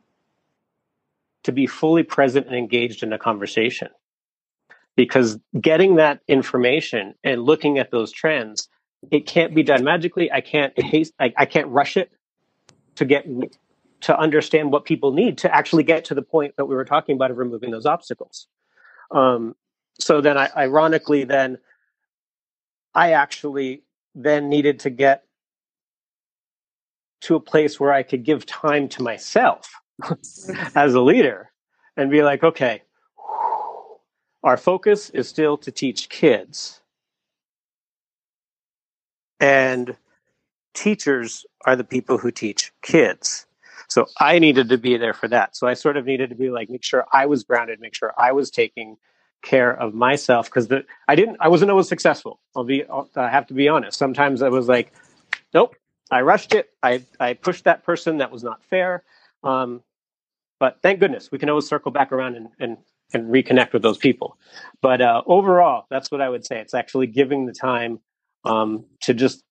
to 1.45 1.53
be 1.53 1.67
fully 1.67 2.03
present 2.03 2.47
and 2.47 2.57
engaged 2.57 3.03
in 3.03 3.13
a 3.13 3.19
conversation. 3.19 3.89
Because 4.95 5.39
getting 5.59 5.97
that 5.97 6.21
information 6.29 7.15
and 7.25 7.43
looking 7.43 7.79
at 7.79 7.91
those 7.91 8.13
trends 8.13 8.69
it 9.11 9.27
can't 9.27 9.55
be 9.55 9.63
done 9.63 9.83
magically. 9.83 10.31
I 10.31 10.41
can't 10.41 10.79
haste 10.81 11.13
I, 11.19 11.33
I 11.37 11.47
can't 11.47 11.69
rush 11.69 11.97
it 11.97 12.13
to 12.97 13.05
get 13.05 13.27
to 14.03 14.19
understand 14.19 14.73
what 14.73 14.85
people 14.85 15.13
need 15.13 15.39
to 15.39 15.55
actually 15.55 15.83
get 15.83 16.05
to 16.07 16.15
the 16.15 16.23
point 16.23 16.57
that 16.57 16.67
we 16.67 16.75
were 16.75 16.85
talking 16.85 17.17
about 17.17 17.31
of 17.31 17.39
removing 17.39 17.71
those 17.71 17.87
obstacles. 17.87 18.47
Um, 19.11 19.57
so 19.99 20.21
then 20.21 20.39
I, 20.39 20.51
ironically 20.57 21.25
then 21.25 21.59
i 22.95 23.13
actually 23.13 23.83
then 24.15 24.49
needed 24.49 24.81
to 24.81 24.91
get 24.91 25.25
to 27.21 27.35
a 27.37 27.41
place 27.41 27.79
where 27.79 27.93
i 27.93 28.03
could 28.03 28.25
give 28.25 28.45
time 28.47 28.89
to 28.89 29.03
myself 29.03 29.71
as 30.75 30.95
a 30.95 31.01
leader 31.01 31.51
and 31.97 32.11
be 32.11 32.23
like 32.23 32.43
okay 32.43 32.83
our 34.43 34.57
focus 34.57 35.11
is 35.11 35.29
still 35.29 35.57
to 35.59 35.71
teach 35.71 36.09
kids. 36.09 36.81
And 39.39 39.97
teachers 40.75 41.47
are 41.65 41.77
the 41.77 41.85
people 41.85 42.19
who 42.19 42.31
teach 42.31 42.73
kids. 42.83 43.47
So 43.89 44.07
I 44.19 44.39
needed 44.39 44.69
to 44.71 44.79
be 44.79 44.97
there 44.97 45.13
for 45.13 45.29
that. 45.29 45.55
So 45.55 45.67
I 45.67 45.75
sort 45.75 45.97
of 45.97 46.07
needed 46.07 46.31
to 46.31 46.37
be 46.37 46.51
like, 46.51 46.71
make 46.71 46.83
sure 46.83 47.05
I 47.13 47.27
was 47.27 47.45
grounded, 47.45 47.81
make 47.81 47.95
sure 47.95 48.13
I 48.17 48.33
was 48.33 48.51
taking 48.51 48.97
care 49.43 49.73
of 49.73 49.95
myself 49.95 50.47
because 50.47 50.69
I 51.09 51.15
didn't 51.15 51.37
I 51.41 51.49
wasn't 51.49 51.71
always 51.71 51.89
successful. 51.89 52.41
I'll 52.57 52.65
be 52.65 52.85
I 53.17 53.29
have 53.29 53.47
to 53.49 53.55
be 53.55 53.69
honest. 53.69 53.99
Sometimes 53.99 54.43
I 54.43 54.49
was 54.49 54.69
like, 54.69 54.93
nope, 55.53 55.77
I 56.11 56.23
rushed 56.23 56.55
it. 56.55 56.71
I 56.83 57.05
I 57.19 57.35
pushed 57.35 57.65
that 57.65 57.85
person. 57.85 58.19
That 58.19 58.31
was 58.31 58.43
not 58.43 58.63
fair. 58.65 59.03
Um, 59.43 59.83
but 60.61 60.79
thank 60.83 61.01
goodness 61.01 61.33
we 61.33 61.39
can 61.39 61.51
always 61.51 61.67
circle 61.67 61.91
back 61.91 62.13
around 62.13 62.37
and, 62.37 62.49
and 62.61 62.77
and 63.15 63.33
reconnect 63.33 63.73
with 63.73 63.83
those 63.83 63.99
people. 63.99 64.39
But 64.81 65.01
uh, 65.03 65.23
overall, 65.27 65.87
that's 65.91 66.11
what 66.11 66.21
I 66.21 66.29
would 66.29 66.47
say. 66.47 66.61
It's 66.61 66.75
actually 66.75 67.09
giving 67.09 67.47
the 67.47 67.53
time 67.53 68.01
um, 68.45 68.85
to 69.01 69.15
just 69.15 69.43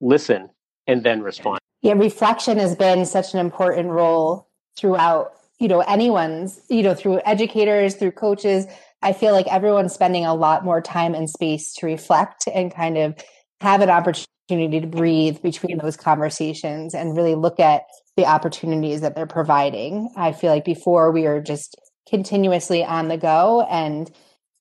listen 0.00 0.50
and 0.86 1.02
then 1.02 1.22
respond. 1.22 1.58
Yeah, 1.82 1.94
reflection 1.94 2.58
has 2.58 2.74
been 2.74 3.06
such 3.06 3.34
an 3.34 3.40
important 3.40 3.88
role 3.88 4.48
throughout, 4.76 5.32
you 5.58 5.68
know, 5.68 5.80
anyone's, 5.80 6.60
you 6.68 6.82
know, 6.82 6.94
through 6.94 7.20
educators, 7.24 7.94
through 7.94 8.12
coaches. 8.12 8.66
I 9.06 9.12
feel 9.12 9.32
like 9.32 9.46
everyone's 9.46 9.92
spending 9.94 10.26
a 10.26 10.34
lot 10.34 10.64
more 10.64 10.80
time 10.80 11.14
and 11.14 11.30
space 11.30 11.72
to 11.74 11.86
reflect 11.86 12.48
and 12.52 12.74
kind 12.74 12.98
of 12.98 13.14
have 13.60 13.80
an 13.80 13.88
opportunity 13.88 14.80
to 14.80 14.86
breathe 14.88 15.40
between 15.42 15.78
those 15.78 15.96
conversations 15.96 16.92
and 16.92 17.16
really 17.16 17.36
look 17.36 17.60
at 17.60 17.82
the 18.16 18.26
opportunities 18.26 19.02
that 19.02 19.14
they're 19.14 19.24
providing. 19.24 20.10
I 20.16 20.32
feel 20.32 20.50
like 20.50 20.64
before 20.64 21.12
we 21.12 21.24
are 21.26 21.40
just 21.40 21.76
continuously 22.08 22.82
on 22.82 23.06
the 23.06 23.16
go 23.16 23.64
and 23.70 24.10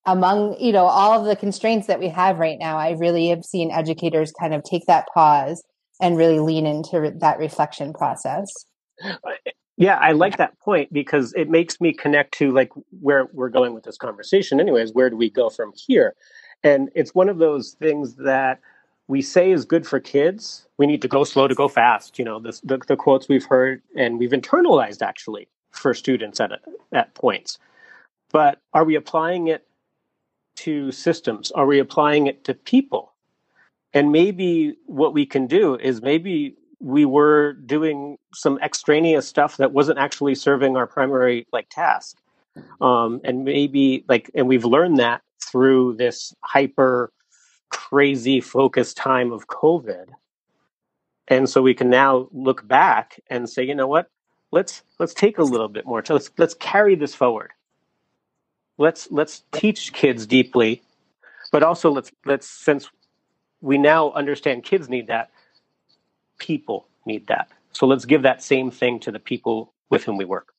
among 0.05 0.59
you 0.59 0.71
know 0.71 0.85
all 0.85 1.19
of 1.19 1.25
the 1.25 1.35
constraints 1.35 1.87
that 1.87 1.99
we 1.99 2.09
have 2.09 2.39
right 2.39 2.57
now 2.59 2.77
i 2.77 2.91
really 2.91 3.27
have 3.27 3.43
seen 3.43 3.69
educators 3.71 4.31
kind 4.31 4.53
of 4.53 4.63
take 4.63 4.85
that 4.87 5.05
pause 5.13 5.63
and 6.01 6.17
really 6.17 6.39
lean 6.39 6.65
into 6.65 7.11
that 7.19 7.37
reflection 7.37 7.93
process 7.93 8.51
yeah 9.77 9.97
i 9.97 10.11
like 10.11 10.37
that 10.37 10.57
point 10.59 10.91
because 10.91 11.33
it 11.33 11.49
makes 11.49 11.79
me 11.81 11.93
connect 11.93 12.33
to 12.33 12.51
like 12.51 12.71
where 13.01 13.27
we're 13.33 13.49
going 13.49 13.73
with 13.73 13.83
this 13.83 13.97
conversation 13.97 14.59
anyways 14.59 14.93
where 14.93 15.09
do 15.09 15.17
we 15.17 15.29
go 15.29 15.49
from 15.49 15.71
here 15.75 16.15
and 16.63 16.89
it's 16.95 17.13
one 17.13 17.29
of 17.29 17.37
those 17.37 17.73
things 17.79 18.15
that 18.15 18.59
we 19.07 19.21
say 19.21 19.51
is 19.51 19.65
good 19.65 19.85
for 19.85 19.99
kids 19.99 20.67
we 20.77 20.87
need 20.87 21.01
to 21.01 21.07
go 21.07 21.23
slow 21.23 21.47
to 21.47 21.55
go 21.55 21.67
fast 21.67 22.17
you 22.19 22.25
know 22.25 22.39
this, 22.39 22.59
the, 22.61 22.77
the 22.87 22.95
quotes 22.95 23.27
we've 23.29 23.45
heard 23.45 23.81
and 23.95 24.19
we've 24.19 24.31
internalized 24.31 25.01
actually 25.01 25.47
for 25.75 25.93
students 25.93 26.39
at, 26.39 26.51
at 26.93 27.13
points. 27.13 27.57
But 28.31 28.61
are 28.73 28.83
we 28.83 28.95
applying 28.95 29.47
it 29.47 29.65
to 30.57 30.91
systems? 30.91 31.51
Are 31.51 31.65
we 31.65 31.79
applying 31.79 32.27
it 32.27 32.43
to 32.45 32.53
people? 32.53 33.13
And 33.93 34.11
maybe 34.11 34.77
what 34.85 35.13
we 35.13 35.25
can 35.25 35.47
do 35.47 35.75
is 35.75 36.01
maybe 36.01 36.55
we 36.79 37.05
were 37.05 37.53
doing 37.53 38.17
some 38.33 38.59
extraneous 38.61 39.27
stuff 39.27 39.57
that 39.57 39.71
wasn't 39.71 39.99
actually 39.99 40.35
serving 40.35 40.77
our 40.77 40.87
primary 40.87 41.47
like 41.51 41.67
task. 41.69 42.17
Um, 42.79 43.21
and 43.23 43.43
maybe 43.43 44.05
like, 44.07 44.31
and 44.33 44.47
we've 44.47 44.65
learned 44.65 44.99
that 44.99 45.21
through 45.43 45.95
this 45.95 46.33
hyper 46.41 47.11
crazy 47.69 48.39
focused 48.39 48.97
time 48.97 49.31
of 49.31 49.47
COVID. 49.47 50.07
And 51.27 51.49
so 51.49 51.61
we 51.61 51.73
can 51.73 51.89
now 51.89 52.29
look 52.31 52.67
back 52.67 53.19
and 53.29 53.49
say, 53.49 53.63
you 53.63 53.75
know 53.75 53.87
what? 53.87 54.09
let's 54.55 54.83
let's 54.99 55.13
take 55.13 55.37
a 55.37 55.43
little 55.43 55.67
bit 55.67 55.85
more. 55.85 56.03
So 56.03 56.13
let's 56.13 56.31
let's 56.37 56.53
carry 56.55 56.95
this 56.95 57.13
forward. 57.13 57.51
Let's 58.77 59.11
let's 59.11 59.43
teach 59.51 59.93
kids 59.93 60.25
deeply, 60.25 60.81
but 61.51 61.61
also 61.61 61.91
let's 61.91 62.11
let's 62.25 62.47
since 62.47 62.89
we 63.61 63.77
now 63.77 64.11
understand 64.11 64.63
kids 64.63 64.89
need 64.89 65.07
that, 65.07 65.29
people 66.37 66.87
need 67.05 67.27
that. 67.27 67.49
So 67.71 67.85
let's 67.85 68.05
give 68.05 68.21
that 68.23 68.41
same 68.41 68.71
thing 68.71 68.99
to 69.01 69.11
the 69.11 69.19
people 69.19 69.73
with 69.89 70.03
whom 70.03 70.17
we 70.17 70.25
work. 70.25 70.53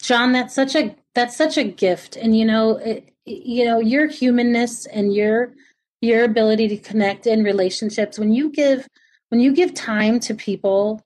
John, 0.00 0.32
that's 0.32 0.54
such 0.54 0.74
a 0.74 0.96
that's 1.14 1.36
such 1.36 1.56
a 1.56 1.64
gift, 1.64 2.16
and 2.16 2.36
you 2.36 2.44
know, 2.44 2.76
it, 2.78 3.12
you 3.24 3.64
know, 3.64 3.78
your 3.78 4.08
humanness 4.08 4.86
and 4.86 5.14
your 5.14 5.54
your 6.00 6.24
ability 6.24 6.68
to 6.68 6.76
connect 6.76 7.26
in 7.26 7.44
relationships. 7.44 8.18
When 8.18 8.32
you 8.32 8.50
give 8.50 8.88
when 9.28 9.40
you 9.40 9.54
give 9.54 9.72
time 9.72 10.18
to 10.20 10.34
people, 10.34 11.00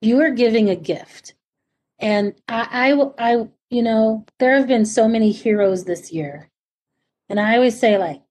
you 0.00 0.20
are 0.20 0.30
giving 0.30 0.70
a 0.70 0.76
gift. 0.76 1.34
And 1.98 2.34
I, 2.48 2.92
I, 3.18 3.32
I, 3.32 3.48
you 3.68 3.82
know, 3.82 4.24
there 4.38 4.56
have 4.56 4.66
been 4.66 4.86
so 4.86 5.06
many 5.06 5.30
heroes 5.30 5.84
this 5.84 6.10
year. 6.10 6.48
And 7.28 7.38
I 7.38 7.56
always 7.56 7.78
say, 7.78 7.98
like, 7.98 8.22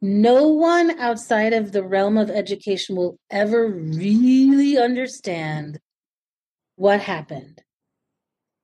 no 0.00 0.48
one 0.48 0.98
outside 0.98 1.52
of 1.52 1.72
the 1.72 1.82
realm 1.82 2.16
of 2.16 2.30
education 2.30 2.96
will 2.96 3.18
ever 3.30 3.68
really 3.68 4.78
understand 4.78 5.78
what 6.76 7.00
happened. 7.00 7.62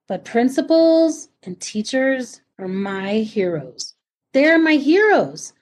But 0.08 0.24
principals 0.24 1.28
and 1.42 1.60
teachers 1.60 2.40
are 2.58 2.68
my 2.68 3.14
heroes. 3.14 3.94
They're 4.32 4.58
my 4.58 4.74
heroes 4.74 5.52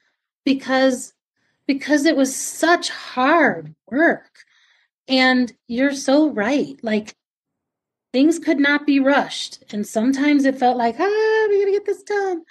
because 0.45 1.13
because 1.67 2.05
it 2.05 2.17
was 2.17 2.37
such 2.37 2.91
hard 2.91 3.75
work. 3.91 4.45
And 5.09 5.53
you're 5.67 5.95
so 5.95 6.29
right. 6.29 6.79
Like 6.83 7.17
things 8.13 8.39
could 8.39 8.61
not 8.61 8.87
be 8.87 9.01
rushed 9.01 9.65
and 9.73 9.85
sometimes 9.85 10.45
it 10.45 10.57
felt 10.57 10.77
like 10.77 10.95
ah 11.01 11.47
we 11.49 11.59
gotta 11.59 11.73
get 11.73 11.85
this 11.85 12.05
done 12.05 12.43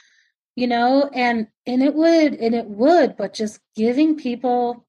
you 0.56 0.68
know 0.68 1.10
and 1.14 1.48
and 1.66 1.82
it 1.84 1.94
would 1.94 2.34
and 2.36 2.56
it 2.56 2.68
would 2.68 3.16
but 3.18 3.34
just 3.34 3.60
giving 3.76 4.16
people 4.16 4.86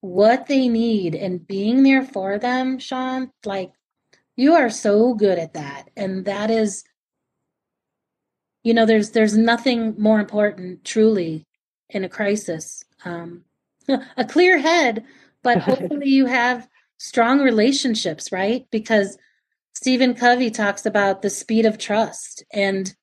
what 0.00 0.46
they 0.46 0.68
need 0.68 1.14
and 1.14 1.46
being 1.46 1.82
there 1.82 2.02
for 2.02 2.38
them 2.38 2.78
sean 2.78 3.30
like 3.44 3.72
you 4.36 4.54
are 4.54 4.70
so 4.70 5.14
good 5.14 5.38
at 5.38 5.54
that 5.54 5.88
and 5.96 6.24
that 6.24 6.50
is 6.50 6.84
you 8.62 8.74
know 8.74 8.86
there's 8.86 9.10
there's 9.10 9.36
nothing 9.36 9.94
more 9.98 10.20
important 10.20 10.84
truly 10.84 11.46
in 11.90 12.04
a 12.04 12.08
crisis 12.08 12.84
um 13.04 13.44
a 14.16 14.24
clear 14.24 14.58
head 14.58 15.04
but 15.42 15.58
hopefully 15.62 16.08
you 16.08 16.26
have 16.26 16.68
strong 16.98 17.40
relationships 17.40 18.32
right 18.32 18.66
because 18.70 19.18
Stephen 19.76 20.14
Covey 20.14 20.50
talks 20.50 20.86
about 20.86 21.20
the 21.20 21.28
speed 21.28 21.66
of 21.66 21.76
trust. 21.76 22.42
And 22.50 22.94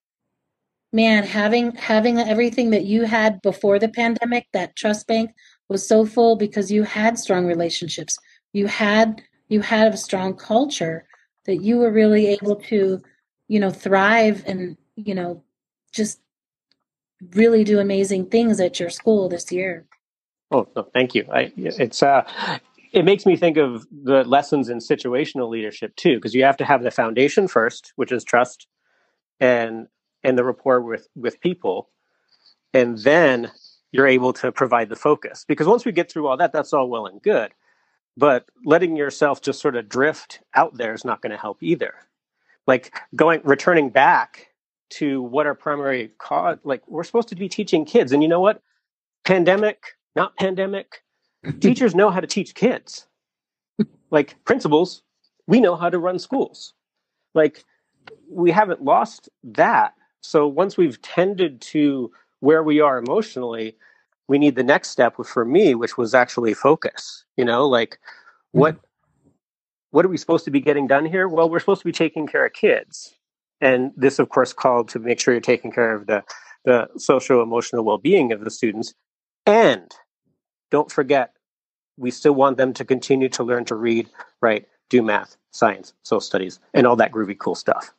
man, 0.94 1.24
having 1.24 1.76
having 1.76 2.20
everything 2.20 2.70
that 2.70 2.86
you 2.86 3.04
had 3.04 3.42
before 3.42 3.80
the 3.80 3.90
pandemic, 3.90 4.48
that 4.54 4.76
trust 4.76 5.08
bank 5.08 5.32
was 5.68 5.86
so 5.86 6.06
full 6.06 6.38
because 6.38 6.72
you 6.72 6.84
had 6.84 7.20
strong 7.20 7.46
relationships. 7.46 8.18
You 8.54 8.68
had 8.68 9.22
you 9.50 9.62
had 9.62 9.94
a 9.94 9.98
strong 9.98 10.36
culture 10.36 11.06
that 11.46 11.58
you 11.58 11.78
were 11.78 11.92
really 11.92 12.28
able 12.28 12.56
to, 12.56 13.02
you 13.50 13.60
know, 13.60 13.70
thrive 13.70 14.44
and, 14.48 14.78
you 14.96 15.14
know, 15.14 15.44
just 15.92 16.22
really 17.36 17.64
do 17.64 17.80
amazing 17.80 18.28
things 18.28 18.60
at 18.60 18.80
your 18.80 18.90
school 18.90 19.28
this 19.28 19.52
year. 19.52 19.86
Oh, 20.52 20.68
no, 20.76 20.84
thank 20.94 21.16
you. 21.16 21.26
I, 21.32 21.52
it's 21.58 22.04
uh, 22.04 22.24
it 22.94 23.04
makes 23.04 23.26
me 23.26 23.36
think 23.36 23.58
of 23.58 23.86
the 23.92 24.24
lessons 24.24 24.70
in 24.70 24.78
situational 24.78 25.50
leadership 25.50 25.96
too, 25.96 26.16
because 26.16 26.36
you 26.36 26.44
have 26.44 26.58
to 26.58 26.66
have 26.66 26.84
the 26.84 26.92
foundation 26.92 27.48
first, 27.48 27.92
which 27.96 28.12
is 28.12 28.24
trust, 28.24 28.68
and 29.40 29.88
and 30.24 30.38
the 30.38 30.44
rapport 30.44 30.82
with 30.82 31.08
with 31.16 31.40
people, 31.42 31.90
and 32.74 32.98
then 33.00 33.52
you're 33.92 34.08
able 34.08 34.34
to 34.34 34.52
provide 34.52 34.90
the 34.90 34.96
focus. 34.96 35.46
Because 35.48 35.68
once 35.68 35.86
we 35.86 35.92
get 35.92 36.12
through 36.12 36.28
all 36.28 36.38
that, 36.38 36.52
that's 36.52 36.74
all 36.74 36.90
well 36.90 37.06
and 37.06 37.22
good, 37.22 37.54
but 38.18 38.46
letting 38.66 38.96
yourself 38.96 39.42
just 39.42 39.62
sort 39.62 39.76
of 39.76 39.88
drift 39.88 40.40
out 40.56 40.76
there 40.76 40.94
is 40.94 41.06
not 41.06 41.22
going 41.22 41.32
to 41.32 41.38
help 41.38 41.62
either. 41.62 41.94
Like 42.66 42.96
going 43.16 43.42
returning 43.44 43.90
back 43.90 44.54
to 44.94 45.22
what 45.24 45.48
our 45.48 45.56
primary 45.56 46.12
cause 46.20 46.58
like 46.64 46.88
we're 46.88 47.04
supposed 47.04 47.28
to 47.28 47.36
be 47.36 47.50
teaching 47.50 47.84
kids 47.84 48.12
and 48.12 48.22
you 48.22 48.30
know 48.30 48.40
what 48.40 48.62
pandemic 49.26 49.98
not 50.16 50.36
pandemic 50.38 51.02
teachers 51.60 51.96
know 51.96 52.12
how 52.12 52.20
to 52.20 52.28
teach 52.28 52.54
kids 52.54 53.08
like 54.12 54.36
principals 54.46 55.02
we 55.48 55.60
know 55.60 55.76
how 55.76 55.90
to 55.90 55.98
run 55.98 56.20
schools 56.20 56.74
like 57.34 57.64
we 58.30 58.52
haven't 58.52 58.84
lost 58.84 59.30
that 59.44 59.94
so 60.24 60.48
once 60.48 60.78
we've 60.78 61.02
tended 61.02 61.62
to 61.62 62.12
where 62.40 62.64
we 62.64 62.80
are 62.80 62.98
emotionally 62.98 63.76
we 64.28 64.38
need 64.38 64.56
the 64.56 64.64
next 64.64 64.90
step 64.90 65.16
for 65.26 65.46
me 65.46 65.76
which 65.76 65.98
was 65.98 66.14
actually 66.14 66.54
focus 66.54 67.26
you 67.38 67.46
know 67.46 67.68
like 67.68 68.00
hmm. 68.54 68.60
what 68.60 68.78
what 69.94 70.04
are 70.04 70.10
we 70.10 70.18
supposed 70.18 70.44
to 70.46 70.52
be 70.52 70.60
getting 70.60 70.88
done 70.88 71.06
here? 71.06 71.28
Well 71.28 71.48
we're 71.48 71.60
supposed 71.60 71.82
to 71.82 71.86
be 71.86 71.92
taking 71.92 72.26
care 72.26 72.48
of 72.48 72.54
kids. 72.54 73.14
And 73.62 73.92
this 73.96 74.18
of 74.18 74.30
course 74.30 74.52
called 74.52 74.90
to 74.90 75.00
make 75.00 75.20
sure 75.20 75.36
you're 75.36 75.42
taking 75.42 75.72
care 75.72 75.94
of 75.94 76.08
the 76.08 76.24
the 76.66 76.88
social 76.98 77.44
emotional 77.44 77.86
well-being 77.86 78.32
of 78.32 78.44
the 78.44 78.50
students. 78.50 78.96
And 79.46 79.92
don't 80.72 80.92
forget 80.92 81.34
we 81.98 82.10
still 82.10 82.34
want 82.34 82.58
them 82.58 82.74
to 82.74 82.84
continue 82.84 83.30
to 83.30 83.44
learn 83.44 83.66
to 83.66 83.76
read 83.76 84.10
write 84.42 84.68
do 84.90 85.04
math 85.04 85.38
science 85.52 85.94
social 86.02 86.22
studies 86.22 86.60
and 86.74 86.88
all 86.88 86.96
that 86.96 87.12
groovy 87.12 87.38
cool 87.38 87.54
stuff 87.54 87.94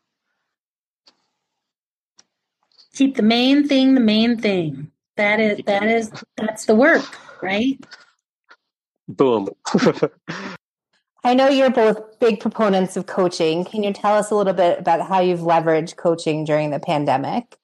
keep 2.94 3.16
the 3.16 3.22
main 3.22 3.66
thing 3.66 3.94
the 3.94 4.00
main 4.00 4.36
thing 4.38 4.90
that 5.16 5.40
is 5.40 5.60
that 5.66 5.84
is 5.84 6.10
that's 6.36 6.66
the 6.66 6.74
work 6.74 7.04
right 7.42 7.78
boom 9.08 9.48
I 11.26 11.32
know 11.32 11.48
you're 11.48 11.70
both 11.70 12.18
big 12.18 12.38
proponents 12.38 12.98
of 12.98 13.06
coaching. 13.06 13.64
Can 13.64 13.82
you 13.82 13.94
tell 13.94 14.14
us 14.14 14.30
a 14.30 14.34
little 14.34 14.52
bit 14.52 14.78
about 14.78 15.08
how 15.08 15.20
you've 15.20 15.40
leveraged 15.40 15.96
coaching 15.96 16.44
during 16.44 16.68
the 16.68 16.78
pandemic? 16.78 17.56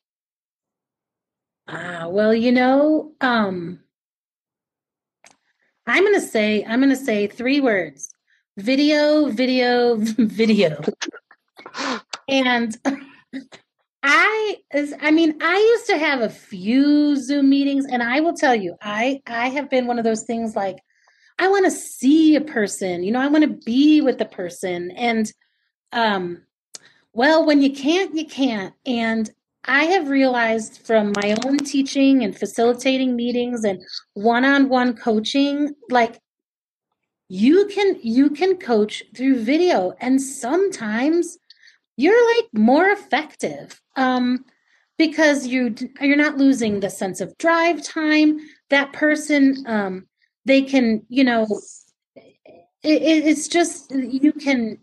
Ah, 1.68 2.07
well, 2.09 2.33
you 2.33 2.53
know, 2.53 3.12
um, 3.20 3.81
I'm 5.87 6.03
going 6.03 6.14
to 6.14 6.26
say 6.26 6.64
I'm 6.64 6.81
going 6.81 6.91
to 6.91 6.97
say 6.97 7.26
three 7.26 7.61
words: 7.61 8.14
video, 8.57 9.28
video, 9.28 9.97
video. 10.01 10.83
and 12.28 12.78
I 14.03 14.57
is 14.73 14.95
I 15.01 15.11
mean, 15.11 15.37
I 15.43 15.57
used 15.59 15.87
to 15.87 15.99
have 15.99 16.21
a 16.21 16.31
few 16.31 17.17
Zoom 17.17 17.51
meetings 17.51 17.87
and 17.91 18.03
I 18.03 18.21
will 18.21 18.35
tell 18.35 18.55
you, 18.55 18.77
I 18.81 19.23
I 19.27 19.49
have 19.49 19.69
been 19.69 19.87
one 19.87 19.99
of 19.99 20.05
those 20.05 20.25
things 20.25 20.57
like 20.57 20.79
I 21.39 21.49
want 21.49 21.65
to 21.65 21.71
see 21.71 22.37
a 22.37 22.41
person, 22.41 23.03
you 23.03 23.13
know, 23.13 23.21
I 23.21 23.29
want 23.29 23.45
to 23.45 23.65
be 23.65 24.01
with 24.01 24.19
the 24.19 24.27
person. 24.27 24.91
And 24.91 25.33
um, 25.93 26.43
well, 27.13 27.47
when 27.47 27.63
you 27.63 27.73
can't, 27.73 28.15
you 28.15 28.27
can't. 28.27 28.75
And 28.85 29.31
I 29.65 29.85
have 29.85 30.09
realized 30.09 30.87
from 30.87 31.13
my 31.17 31.37
own 31.45 31.59
teaching 31.59 32.23
and 32.23 32.37
facilitating 32.37 33.17
meetings 33.17 33.65
and 33.65 33.83
one-on-one 34.15 34.97
coaching, 34.97 35.75
like 35.91 36.21
you 37.29 37.67
can 37.67 37.99
you 38.03 38.31
can 38.31 38.57
coach 38.57 39.03
through 39.15 39.41
video 39.45 39.95
and 40.01 40.21
sometimes 40.21 41.39
you're 41.97 42.36
like 42.36 42.47
more 42.53 42.88
effective 42.88 43.80
um 43.97 44.45
because 44.99 45.47
you 45.47 45.74
you're 46.01 46.16
not 46.16 46.36
losing 46.36 46.80
the 46.80 46.91
sense 46.91 47.20
of 47.20 47.36
drive 47.38 47.82
time. 47.82 48.38
That 48.68 48.93
person 48.93 49.64
um 49.66 50.07
they 50.45 50.62
can 50.62 51.03
you 51.09 51.24
know 51.24 51.47
it, 52.16 53.03
it's 53.03 53.49
just 53.49 53.91
you 53.93 54.32
can 54.32 54.78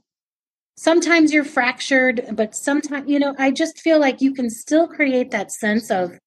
sometimes 0.76 1.34
you're 1.34 1.44
fractured 1.44 2.24
but 2.34 2.54
sometimes 2.56 3.10
you 3.10 3.18
know 3.18 3.34
i 3.40 3.50
just 3.50 3.80
feel 3.80 4.00
like 4.00 4.22
you 4.22 4.32
can 4.32 4.48
still 4.48 4.88
create 4.88 5.32
that 5.32 5.52
sense 5.52 5.90
of 5.90 6.20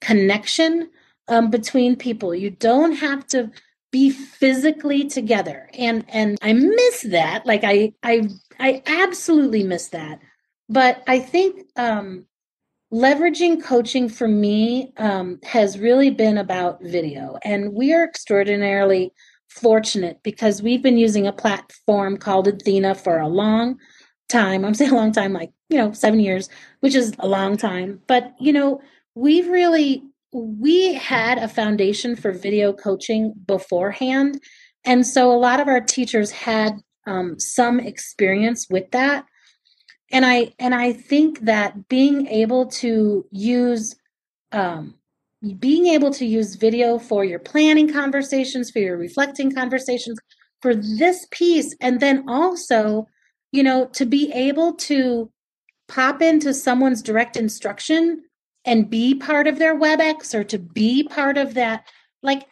connection 0.00 0.88
um, 1.28 1.50
between 1.50 1.96
people. 1.96 2.34
You 2.34 2.50
don't 2.50 2.92
have 2.92 3.26
to 3.28 3.50
be 3.92 4.10
physically 4.10 5.04
together 5.08 5.70
and 5.78 6.04
and 6.08 6.36
i 6.42 6.52
miss 6.52 7.02
that. 7.02 7.46
Like 7.46 7.62
i 7.64 7.92
i 8.02 8.28
i 8.58 8.82
absolutely 8.86 9.62
miss 9.62 9.88
that. 9.88 10.20
But 10.68 11.02
i 11.06 11.18
think 11.18 11.66
um 11.76 12.26
leveraging 12.92 13.62
coaching 13.62 14.08
for 14.08 14.28
me 14.28 14.92
um, 14.96 15.40
has 15.42 15.78
really 15.78 16.10
been 16.10 16.38
about 16.38 16.82
video. 16.82 17.36
And 17.44 17.72
we 17.72 17.92
are 17.92 18.04
extraordinarily 18.04 19.12
fortunate 19.48 20.20
because 20.22 20.62
we've 20.62 20.82
been 20.82 20.98
using 20.98 21.26
a 21.26 21.32
platform 21.32 22.16
called 22.16 22.46
Edthena 22.46 22.96
for 22.96 23.18
a 23.18 23.28
long 23.28 23.78
time. 24.28 24.64
I'm 24.64 24.74
saying 24.74 24.92
a 24.92 24.96
long 24.96 25.12
time 25.12 25.32
like 25.32 25.50
you 25.68 25.78
know 25.78 25.92
seven 25.92 26.20
years 26.20 26.48
which 26.80 26.94
is 26.94 27.12
a 27.18 27.26
long 27.26 27.56
time. 27.56 28.00
But 28.06 28.34
you 28.38 28.52
know 28.52 28.80
we've 29.14 29.48
really 29.48 30.02
we 30.32 30.94
had 30.94 31.38
a 31.38 31.48
foundation 31.48 32.16
for 32.16 32.32
video 32.32 32.72
coaching 32.72 33.32
beforehand. 33.46 34.40
And 34.84 35.06
so 35.06 35.32
a 35.32 35.38
lot 35.38 35.60
of 35.60 35.68
our 35.68 35.80
teachers 35.80 36.30
had 36.30 36.78
um, 37.06 37.38
some 37.38 37.80
experience 37.80 38.68
with 38.68 38.90
that. 38.90 39.26
And 40.12 40.24
i 40.24 40.52
and 40.60 40.72
i 40.72 40.92
think 40.92 41.40
that 41.40 41.88
being 41.88 42.28
able 42.28 42.66
to 42.66 43.26
use 43.32 43.96
um, 44.52 44.94
being 45.58 45.86
able 45.86 46.12
to 46.12 46.24
use 46.24 46.54
video 46.54 46.96
for 47.00 47.24
your 47.24 47.40
planning 47.40 47.92
conversations 47.92 48.70
for 48.70 48.78
your 48.78 48.96
reflecting 48.96 49.52
conversations 49.52 50.20
for 50.62 50.76
this 50.76 51.26
piece 51.32 51.74
and 51.80 51.98
then 51.98 52.24
also 52.28 53.08
you 53.50 53.64
know 53.64 53.86
to 53.86 54.06
be 54.06 54.32
able 54.32 54.74
to 54.74 55.28
pop 55.88 56.22
into 56.22 56.54
someone's 56.54 57.02
direct 57.02 57.36
instruction 57.36 58.22
and 58.64 58.88
be 58.88 59.12
part 59.12 59.48
of 59.48 59.58
their 59.58 59.76
webex 59.76 60.34
or 60.34 60.44
to 60.44 60.58
be 60.58 61.02
part 61.02 61.36
of 61.36 61.54
that 61.54 61.84
like 62.22 62.46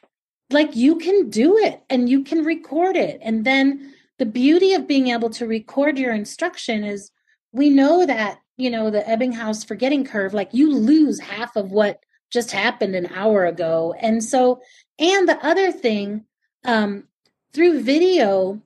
like 0.50 0.74
you 0.76 0.96
can 0.96 1.30
do 1.30 1.56
it 1.58 1.82
and 1.90 2.08
you 2.08 2.22
can 2.22 2.44
record 2.44 2.96
it. 2.96 3.18
And 3.22 3.44
then 3.44 3.92
the 4.18 4.26
beauty 4.26 4.74
of 4.74 4.86
being 4.86 5.08
able 5.08 5.30
to 5.30 5.46
record 5.46 5.98
your 5.98 6.12
instruction 6.12 6.84
is 6.84 7.10
we 7.52 7.70
know 7.70 8.06
that 8.06 8.38
you 8.56 8.70
know 8.70 8.90
the 8.90 9.02
ebbinghaus 9.02 9.66
forgetting 9.66 10.04
curve 10.04 10.34
like 10.34 10.52
you 10.52 10.74
lose 10.74 11.18
half 11.20 11.56
of 11.56 11.72
what 11.72 12.00
just 12.34 12.50
happened 12.50 12.96
an 12.96 13.06
hour 13.14 13.46
ago. 13.46 13.94
And 14.00 14.22
so 14.22 14.60
and 14.98 15.28
the 15.28 15.38
other 15.46 15.70
thing 15.70 16.24
um, 16.64 17.04
through 17.52 17.80
video 17.80 18.60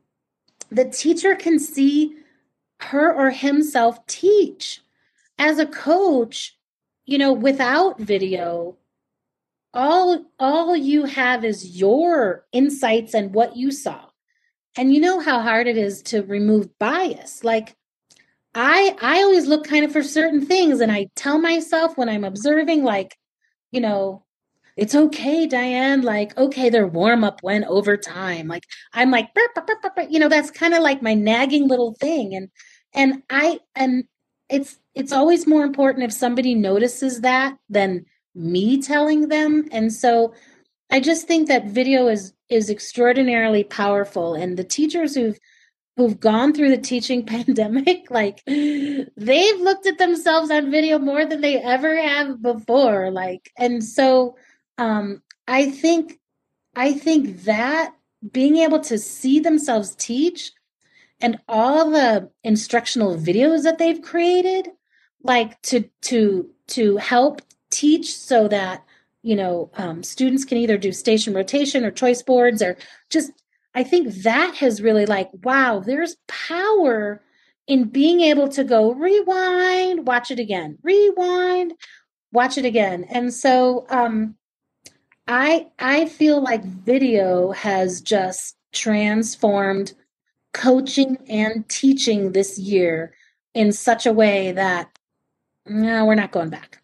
the 0.71 0.87
teacher 0.87 1.35
can 1.35 1.59
see 1.59 2.15
her 2.81 3.15
or 3.15 3.31
himself 3.31 4.07
teach 4.07 4.81
as 5.39 5.59
a 5.59 5.67
coach 5.67 6.57
you 7.05 7.19
know 7.19 7.33
without 7.33 8.01
video. 8.01 8.77
All 9.75 10.25
all 10.39 10.75
you 10.75 11.05
have 11.05 11.45
is 11.45 11.79
your 11.79 12.47
insights 12.53 13.13
and 13.13 13.35
what 13.35 13.57
you 13.57 13.71
saw 13.71 14.08
and 14.79 14.95
you 14.95 15.01
know 15.01 15.21
how 15.21 15.41
hard 15.41 15.67
it 15.67 15.77
is 15.77 16.01
to 16.03 16.23
remove 16.23 16.79
bias 16.79 17.45
like 17.45 17.77
I 18.55 18.97
I 19.01 19.23
always 19.23 19.47
look 19.47 19.65
kind 19.65 19.85
of 19.85 19.93
for 19.93 20.03
certain 20.03 20.45
things 20.45 20.81
and 20.81 20.91
I 20.91 21.09
tell 21.15 21.39
myself 21.39 21.97
when 21.97 22.09
I'm 22.09 22.25
observing 22.25 22.83
like, 22.83 23.17
you 23.71 23.81
know, 23.81 24.25
it's 24.77 24.95
okay, 24.95 25.47
Diane. 25.47 26.03
Like, 26.03 26.37
okay, 26.37 26.71
their 26.71 26.87
warm 26.87 27.25
up 27.25 27.43
went 27.43 27.67
over 27.67 27.97
time. 27.97 28.49
Like, 28.49 28.65
I'm 28.93 29.11
like, 29.11 29.35
burp, 29.35 29.55
burp, 29.55 29.67
burp, 29.83 30.09
you 30.11 30.19
know, 30.19 30.29
that's 30.29 30.51
kind 30.51 30.75
of 30.75 30.83
like 30.83 31.03
my 31.03 31.15
nagging 31.15 31.69
little 31.69 31.95
thing. 31.95 32.35
And 32.35 32.49
and 32.95 33.23
I 33.31 33.61
and 33.77 34.05
it's 34.49 34.79
it's 34.95 35.13
always 35.13 35.47
more 35.47 35.65
important 35.65 36.05
if 36.05 36.13
somebody 36.13 36.55
notices 36.55 37.21
that 37.21 37.57
than 37.69 38.07
me 38.35 38.81
telling 38.81 39.29
them. 39.29 39.69
And 39.73 39.93
so 39.93 40.33
I 40.91 41.01
just 41.01 41.27
think 41.29 41.49
that 41.49 41.67
video 41.67 42.09
is 42.09 42.33
is 42.49 42.71
extraordinarily 42.71 43.65
powerful. 43.65 44.35
And 44.35 44.57
the 44.57 44.65
teachers 44.65 45.15
who've 45.15 45.39
who've 45.97 46.21
gone 46.21 46.55
through 46.55 46.71
the 46.71 46.79
teaching 46.79 47.27
pandemic, 47.27 48.11
like 48.11 48.43
they've 48.47 49.61
looked 49.61 49.87
at 49.87 49.99
themselves 49.99 50.51
on 50.51 50.71
video 50.71 50.99
more 50.99 51.27
than 51.27 51.41
they 51.41 51.61
ever 51.61 52.01
have 52.01 52.41
before. 52.41 53.11
Like, 53.11 53.51
and 53.59 53.83
so 53.83 54.37
um, 54.79 55.23
I 55.49 55.71
think, 55.71 56.21
I 56.77 56.93
think 56.93 57.43
that 57.43 57.95
being 58.33 58.59
able 58.59 58.81
to 58.81 58.99
see 58.99 59.41
themselves 59.41 59.95
teach 59.97 60.53
and 61.21 61.39
all 61.49 61.91
the 61.91 62.31
instructional 62.45 63.17
videos 63.17 63.65
that 63.65 63.79
they've 63.79 64.01
created, 64.01 64.69
like 65.23 65.61
to 65.63 65.85
to 66.03 66.49
to 66.69 66.97
help 66.99 67.43
teach 67.71 68.17
so 68.17 68.49
that 68.49 68.85
you 69.23 69.37
know 69.37 69.71
um, 69.75 70.03
students 70.03 70.45
can 70.45 70.59
either 70.59 70.79
do 70.79 70.93
station 70.93 71.35
rotation 71.35 71.85
or 71.85 71.91
choice 71.91 72.23
boards 72.23 72.63
or 72.63 72.77
just 73.11 73.33
I 73.75 73.85
think 73.85 74.13
that 74.23 74.57
has 74.57 74.83
really 74.83 75.07
like, 75.07 75.31
wow, 75.45 75.79
there's 75.79 76.17
power 76.27 77.23
in 77.67 77.85
being 77.85 78.21
able 78.23 78.49
to 78.49 78.65
go 78.65 78.93
rewind, 78.93 80.07
watch 80.07 80.31
it 80.31 80.39
again, 80.39 80.79
rewind, 80.83 81.75
watch 82.33 82.59
it 82.59 82.65
again. 82.65 83.05
And 83.05 83.33
so 83.33 83.87
um 83.91 84.37
I 85.27 85.69
I 85.79 86.07
feel 86.07 86.43
like 86.43 86.65
video 86.65 87.53
has 87.53 88.01
just 88.01 88.57
transformed 88.73 89.93
coaching 90.55 91.19
and 91.29 91.69
teaching 91.69 92.33
this 92.33 92.59
year 92.59 93.15
in 93.55 93.73
such 93.73 94.07
a 94.07 94.13
way 94.13 94.53
that 94.53 94.91
no, 95.67 96.07
we're 96.07 96.15
not 96.15 96.33
going 96.33 96.49
back. 96.49 96.78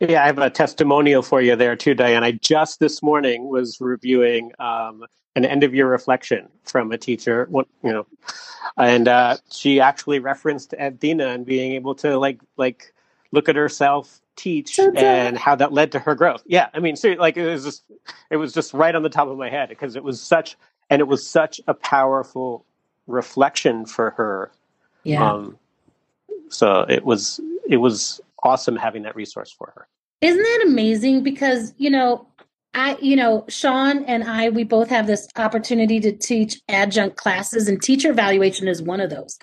Yeah, 0.00 0.22
I 0.22 0.26
have 0.26 0.38
a 0.38 0.50
testimonial 0.50 1.22
for 1.22 1.40
you 1.40 1.56
there 1.56 1.74
too, 1.74 1.94
Diane. 1.94 2.22
I 2.22 2.32
just 2.32 2.78
this 2.78 3.02
morning 3.02 3.48
was 3.48 3.80
reviewing 3.80 4.52
um, 4.60 5.04
an 5.34 5.44
end 5.44 5.64
of 5.64 5.74
year 5.74 5.88
reflection 5.88 6.48
from 6.64 6.92
a 6.92 6.98
teacher, 6.98 7.46
what 7.50 7.66
you 7.82 7.92
know, 7.92 8.06
and 8.76 9.08
uh, 9.08 9.38
she 9.50 9.80
actually 9.80 10.20
referenced 10.20 10.72
Edthena 10.72 11.34
and 11.34 11.44
being 11.44 11.72
able 11.72 11.94
to 11.96 12.16
like 12.18 12.40
like 12.56 12.94
look 13.32 13.48
at 13.48 13.56
herself 13.56 14.20
teach 14.36 14.78
and 14.78 15.36
how 15.36 15.56
that 15.56 15.72
led 15.72 15.92
to 15.92 15.98
her 15.98 16.14
growth. 16.14 16.42
Yeah, 16.46 16.68
I 16.72 16.78
mean, 16.78 16.94
so 16.94 17.10
like 17.10 17.36
it 17.36 17.46
was 17.46 17.64
just 17.64 17.82
it 18.30 18.36
was 18.36 18.52
just 18.52 18.72
right 18.72 18.94
on 18.94 19.02
the 19.02 19.08
top 19.08 19.28
of 19.28 19.36
my 19.36 19.50
head 19.50 19.68
because 19.68 19.96
it 19.96 20.04
was 20.04 20.20
such 20.20 20.56
and 20.90 21.00
it 21.00 21.08
was 21.08 21.26
such 21.26 21.60
a 21.66 21.74
powerful 21.74 22.64
reflection 23.08 23.84
for 23.84 24.10
her. 24.10 24.52
Yeah. 25.02 25.28
Um, 25.28 25.58
so 26.50 26.86
it 26.88 27.04
was 27.04 27.40
it 27.68 27.78
was 27.78 28.20
awesome 28.42 28.76
having 28.76 29.02
that 29.02 29.16
resource 29.16 29.52
for 29.56 29.72
her. 29.74 29.88
Isn't 30.20 30.42
that 30.42 30.64
amazing? 30.66 31.22
Because, 31.22 31.74
you 31.76 31.90
know, 31.90 32.28
I, 32.74 32.96
you 33.00 33.16
know, 33.16 33.44
Sean 33.48 34.04
and 34.04 34.24
I, 34.24 34.50
we 34.50 34.64
both 34.64 34.88
have 34.90 35.06
this 35.06 35.28
opportunity 35.36 36.00
to 36.00 36.12
teach 36.12 36.60
adjunct 36.68 37.16
classes, 37.16 37.68
and 37.68 37.80
teacher 37.80 38.10
evaluation 38.10 38.68
is 38.68 38.82
one 38.82 39.00
of 39.00 39.10
those. 39.10 39.38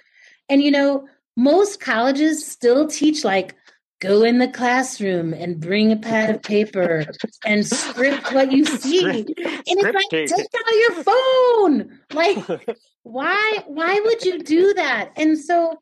And, 0.49 0.61
you 0.61 0.71
know, 0.71 1.07
most 1.35 1.79
colleges 1.79 2.45
still 2.45 2.87
teach 2.87 3.23
like 3.23 3.55
go 3.99 4.23
in 4.23 4.39
the 4.39 4.47
classroom 4.47 5.33
and 5.33 5.59
bring 5.59 5.91
a 5.91 5.95
pad 5.95 6.29
of 6.29 6.43
paper 6.43 7.05
and 7.45 7.65
script 7.65 8.33
what 8.33 8.51
you 8.51 8.65
see. 8.65 9.03
and 9.05 9.25
it's 9.37 9.83
like, 9.83 10.09
take 10.09 10.31
out 10.31 10.73
your 10.73 11.03
phone. 11.03 11.99
Like, 12.13 12.77
why, 13.03 13.63
why 13.67 13.99
would 13.99 14.23
you 14.23 14.39
do 14.39 14.73
that? 14.75 15.11
And 15.15 15.37
so 15.37 15.79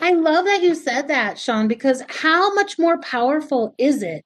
I 0.00 0.12
love 0.12 0.44
that 0.46 0.62
you 0.62 0.74
said 0.74 1.08
that, 1.08 1.38
Sean, 1.38 1.68
because 1.68 2.02
how 2.08 2.52
much 2.54 2.78
more 2.78 2.98
powerful 2.98 3.74
is 3.78 4.02
it 4.02 4.24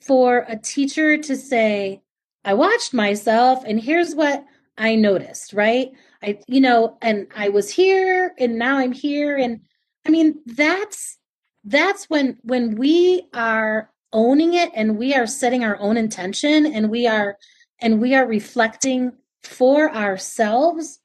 for 0.00 0.46
a 0.48 0.56
teacher 0.56 1.18
to 1.18 1.36
say, 1.36 2.00
I 2.44 2.54
watched 2.54 2.94
myself 2.94 3.62
and 3.66 3.78
here's 3.78 4.14
what 4.14 4.44
I 4.78 4.94
noticed, 4.94 5.52
right? 5.52 5.90
I, 6.22 6.38
you 6.46 6.60
know, 6.60 6.96
and 7.02 7.26
I 7.36 7.50
was 7.50 7.70
here 7.70 8.34
and 8.38 8.58
now 8.58 8.78
I'm 8.78 8.92
here. 8.92 9.36
And 9.36 9.60
I 10.06 10.10
mean, 10.10 10.40
that's, 10.46 11.18
that's 11.64 12.06
when, 12.06 12.38
when 12.42 12.76
we 12.76 13.28
are 13.34 13.90
owning 14.12 14.54
it 14.54 14.70
and 14.74 14.96
we 14.96 15.14
are 15.14 15.26
setting 15.26 15.64
our 15.64 15.78
own 15.78 15.98
intention 15.98 16.64
and 16.64 16.90
we 16.90 17.06
are, 17.06 17.36
and 17.80 18.00
we 18.00 18.14
are 18.14 18.26
reflecting 18.26 19.12
for 19.42 19.94
ourselves 19.94 20.99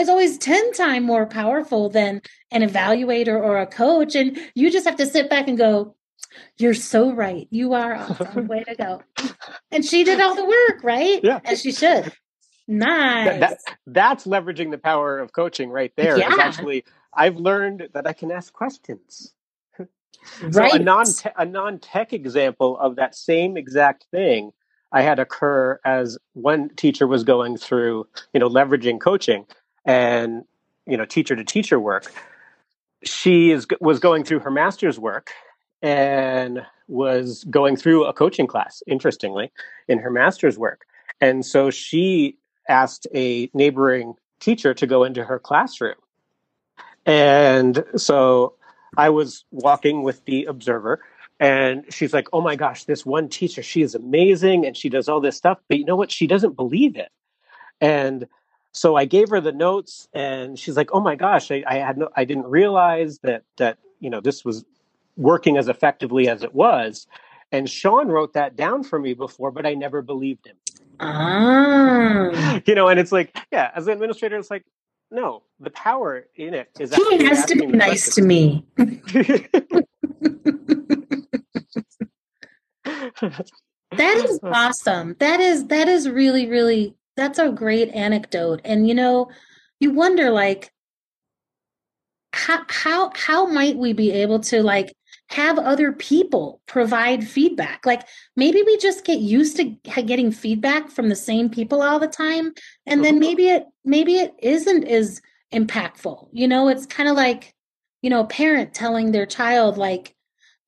is 0.00 0.08
always 0.08 0.38
10 0.38 0.72
times 0.72 1.06
more 1.06 1.26
powerful 1.26 1.88
than 1.88 2.22
an 2.50 2.62
evaluator 2.62 3.34
or 3.34 3.58
a 3.58 3.66
coach. 3.66 4.14
And 4.14 4.38
you 4.54 4.70
just 4.70 4.86
have 4.86 4.96
to 4.96 5.06
sit 5.06 5.30
back 5.30 5.48
and 5.48 5.58
go, 5.58 5.94
You're 6.58 6.74
so 6.74 7.12
right. 7.12 7.46
You 7.50 7.74
are 7.74 7.94
awesome. 7.94 8.46
Way 8.48 8.64
to 8.64 8.74
go. 8.74 9.02
And 9.70 9.84
she 9.84 10.04
did 10.04 10.20
all 10.20 10.34
the 10.34 10.44
work, 10.44 10.82
right? 10.82 11.20
Yeah. 11.22 11.40
As 11.44 11.62
she 11.62 11.72
should. 11.72 12.12
Nice. 12.66 13.40
That, 13.40 13.40
that, 13.40 13.58
that's 13.86 14.26
leveraging 14.26 14.70
the 14.70 14.78
power 14.78 15.18
of 15.18 15.32
coaching 15.32 15.70
right 15.70 15.92
there. 15.96 16.18
Yeah. 16.18 16.36
Actually, 16.38 16.84
I've 17.14 17.36
learned 17.36 17.88
that 17.94 18.06
I 18.06 18.12
can 18.12 18.30
ask 18.30 18.52
questions. 18.52 19.34
right. 19.78 19.88
So 20.52 20.64
a 20.74 20.78
non 20.78 21.06
a 21.36 21.44
non 21.44 21.78
tech 21.78 22.12
example 22.12 22.76
of 22.78 22.96
that 22.96 23.14
same 23.14 23.56
exact 23.56 24.06
thing 24.10 24.52
I 24.92 25.02
had 25.02 25.18
occur 25.18 25.78
as 25.84 26.18
one 26.32 26.70
teacher 26.76 27.06
was 27.06 27.24
going 27.24 27.56
through, 27.56 28.06
you 28.32 28.40
know, 28.40 28.48
leveraging 28.48 29.00
coaching 29.00 29.46
and 29.84 30.44
you 30.86 30.96
know 30.96 31.04
teacher 31.04 31.36
to 31.36 31.44
teacher 31.44 31.78
work 31.78 32.12
she 33.04 33.50
is 33.50 33.66
was 33.80 33.98
going 33.98 34.24
through 34.24 34.40
her 34.40 34.50
master's 34.50 34.98
work 34.98 35.30
and 35.82 36.62
was 36.88 37.44
going 37.44 37.76
through 37.76 38.04
a 38.04 38.12
coaching 38.12 38.46
class 38.46 38.82
interestingly 38.86 39.52
in 39.86 39.98
her 39.98 40.10
master's 40.10 40.58
work. 40.58 40.86
And 41.20 41.44
so 41.44 41.70
she 41.70 42.36
asked 42.68 43.06
a 43.14 43.50
neighboring 43.54 44.14
teacher 44.40 44.74
to 44.74 44.86
go 44.86 45.04
into 45.04 45.24
her 45.24 45.38
classroom. 45.38 45.96
And 47.06 47.84
so 47.96 48.54
i 48.96 49.10
was 49.10 49.44
walking 49.50 50.02
with 50.02 50.24
the 50.24 50.46
observer 50.46 50.98
and 51.38 51.84
she's 51.90 52.14
like 52.14 52.26
oh 52.32 52.40
my 52.40 52.56
gosh 52.56 52.84
this 52.84 53.04
one 53.04 53.28
teacher 53.28 53.62
she 53.62 53.82
is 53.82 53.94
amazing 53.94 54.64
and 54.64 54.74
she 54.74 54.88
does 54.88 55.10
all 55.10 55.20
this 55.20 55.36
stuff 55.36 55.58
but 55.68 55.78
you 55.78 55.84
know 55.84 55.94
what? 55.94 56.10
She 56.10 56.26
doesn't 56.26 56.56
believe 56.56 56.96
it. 56.96 57.10
And 57.80 58.26
so 58.72 58.96
I 58.96 59.04
gave 59.04 59.30
her 59.30 59.40
the 59.40 59.52
notes, 59.52 60.08
and 60.12 60.58
she's 60.58 60.76
like, 60.76 60.90
"Oh 60.92 61.00
my 61.00 61.16
gosh, 61.16 61.50
I, 61.50 61.64
I 61.66 61.76
had 61.76 61.98
no, 61.98 62.08
I 62.16 62.24
didn't 62.24 62.46
realize 62.46 63.18
that 63.20 63.44
that 63.56 63.78
you 64.00 64.10
know 64.10 64.20
this 64.20 64.44
was 64.44 64.64
working 65.16 65.56
as 65.56 65.68
effectively 65.68 66.28
as 66.28 66.42
it 66.42 66.54
was." 66.54 67.06
And 67.50 67.68
Sean 67.68 68.08
wrote 68.08 68.34
that 68.34 68.56
down 68.56 68.82
for 68.82 68.98
me 68.98 69.14
before, 69.14 69.50
but 69.50 69.64
I 69.64 69.74
never 69.74 70.02
believed 70.02 70.46
him. 70.46 70.56
Ah. 71.00 72.60
You 72.66 72.74
know, 72.74 72.88
and 72.88 73.00
it's 73.00 73.12
like, 73.12 73.34
yeah, 73.52 73.70
as 73.74 73.86
an 73.86 73.92
administrator, 73.94 74.36
it's 74.36 74.50
like, 74.50 74.64
no, 75.10 75.42
the 75.60 75.70
power 75.70 76.26
in 76.34 76.54
it 76.54 76.68
is. 76.78 76.94
He 76.94 77.24
has 77.24 77.46
to 77.46 77.54
be 77.54 77.66
nice 77.66 78.14
to 78.16 78.22
me. 78.22 78.66
That 83.96 84.16
is 84.16 84.40
awesome. 84.42 85.16
That 85.18 85.40
is 85.40 85.66
that 85.66 85.88
is 85.88 86.08
really 86.08 86.46
really 86.46 86.94
that's 87.18 87.40
a 87.40 87.50
great 87.50 87.88
anecdote. 87.90 88.60
And 88.64 88.88
you 88.88 88.94
know, 88.94 89.28
you 89.80 89.90
wonder 89.90 90.30
like 90.30 90.72
how 92.32 92.64
how 92.68 93.10
how 93.14 93.46
might 93.46 93.76
we 93.76 93.92
be 93.92 94.12
able 94.12 94.38
to 94.40 94.62
like 94.62 94.94
have 95.30 95.58
other 95.58 95.92
people 95.92 96.60
provide 96.66 97.26
feedback? 97.26 97.84
Like 97.84 98.06
maybe 98.36 98.62
we 98.62 98.78
just 98.78 99.04
get 99.04 99.18
used 99.18 99.56
to 99.56 99.64
getting 100.02 100.30
feedback 100.30 100.90
from 100.90 101.08
the 101.08 101.16
same 101.16 101.50
people 101.50 101.82
all 101.82 101.98
the 101.98 102.06
time 102.06 102.52
and 102.86 103.04
then 103.04 103.16
uh-huh. 103.16 103.20
maybe 103.20 103.48
it 103.48 103.64
maybe 103.84 104.14
it 104.14 104.32
isn't 104.38 104.84
as 104.84 105.20
impactful. 105.52 106.28
You 106.32 106.46
know, 106.46 106.68
it's 106.68 106.86
kind 106.86 107.08
of 107.08 107.16
like 107.16 107.52
you 108.00 108.10
know, 108.10 108.20
a 108.20 108.26
parent 108.26 108.74
telling 108.74 109.10
their 109.10 109.26
child 109.26 109.76
like 109.76 110.14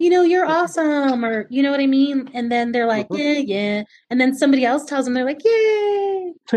you 0.01 0.09
know, 0.09 0.23
you're 0.23 0.47
awesome, 0.47 1.23
or 1.25 1.47
you 1.51 1.63
know 1.63 1.71
what 1.71 1.79
I 1.79 1.87
mean? 1.87 2.31
And 2.33 2.51
then 2.51 2.73
they're 2.73 2.87
like, 2.87 3.07
mm-hmm. 3.11 3.21
yeah, 3.21 3.57
yeah. 3.57 3.83
And 4.09 4.19
then 4.19 4.35
somebody 4.35 4.65
else 4.65 4.87
tells 4.87 5.05
them, 5.05 5.13
they're 5.13 5.27
like, 5.27 5.45
yay. 5.45 6.33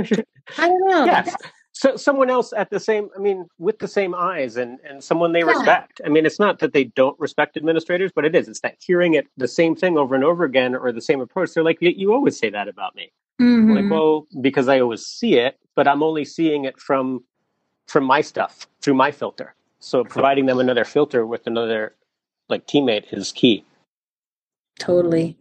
I 0.57 0.67
don't 0.69 0.89
know. 0.89 1.05
yes. 1.05 1.35
So 1.73 1.97
someone 1.97 2.29
else 2.29 2.53
at 2.55 2.69
the 2.69 2.79
same, 2.79 3.09
I 3.17 3.19
mean, 3.19 3.45
with 3.57 3.79
the 3.79 3.87
same 3.87 4.15
eyes 4.15 4.55
and, 4.55 4.79
and 4.87 5.03
someone 5.03 5.33
they 5.33 5.39
Yeah. 5.39 5.47
respect. 5.47 5.99
I 6.05 6.09
mean, 6.09 6.25
it's 6.25 6.39
not 6.39 6.59
that 6.59 6.71
they 6.71 6.85
don't 6.85 7.19
respect 7.19 7.57
administrators, 7.57 8.11
but 8.15 8.23
it 8.23 8.33
is. 8.33 8.47
It's 8.47 8.61
that 8.61 8.77
hearing 8.79 9.15
it 9.15 9.27
the 9.35 9.47
same 9.49 9.75
thing 9.75 9.97
over 9.97 10.15
and 10.15 10.23
over 10.23 10.45
again 10.45 10.73
or 10.73 10.93
the 10.93 11.01
same 11.01 11.19
approach. 11.19 11.53
They're 11.53 11.63
like, 11.63 11.79
"You- 11.81 12.13
always 12.13 12.39
say 12.39 12.49
that 12.49 12.69
about 12.69 12.95
me. 12.95 13.11
I'm 13.39 13.67
like, 13.75 13.83
mm-hmm. 13.83 13.89
well, 13.93 14.27
because 14.39 14.69
I 14.69 14.79
always 14.79 15.05
see 15.05 15.37
it, 15.39 15.59
but 15.75 15.85
I'm 15.87 16.01
only 16.01 16.23
seeing 16.23 16.63
it 16.63 16.79
from 16.79 17.25
from 17.87 18.05
my 18.05 18.21
stuff, 18.21 18.67
through 18.81 18.93
my 18.93 19.11
filter. 19.11 19.53
So 19.79 20.05
providing 20.05 20.45
them 20.45 20.59
another 20.59 20.85
filter 20.85 21.25
with 21.25 21.45
another 21.47 21.95
like 22.49 22.67
teammate 22.67 23.11
is 23.11 23.31
key. 23.31 23.65
Totally. 24.79 25.37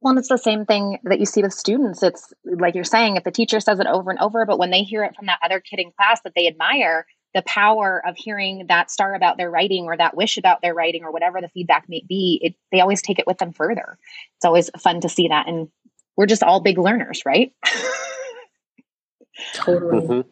Well, 0.00 0.10
and 0.10 0.18
it's 0.18 0.28
the 0.28 0.36
same 0.36 0.66
thing 0.66 0.98
that 1.04 1.18
you 1.18 1.24
see 1.26 1.42
with 1.42 1.54
students. 1.54 2.02
It's 2.02 2.32
like 2.44 2.74
you're 2.74 2.84
saying, 2.84 3.16
if 3.16 3.24
the 3.24 3.30
teacher 3.30 3.58
says 3.58 3.80
it 3.80 3.86
over 3.86 4.10
and 4.10 4.20
over, 4.20 4.44
but 4.44 4.58
when 4.58 4.70
they 4.70 4.82
hear 4.82 5.02
it 5.02 5.16
from 5.16 5.26
that 5.26 5.38
other 5.42 5.60
kid 5.60 5.80
in 5.80 5.92
class 5.92 6.20
that 6.24 6.34
they 6.36 6.46
admire, 6.46 7.06
the 7.32 7.42
power 7.42 8.02
of 8.06 8.14
hearing 8.16 8.66
that 8.68 8.90
star 8.90 9.14
about 9.14 9.38
their 9.38 9.50
writing 9.50 9.84
or 9.86 9.96
that 9.96 10.16
wish 10.16 10.36
about 10.36 10.60
their 10.62 10.74
writing 10.74 11.04
or 11.04 11.10
whatever 11.10 11.40
the 11.40 11.48
feedback 11.48 11.88
may 11.88 12.04
be, 12.06 12.38
it, 12.42 12.54
they 12.70 12.80
always 12.80 13.00
take 13.02 13.18
it 13.18 13.26
with 13.26 13.38
them 13.38 13.52
further. 13.52 13.98
It's 14.36 14.44
always 14.44 14.70
fun 14.78 15.00
to 15.00 15.08
see 15.08 15.28
that. 15.28 15.48
And 15.48 15.68
we're 16.16 16.26
just 16.26 16.42
all 16.42 16.60
big 16.60 16.78
learners, 16.78 17.22
right? 17.24 17.52
Totally. 19.54 20.06
Mhm. 20.06 20.24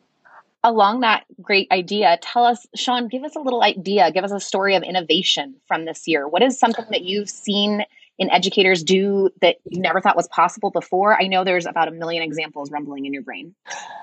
Along 0.64 1.00
that 1.00 1.24
great 1.40 1.70
idea, 1.70 2.18
tell 2.22 2.44
us, 2.44 2.66
Sean, 2.74 3.08
give 3.08 3.24
us 3.24 3.34
a 3.34 3.40
little 3.40 3.62
idea, 3.62 4.10
give 4.12 4.24
us 4.24 4.32
a 4.32 4.40
story 4.40 4.74
of 4.74 4.82
innovation 4.82 5.56
from 5.66 5.84
this 5.84 6.06
year. 6.06 6.28
What 6.28 6.42
is 6.42 6.58
something 6.58 6.86
that 6.90 7.02
you've 7.02 7.28
seen 7.28 7.84
in 8.18 8.30
educators 8.30 8.82
do 8.82 9.30
that 9.40 9.56
you 9.64 9.80
never 9.80 10.00
thought 10.00 10.16
was 10.16 10.28
possible 10.28 10.70
before? 10.70 11.20
I 11.20 11.26
know 11.26 11.42
there's 11.44 11.66
about 11.66 11.88
a 11.88 11.90
million 11.90 12.22
examples 12.22 12.70
rumbling 12.70 13.06
in 13.06 13.12
your 13.12 13.22
brain. 13.22 13.54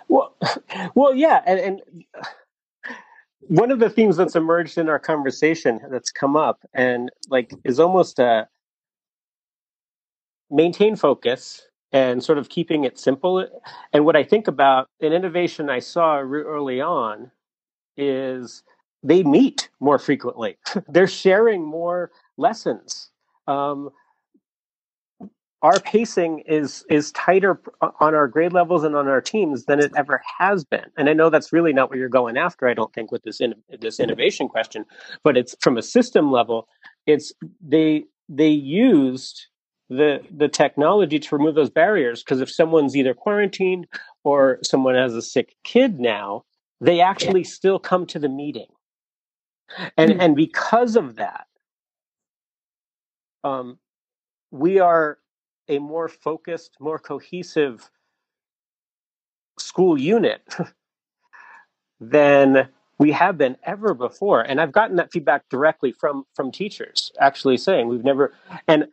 Well, 0.07 0.35
well, 0.95 1.13
yeah, 1.15 1.41
and, 1.45 1.59
and 1.59 1.81
one 3.41 3.71
of 3.71 3.79
the 3.79 3.89
themes 3.89 4.17
that's 4.17 4.35
emerged 4.35 4.77
in 4.77 4.89
our 4.89 4.99
conversation 4.99 5.79
that's 5.89 6.11
come 6.11 6.35
up 6.35 6.59
and 6.73 7.09
like 7.29 7.53
is 7.63 7.79
almost 7.79 8.19
a 8.19 8.47
maintain 10.51 10.95
focus 10.95 11.68
and 11.91 12.23
sort 12.23 12.37
of 12.37 12.49
keeping 12.49 12.83
it 12.83 12.99
simple. 12.99 13.45
And 13.93 14.05
what 14.05 14.15
I 14.15 14.23
think 14.23 14.47
about 14.47 14.89
an 15.01 15.13
innovation 15.13 15.69
I 15.69 15.79
saw 15.79 16.19
early 16.19 16.81
on 16.81 17.31
is 17.97 18.63
they 19.03 19.23
meet 19.23 19.69
more 19.79 19.99
frequently. 19.99 20.57
They're 20.87 21.07
sharing 21.07 21.63
more 21.65 22.11
lessons. 22.37 23.09
Um, 23.47 23.89
our 25.61 25.79
pacing 25.81 26.39
is 26.47 26.85
is 26.89 27.11
tighter 27.11 27.59
on 27.81 28.15
our 28.15 28.27
grade 28.27 28.53
levels 28.53 28.83
and 28.83 28.95
on 28.95 29.07
our 29.07 29.19
teams 29.19 29.65
than 29.65 29.79
it 29.79 29.91
ever 29.97 30.21
has 30.37 30.63
been. 30.63 30.85
And 30.97 31.09
I 31.09 31.13
know 31.13 31.29
that's 31.29 31.51
really 31.51 31.73
not 31.73 31.89
what 31.89 31.99
you're 31.99 32.07
going 32.07 32.37
after. 32.37 32.67
I 32.67 32.73
don't 32.73 32.93
think 32.93 33.11
with 33.11 33.23
this 33.23 33.41
in, 33.41 33.55
this 33.81 33.99
innovation 33.99 34.47
question, 34.47 34.85
but 35.23 35.35
it's 35.35 35.55
from 35.59 35.77
a 35.77 35.81
system 35.81 36.31
level. 36.31 36.67
It's 37.05 37.33
they 37.61 38.05
they 38.29 38.47
used 38.47 39.47
the 39.89 40.21
the 40.29 40.47
technology 40.47 41.19
to 41.19 41.35
remove 41.35 41.55
those 41.55 41.69
barriers 41.69 42.23
because 42.23 42.41
if 42.41 42.51
someone's 42.51 42.95
either 42.95 43.13
quarantined 43.13 43.87
or 44.23 44.59
someone 44.63 44.93
has 44.93 45.15
a 45.15 45.21
sick 45.21 45.55
kid 45.63 45.99
now 45.99 46.43
they 46.79 47.01
actually 47.01 47.43
still 47.43 47.77
come 47.77 48.05
to 48.05 48.19
the 48.19 48.29
meeting. 48.29 48.67
And 49.97 50.11
mm-hmm. 50.11 50.21
and 50.21 50.35
because 50.35 50.95
of 50.95 51.15
that 51.15 51.47
um, 53.43 53.79
we 54.51 54.79
are 54.79 55.17
a 55.67 55.79
more 55.79 56.07
focused 56.07 56.77
more 56.79 56.99
cohesive 56.99 57.89
school 59.57 59.97
unit 59.97 60.41
than 61.99 62.69
we 62.99 63.11
have 63.11 63.37
been 63.37 63.57
ever 63.63 63.95
before. 63.95 64.41
And 64.41 64.61
i've 64.61 64.71
gotten 64.71 64.97
that 64.97 65.11
feedback 65.11 65.49
directly 65.49 65.91
from 65.91 66.25
from 66.35 66.51
teachers 66.51 67.11
actually 67.19 67.57
saying 67.57 67.87
we've 67.87 68.03
never 68.03 68.35
and 68.67 68.87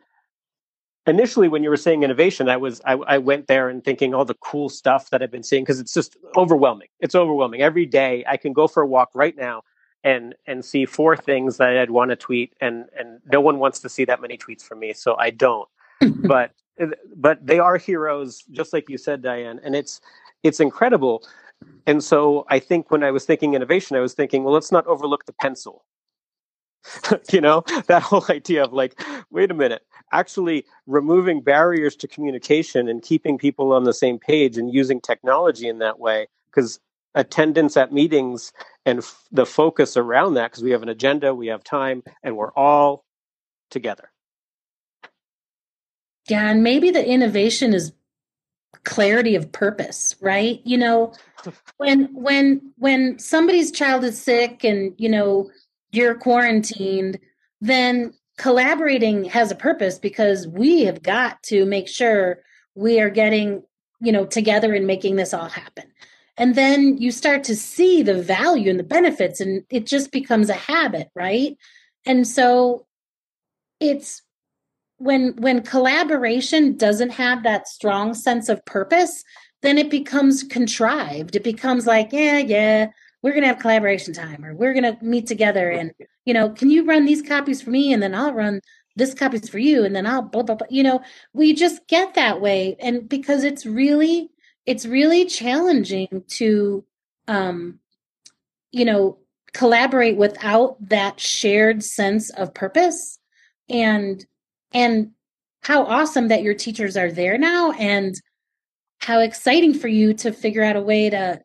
initially 1.07 1.47
when 1.47 1.63
you 1.63 1.69
were 1.69 1.77
saying 1.77 2.03
innovation 2.03 2.49
i 2.49 2.57
was 2.57 2.81
I, 2.85 2.93
I, 2.93 3.17
went 3.17 3.47
there 3.47 3.69
and 3.69 3.83
thinking 3.83 4.13
all 4.13 4.25
the 4.25 4.35
cool 4.35 4.69
stuff 4.69 5.09
that 5.09 5.23
i've 5.23 5.31
been 5.31 5.43
seeing 5.43 5.63
because 5.63 5.79
it's 5.79 5.93
just 5.93 6.17
overwhelming. 6.35 6.89
It's 6.99 7.15
overwhelming. 7.15 7.61
Every 7.61 7.85
day 7.85 8.23
i 8.27 8.37
can 8.37 8.53
go 8.53 8.67
for 8.67 8.83
a 8.83 8.87
walk 8.87 9.09
right 9.13 9.35
now 9.35 9.63
and 10.03 10.35
and 10.45 10.63
see 10.63 10.85
four 10.85 11.17
things 11.17 11.57
that 11.57 11.77
i'd 11.77 11.89
want 11.89 12.11
to 12.11 12.15
tweet 12.15 12.53
and 12.61 12.85
and 12.97 13.19
no 13.31 13.41
one 13.41 13.57
wants 13.59 13.79
to 13.79 13.89
see 13.89 14.05
that 14.05 14.21
many 14.21 14.37
tweets 14.37 14.63
from 14.63 14.79
me 14.79 14.93
so 14.93 15.15
i 15.17 15.29
don't. 15.29 15.69
But 16.27 16.51
but 17.15 17.45
they 17.45 17.59
are 17.59 17.77
heroes 17.77 18.43
just 18.51 18.73
like 18.73 18.89
you 18.89 18.97
said 18.97 19.21
diane 19.21 19.59
and 19.63 19.75
it's 19.75 20.01
it's 20.43 20.59
incredible. 20.59 21.27
And 21.87 22.03
so 22.03 22.45
i 22.49 22.59
think 22.59 22.91
when 22.91 23.03
i 23.03 23.11
was 23.11 23.25
thinking 23.25 23.55
innovation 23.55 23.97
i 23.97 23.99
was 23.99 24.13
thinking 24.13 24.43
well 24.43 24.53
let's 24.53 24.71
not 24.71 24.85
overlook 24.85 25.25
the 25.25 25.33
pencil 25.33 25.85
you 27.31 27.41
know 27.41 27.63
that 27.87 28.01
whole 28.01 28.25
idea 28.29 28.63
of 28.63 28.73
like 28.73 28.99
wait 29.29 29.51
a 29.51 29.53
minute 29.53 29.83
actually 30.11 30.65
removing 30.85 31.41
barriers 31.41 31.95
to 31.95 32.07
communication 32.07 32.87
and 32.87 33.01
keeping 33.01 33.37
people 33.37 33.73
on 33.73 33.83
the 33.83 33.93
same 33.93 34.17
page 34.17 34.57
and 34.57 34.73
using 34.73 35.01
technology 35.01 35.67
in 35.67 35.79
that 35.79 35.99
way 35.99 36.27
because 36.49 36.79
attendance 37.15 37.75
at 37.75 37.91
meetings 37.91 38.53
and 38.85 38.99
f- 38.99 39.23
the 39.31 39.45
focus 39.45 39.97
around 39.97 40.35
that 40.35 40.51
because 40.51 40.63
we 40.63 40.71
have 40.71 40.83
an 40.83 40.89
agenda 40.89 41.33
we 41.33 41.47
have 41.47 41.63
time 41.63 42.03
and 42.23 42.37
we're 42.37 42.53
all 42.53 43.03
together. 43.69 44.11
Yeah 46.29 46.49
and 46.49 46.63
maybe 46.63 46.91
the 46.91 47.05
innovation 47.05 47.73
is 47.73 47.91
clarity 48.83 49.35
of 49.35 49.51
purpose 49.51 50.15
right? 50.21 50.61
You 50.63 50.77
know 50.77 51.13
when 51.77 52.05
when 52.13 52.61
when 52.77 53.19
somebody's 53.19 53.71
child 53.71 54.03
is 54.05 54.21
sick 54.21 54.63
and 54.63 54.93
you 54.97 55.09
know 55.09 55.49
you're 55.91 56.15
quarantined, 56.15 57.19
then 57.61 58.13
collaborating 58.37 59.25
has 59.25 59.51
a 59.51 59.55
purpose 59.55 59.97
because 59.97 60.47
we 60.47 60.85
have 60.85 61.01
got 61.01 61.41
to 61.43 61.65
make 61.65 61.87
sure 61.87 62.39
we 62.75 62.99
are 62.99 63.09
getting, 63.09 63.63
you 63.99 64.11
know, 64.11 64.25
together 64.25 64.73
and 64.73 64.85
making 64.85 65.15
this 65.15 65.33
all 65.33 65.49
happen. 65.49 65.85
And 66.37 66.53
then 66.53 66.97
you 66.99 67.11
start 67.11 67.43
to 67.45 67.55
see 67.55 68.03
the 68.03 68.21
value 68.21 68.69
and 68.69 68.79
the 68.79 68.83
benefits, 68.83 69.41
and 69.41 69.63
it 69.71 69.87
just 69.87 70.11
becomes 70.11 70.49
a 70.49 70.53
habit, 70.53 71.09
right? 71.15 71.57
And 72.05 72.27
so 72.27 72.85
it's 73.79 74.21
when 74.97 75.35
when 75.37 75.63
collaboration 75.63 76.77
doesn't 76.77 77.11
have 77.11 77.43
that 77.43 77.67
strong 77.67 78.13
sense 78.13 78.49
of 78.49 78.63
purpose, 78.65 79.23
then 79.63 79.79
it 79.79 79.89
becomes 79.89 80.43
contrived. 80.43 81.35
It 81.35 81.43
becomes 81.43 81.87
like, 81.87 82.13
yeah, 82.13 82.37
yeah, 82.37 82.89
we're 83.27 83.33
going 83.33 83.43
to 83.43 83.49
have 83.49 83.59
collaboration 83.59 84.13
time 84.13 84.45
or 84.45 84.55
we're 84.55 84.73
going 84.73 84.83
to 84.83 84.97
meet 85.03 85.27
together 85.27 85.69
and 85.69 85.91
you 86.23 86.33
know 86.33 86.49
can 86.49 86.69
you 86.69 86.85
run 86.85 87.03
these 87.03 87.21
copies 87.21 87.61
for 87.61 87.71
me 87.71 87.91
and 87.91 88.01
then 88.01 88.15
i'll 88.15 88.33
run 88.33 88.61
this 88.95 89.13
copies 89.13 89.49
for 89.49 89.59
you 89.59 89.83
and 89.83 89.93
then 89.93 90.05
i'll 90.07 90.21
blah 90.21 90.43
blah 90.43 90.55
blah 90.55 90.67
you 90.69 90.81
know 90.81 91.01
we 91.33 91.53
just 91.53 91.85
get 91.89 92.13
that 92.13 92.39
way 92.39 92.77
and 92.79 93.09
because 93.09 93.43
it's 93.43 93.65
really 93.65 94.29
it's 94.65 94.85
really 94.85 95.25
challenging 95.25 96.23
to 96.29 96.85
um 97.27 97.79
you 98.71 98.85
know 98.85 99.17
collaborate 99.53 100.15
without 100.15 100.77
that 100.87 101.19
shared 101.19 101.83
sense 101.83 102.29
of 102.29 102.53
purpose 102.53 103.19
and 103.67 104.25
and 104.73 105.11
how 105.63 105.83
awesome 105.83 106.29
that 106.29 106.43
your 106.43 106.53
teachers 106.53 106.95
are 106.95 107.11
there 107.11 107.37
now 107.37 107.71
and 107.73 108.15
how 108.99 109.19
exciting 109.19 109.73
for 109.73 109.89
you 109.89 110.13
to 110.13 110.31
figure 110.31 110.63
out 110.63 110.77
a 110.77 110.81
way 110.81 111.09
to 111.09 111.41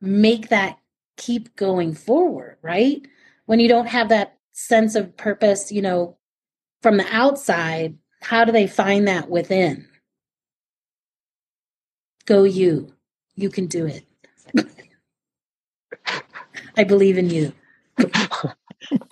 make 0.00 0.50
that 0.50 0.79
keep 1.20 1.54
going 1.54 1.94
forward, 1.94 2.56
right? 2.62 3.06
When 3.44 3.60
you 3.60 3.68
don't 3.68 3.86
have 3.86 4.08
that 4.08 4.38
sense 4.52 4.94
of 4.94 5.16
purpose, 5.16 5.70
you 5.70 5.82
know, 5.82 6.16
from 6.82 6.96
the 6.96 7.06
outside, 7.12 7.98
how 8.22 8.44
do 8.44 8.52
they 8.52 8.66
find 8.66 9.06
that 9.06 9.28
within? 9.28 9.86
Go 12.24 12.44
you. 12.44 12.94
You 13.34 13.50
can 13.50 13.66
do 13.66 13.86
it. 13.86 14.06
I 16.76 16.84
believe 16.84 17.18
in 17.18 17.28
you. 17.28 17.52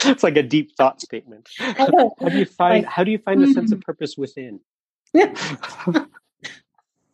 it's 0.04 0.22
like 0.22 0.36
a 0.36 0.42
deep 0.42 0.74
thought 0.76 1.02
statement. 1.02 1.48
How 1.58 1.86
do 2.28 2.38
you 2.38 2.46
find 2.46 2.86
how 2.86 3.04
do 3.04 3.10
you 3.10 3.18
find 3.18 3.42
a 3.42 3.52
sense 3.52 3.72
of 3.72 3.80
mm. 3.80 3.84
purpose 3.84 4.16
within? 4.16 4.60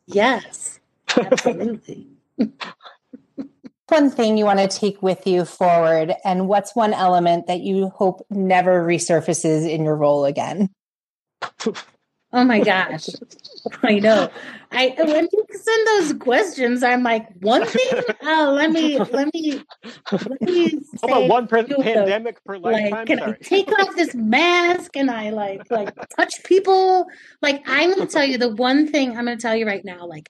yes. 0.07 0.78
Absolutely 1.16 2.09
one 3.89 4.11
thing 4.11 4.37
you 4.37 4.45
want 4.45 4.61
to 4.61 4.68
take 4.68 5.03
with 5.03 5.26
you 5.26 5.45
forward 5.45 6.14
and 6.24 6.49
what's 6.49 6.74
one 6.74 6.95
element 6.95 7.47
that 7.47 7.61
you 7.61 7.91
hope 7.91 8.24
never 8.30 8.85
resurfaces 8.87 9.68
in 9.68 9.85
your 9.85 9.97
role 9.97 10.24
again? 10.24 10.70
Oh 12.32 12.45
my 12.45 12.61
gosh. 12.61 13.09
I 13.82 14.01
know. 14.01 14.28
I 14.72 14.95
when 14.99 15.28
you 15.32 15.47
send 15.53 15.87
those 15.87 16.12
questions 16.14 16.82
i'm 16.82 17.05
like 17.05 17.28
one 17.41 17.64
thing? 17.64 18.03
Uh, 18.22 18.51
let 18.51 18.72
me 18.72 18.99
let 18.99 19.32
me 19.32 19.62
let 20.11 20.41
me 20.43 20.80
How 21.01 21.09
about 21.09 21.28
one 21.28 21.47
pre- 21.47 21.64
pandemic 21.64 22.43
per 22.45 22.59
lifetime? 22.59 22.91
like, 22.91 23.07
can 23.07 23.18
Sorry. 23.18 23.37
i 23.41 23.45
take 23.45 23.78
off 23.78 23.95
this 23.95 24.14
mask? 24.14 24.97
And 24.97 25.11
i 25.11 25.30
like 25.30 25.70
like 25.70 25.95
touch 26.16 26.43
people? 26.45 27.07
Like 27.41 27.62
i'm 27.66 27.91
gonna 27.91 28.07
tell 28.07 28.24
you 28.24 28.37
the 28.37 28.55
one 28.55 28.89
thing 28.89 29.11
i'm 29.11 29.26
gonna 29.26 29.37
tell 29.37 29.55
you 29.55 29.66
right 29.66 29.85
now 29.85 30.07
like 30.07 30.28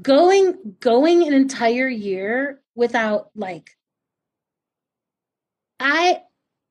going 0.00 0.76
going 0.80 1.26
an 1.26 1.32
entire 1.32 1.88
year 1.88 2.60
without 2.74 3.30
like 3.34 3.70
I 5.78 6.20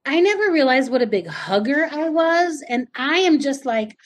I 0.06 0.22
never 0.22 0.52
realized 0.52 0.92
what 0.92 1.02
a 1.02 1.08
big 1.08 1.28
hugger 1.28 1.88
I 1.92 2.10
was 2.10 2.64
and 2.68 2.88
I 2.96 3.20
am 3.20 3.40
just 3.40 3.66
like 3.66 3.98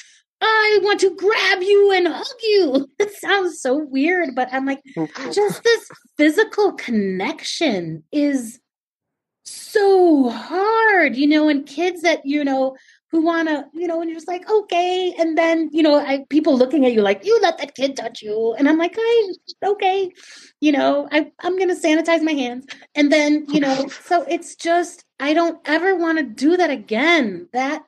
I 0.42 0.80
want 0.82 1.00
to 1.00 1.16
grab 1.16 1.62
you 1.62 1.92
and 1.94 2.08
hug 2.08 2.26
you. 2.44 2.90
It 3.00 3.14
sounds 3.16 3.62
so 3.62 3.78
weird, 3.78 4.36
but 4.36 4.50
I'm 4.52 4.66
like 4.66 4.82
just 5.32 5.64
this 5.64 5.90
physical 6.18 6.74
connection 6.74 8.04
is 8.12 8.60
so 9.46 10.30
hard, 10.30 11.16
you 11.16 11.28
know, 11.28 11.50
and 11.50 11.66
kids 11.66 12.02
that, 12.02 12.26
you 12.26 12.44
know, 12.44 12.76
who 13.14 13.22
want 13.22 13.48
to, 13.48 13.68
you 13.76 13.86
know, 13.86 14.02
and 14.02 14.10
you're 14.10 14.18
just 14.18 14.28
like, 14.28 14.50
okay. 14.50 15.14
And 15.20 15.38
then, 15.38 15.70
you 15.72 15.84
know, 15.84 16.00
I, 16.00 16.26
people 16.32 16.58
looking 16.58 16.84
at 16.84 16.94
you 16.94 17.04
like, 17.04 17.24
you 17.24 17.40
let 17.44 17.60
that 17.60 17.76
kid 17.76 17.96
touch 17.96 18.24
you. 18.24 18.56
And 18.58 18.68
I'm 18.68 18.80
like, 18.80 18.96
I, 18.98 19.34
okay, 19.64 20.12
you 20.62 20.72
know, 20.72 21.08
I, 21.12 21.32
I'm 21.40 21.56
going 21.56 21.70
to 21.70 21.76
sanitize 21.76 22.24
my 22.24 22.32
hands. 22.32 22.66
And 22.96 23.12
then, 23.12 23.46
you 23.50 23.60
know, 23.60 23.88
so 24.06 24.24
it's 24.24 24.56
just, 24.56 25.06
I 25.20 25.36
don't 25.36 25.60
ever 25.66 25.96
want 25.96 26.18
to 26.18 26.24
do 26.24 26.58
that 26.58 26.72
again. 26.72 27.50
That, 27.54 27.84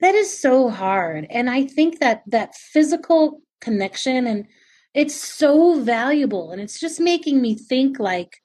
that 0.00 0.14
is 0.14 0.38
so 0.38 0.68
hard. 0.68 1.26
And 1.30 1.48
I 1.48 1.64
think 1.64 2.00
that 2.00 2.22
that 2.26 2.54
physical 2.54 3.40
connection 3.62 4.26
and 4.26 4.46
it's 4.92 5.14
so 5.14 5.80
valuable. 5.80 6.52
And 6.52 6.60
it's 6.60 6.78
just 6.78 7.00
making 7.00 7.40
me 7.40 7.54
think 7.54 7.98
like, 7.98 8.42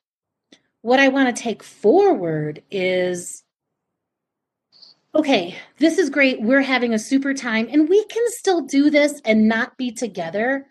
what 0.84 1.01
I 1.01 1.09
want 1.09 1.36
to 1.36 1.43
take 1.43 1.63
forward 1.63 2.63
is 2.71 3.43
okay, 5.16 5.55
this 5.78 5.97
is 5.97 6.09
great. 6.09 6.41
We're 6.41 6.61
having 6.61 6.93
a 6.93 6.99
super 6.99 7.34
time 7.34 7.68
and 7.72 7.88
we 7.88 8.03
can 8.05 8.24
still 8.28 8.61
do 8.61 8.89
this 8.89 9.22
and 9.26 9.47
not 9.47 9.78
be 9.78 9.91
together. 9.91 10.66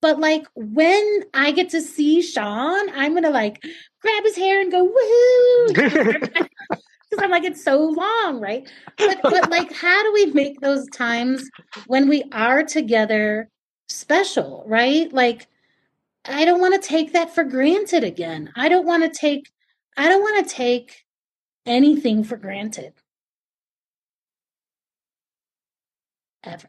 But 0.00 0.20
like 0.20 0.46
when 0.54 1.24
I 1.34 1.50
get 1.50 1.70
to 1.70 1.82
see 1.82 2.22
Sean, 2.22 2.90
I'm 2.90 3.20
to 3.20 3.30
like 3.30 3.62
grab 4.00 4.24
his 4.24 4.36
hair 4.36 4.60
and 4.60 4.70
go, 4.70 4.88
woohoo. 4.88 6.48
Because 7.10 7.24
I'm 7.24 7.30
like, 7.30 7.44
it's 7.44 7.64
so 7.64 7.78
long, 7.84 8.38
right? 8.38 8.70
But, 8.98 9.20
but 9.22 9.50
like, 9.50 9.72
how 9.72 10.02
do 10.02 10.12
we 10.12 10.26
make 10.26 10.60
those 10.60 10.86
times 10.90 11.48
when 11.86 12.06
we 12.06 12.24
are 12.32 12.62
together 12.62 13.48
special, 13.88 14.62
right? 14.66 15.10
Like, 15.10 15.46
I 16.26 16.44
don't 16.44 16.60
want 16.60 16.80
to 16.80 16.86
take 16.86 17.14
that 17.14 17.34
for 17.34 17.44
granted 17.44 18.04
again. 18.04 18.52
I 18.56 18.68
don't 18.68 18.86
want 18.86 19.04
to 19.04 19.18
take 19.18 19.50
I 19.96 20.08
don't 20.08 20.20
want 20.20 20.46
to 20.46 20.54
take 20.54 21.04
anything 21.66 22.22
for 22.22 22.36
granted. 22.36 22.92
Ever. 26.44 26.68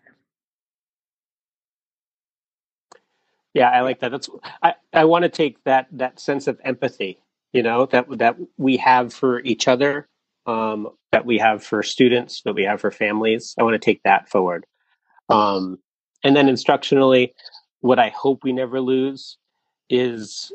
Yeah, 3.53 3.69
I 3.69 3.81
like 3.81 3.99
that. 4.01 4.11
That's 4.11 4.29
I, 4.61 4.75
I 4.93 5.05
want 5.05 5.23
to 5.23 5.29
take 5.29 5.63
that 5.63 5.87
that 5.93 6.19
sense 6.19 6.47
of 6.47 6.59
empathy, 6.63 7.19
you 7.51 7.63
know, 7.63 7.85
that 7.87 8.05
that 8.17 8.37
we 8.57 8.77
have 8.77 9.13
for 9.13 9.39
each 9.41 9.67
other, 9.67 10.07
um, 10.45 10.89
that 11.11 11.25
we 11.25 11.39
have 11.39 11.63
for 11.63 11.81
students, 11.83 12.41
that 12.43 12.53
we 12.53 12.63
have 12.63 12.79
for 12.79 12.91
families. 12.91 13.55
I 13.59 13.63
want 13.63 13.73
to 13.73 13.79
take 13.79 14.03
that 14.03 14.29
forward. 14.29 14.65
Um, 15.29 15.79
and 16.23 16.35
then 16.35 16.47
instructionally, 16.47 17.31
what 17.81 17.99
I 17.99 18.09
hope 18.09 18.43
we 18.43 18.53
never 18.53 18.81
lose 18.81 19.37
is 19.89 20.51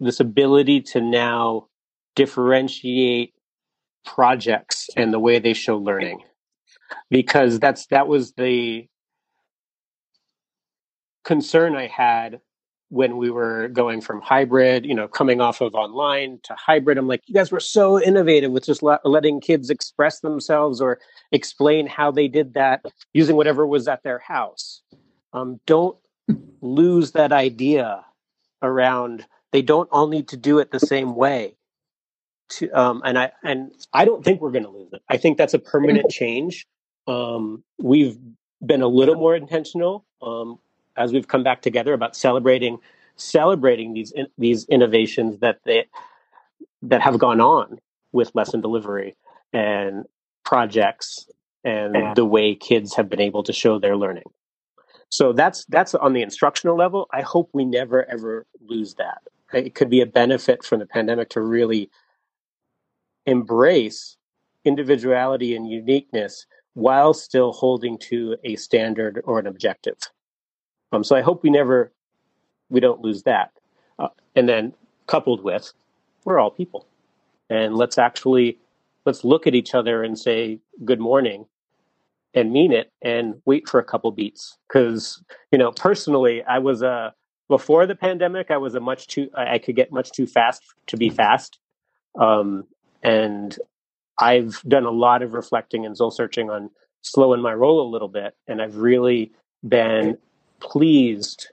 this 0.00 0.20
ability 0.20 0.80
to 0.80 1.00
now 1.00 1.68
differentiate 2.16 3.32
projects 4.04 4.88
and 4.96 5.12
the 5.12 5.18
way 5.18 5.38
they 5.38 5.54
show 5.54 5.78
learning 5.78 6.20
because 7.10 7.58
that's 7.58 7.86
that 7.86 8.08
was 8.08 8.32
the 8.32 8.86
concern 11.24 11.74
i 11.76 11.86
had 11.86 12.40
when 12.90 13.16
we 13.16 13.30
were 13.30 13.68
going 13.68 14.00
from 14.00 14.20
hybrid 14.20 14.84
you 14.84 14.94
know 14.94 15.08
coming 15.08 15.40
off 15.40 15.60
of 15.60 15.74
online 15.74 16.38
to 16.42 16.54
hybrid 16.54 16.98
i'm 16.98 17.08
like 17.08 17.22
you 17.26 17.34
guys 17.34 17.50
were 17.50 17.60
so 17.60 18.00
innovative 18.00 18.52
with 18.52 18.64
just 18.64 18.82
letting 18.82 19.40
kids 19.40 19.70
express 19.70 20.20
themselves 20.20 20.80
or 20.80 20.98
explain 21.32 21.86
how 21.86 22.10
they 22.10 22.28
did 22.28 22.54
that 22.54 22.84
using 23.12 23.36
whatever 23.36 23.66
was 23.66 23.88
at 23.88 24.02
their 24.02 24.18
house 24.18 24.82
um, 25.32 25.58
don't 25.66 25.96
lose 26.60 27.12
that 27.12 27.32
idea 27.32 28.04
around 28.62 29.26
they 29.52 29.62
don't 29.62 29.88
all 29.90 30.08
need 30.08 30.28
to 30.28 30.36
do 30.36 30.58
it 30.58 30.70
the 30.70 30.80
same 30.80 31.14
way 31.14 31.56
to, 32.48 32.70
um, 32.70 33.02
and 33.04 33.18
I 33.18 33.32
and 33.42 33.72
I 33.92 34.04
don't 34.04 34.24
think 34.24 34.40
we're 34.40 34.50
going 34.50 34.64
to 34.64 34.70
lose 34.70 34.92
it. 34.92 35.02
I 35.08 35.16
think 35.16 35.38
that's 35.38 35.54
a 35.54 35.58
permanent 35.58 36.10
change. 36.10 36.66
Um, 37.06 37.62
we've 37.78 38.18
been 38.64 38.82
a 38.82 38.88
little 38.88 39.14
more 39.16 39.36
intentional 39.36 40.04
um, 40.22 40.58
as 40.96 41.12
we've 41.12 41.28
come 41.28 41.42
back 41.42 41.62
together 41.62 41.92
about 41.92 42.16
celebrating 42.16 42.78
celebrating 43.16 43.94
these 43.94 44.10
in, 44.10 44.26
these 44.38 44.64
innovations 44.66 45.38
that 45.40 45.60
they 45.64 45.86
that 46.82 47.00
have 47.00 47.18
gone 47.18 47.40
on 47.40 47.78
with 48.12 48.34
lesson 48.34 48.60
delivery 48.60 49.16
and 49.52 50.04
projects 50.44 51.28
and 51.64 52.14
the 52.14 52.24
way 52.24 52.54
kids 52.54 52.94
have 52.94 53.08
been 53.08 53.20
able 53.20 53.42
to 53.42 53.52
show 53.52 53.78
their 53.78 53.96
learning. 53.96 54.24
So 55.08 55.32
that's 55.32 55.64
that's 55.66 55.94
on 55.94 56.12
the 56.12 56.22
instructional 56.22 56.76
level. 56.76 57.08
I 57.12 57.22
hope 57.22 57.50
we 57.52 57.64
never 57.64 58.04
ever 58.10 58.46
lose 58.66 58.94
that. 58.94 59.22
It 59.52 59.74
could 59.74 59.88
be 59.88 60.00
a 60.00 60.06
benefit 60.06 60.64
from 60.64 60.80
the 60.80 60.86
pandemic 60.86 61.30
to 61.30 61.40
really 61.40 61.90
embrace 63.24 64.16
individuality 64.64 65.54
and 65.54 65.70
uniqueness 65.70 66.46
while 66.74 67.14
still 67.14 67.52
holding 67.52 67.96
to 67.98 68.36
a 68.44 68.56
standard 68.56 69.22
or 69.24 69.38
an 69.38 69.46
objective. 69.46 69.96
Um, 70.92 71.02
so 71.02 71.16
I 71.16 71.22
hope 71.22 71.42
we 71.42 71.50
never, 71.50 71.92
we 72.68 72.80
don't 72.80 73.00
lose 73.00 73.22
that. 73.22 73.52
Uh, 73.98 74.08
and 74.36 74.48
then 74.48 74.74
coupled 75.06 75.42
with, 75.42 75.72
we're 76.24 76.38
all 76.38 76.50
people. 76.50 76.86
And 77.50 77.76
let's 77.76 77.98
actually, 77.98 78.58
let's 79.04 79.24
look 79.24 79.46
at 79.46 79.54
each 79.54 79.74
other 79.74 80.02
and 80.02 80.18
say 80.18 80.60
good 80.84 81.00
morning 81.00 81.46
and 82.34 82.52
mean 82.52 82.72
it 82.72 82.90
and 83.02 83.40
wait 83.44 83.68
for 83.68 83.78
a 83.78 83.84
couple 83.84 84.10
beats. 84.10 84.58
Cause, 84.68 85.22
you 85.52 85.58
know, 85.58 85.70
personally, 85.70 86.42
I 86.44 86.58
was 86.58 86.82
a, 86.82 86.88
uh, 86.88 87.10
before 87.46 87.86
the 87.86 87.94
pandemic, 87.94 88.50
I 88.50 88.56
was 88.56 88.74
a 88.74 88.80
much 88.80 89.06
too, 89.06 89.28
I 89.34 89.58
could 89.58 89.76
get 89.76 89.92
much 89.92 90.10
too 90.12 90.26
fast 90.26 90.62
to 90.86 90.96
be 90.96 91.10
fast. 91.10 91.58
Um, 92.18 92.64
and 93.02 93.58
I've 94.18 94.60
done 94.62 94.84
a 94.84 94.90
lot 94.90 95.22
of 95.22 95.34
reflecting 95.34 95.84
and 95.84 95.96
soul 95.96 96.10
searching 96.10 96.50
on 96.50 96.70
slowing 97.02 97.40
my 97.40 97.52
roll 97.52 97.86
a 97.86 97.88
little 97.90 98.08
bit. 98.08 98.34
And 98.46 98.60
I've 98.60 98.76
really 98.76 99.32
been 99.66 100.18
pleased 100.60 101.48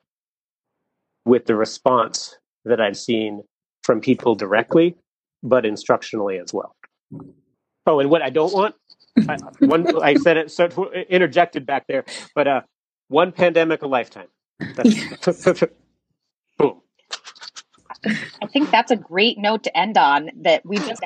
with 1.26 1.46
the 1.46 1.56
response 1.56 2.38
that 2.66 2.82
I've 2.82 2.98
seen 2.98 3.44
from 3.84 4.02
people 4.02 4.36
directly, 4.36 4.96
but 5.44 5.64
instructionally 5.64 6.42
as 6.42 6.54
well. 6.54 6.76
Oh, 7.86 8.00
and 8.00 8.10
what 8.10 8.22
I 8.22 8.30
don't 8.30 8.54
want, 8.54 8.76
I, 9.28 9.38
one 9.60 10.02
I 10.04 10.16
said 10.16 10.38
it 10.38 10.52
so 10.52 10.92
interjected 11.10 11.66
back 11.66 11.88
there, 11.88 12.06
but 12.36 12.48
uh, 12.48 12.62
one 13.08 13.32
pandemic 13.32 13.82
a 13.82 13.88
lifetime. 13.88 14.28
boom. 16.58 16.82
I 18.06 18.48
think 18.52 18.72
that's 18.72 18.92
a 18.92 18.96
great 18.96 19.38
note 19.38 19.64
to 19.64 19.78
end 19.78 19.98
on. 19.98 20.30
That 20.42 20.66
we 20.66 20.78
just 20.88 21.04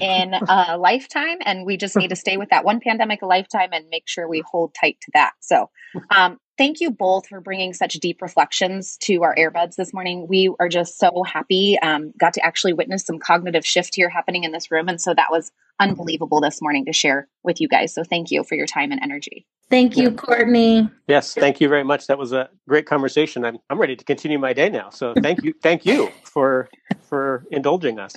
in 0.00 0.34
a 0.34 0.76
lifetime 0.78 1.38
and 1.44 1.64
we 1.64 1.76
just 1.76 1.96
need 1.96 2.08
to 2.08 2.16
stay 2.16 2.36
with 2.36 2.50
that 2.50 2.64
one 2.64 2.80
pandemic 2.80 3.22
a 3.22 3.26
lifetime 3.26 3.70
and 3.72 3.88
make 3.90 4.08
sure 4.08 4.28
we 4.28 4.42
hold 4.50 4.74
tight 4.74 4.98
to 5.00 5.10
that. 5.14 5.32
So 5.40 5.70
um, 6.10 6.38
thank 6.58 6.80
you 6.80 6.90
both 6.90 7.28
for 7.28 7.40
bringing 7.40 7.72
such 7.72 7.94
deep 7.94 8.22
reflections 8.22 8.96
to 9.02 9.22
our 9.22 9.34
earbuds 9.36 9.76
this 9.76 9.92
morning. 9.92 10.26
We 10.28 10.52
are 10.60 10.68
just 10.68 10.98
so 10.98 11.22
happy 11.22 11.78
um, 11.82 12.12
got 12.18 12.34
to 12.34 12.44
actually 12.44 12.72
witness 12.72 13.04
some 13.04 13.18
cognitive 13.18 13.64
shift 13.64 13.94
here 13.94 14.08
happening 14.08 14.44
in 14.44 14.52
this 14.52 14.70
room 14.70 14.88
and 14.88 15.00
so 15.00 15.14
that 15.14 15.30
was 15.30 15.52
unbelievable 15.80 16.40
this 16.40 16.60
morning 16.60 16.84
to 16.86 16.92
share 16.92 17.28
with 17.42 17.60
you 17.60 17.68
guys. 17.68 17.94
So 17.94 18.04
thank 18.04 18.30
you 18.30 18.44
for 18.44 18.54
your 18.54 18.66
time 18.66 18.92
and 18.92 19.00
energy. 19.02 19.46
Thank 19.70 19.96
you 19.96 20.10
courtney. 20.10 20.88
Yes 21.06 21.34
thank 21.34 21.60
you 21.60 21.68
very 21.68 21.84
much. 21.84 22.06
That 22.06 22.18
was 22.18 22.32
a 22.32 22.50
great 22.68 22.86
conversation. 22.86 23.44
I'm, 23.44 23.58
I'm 23.70 23.78
ready 23.78 23.96
to 23.96 24.04
continue 24.04 24.38
my 24.38 24.52
day 24.52 24.68
now. 24.68 24.90
So 24.90 25.14
thank 25.14 25.42
you 25.44 25.54
thank 25.62 25.86
you 25.86 26.08
for 26.24 26.68
for 27.00 27.44
indulging 27.50 27.98
us 27.98 28.14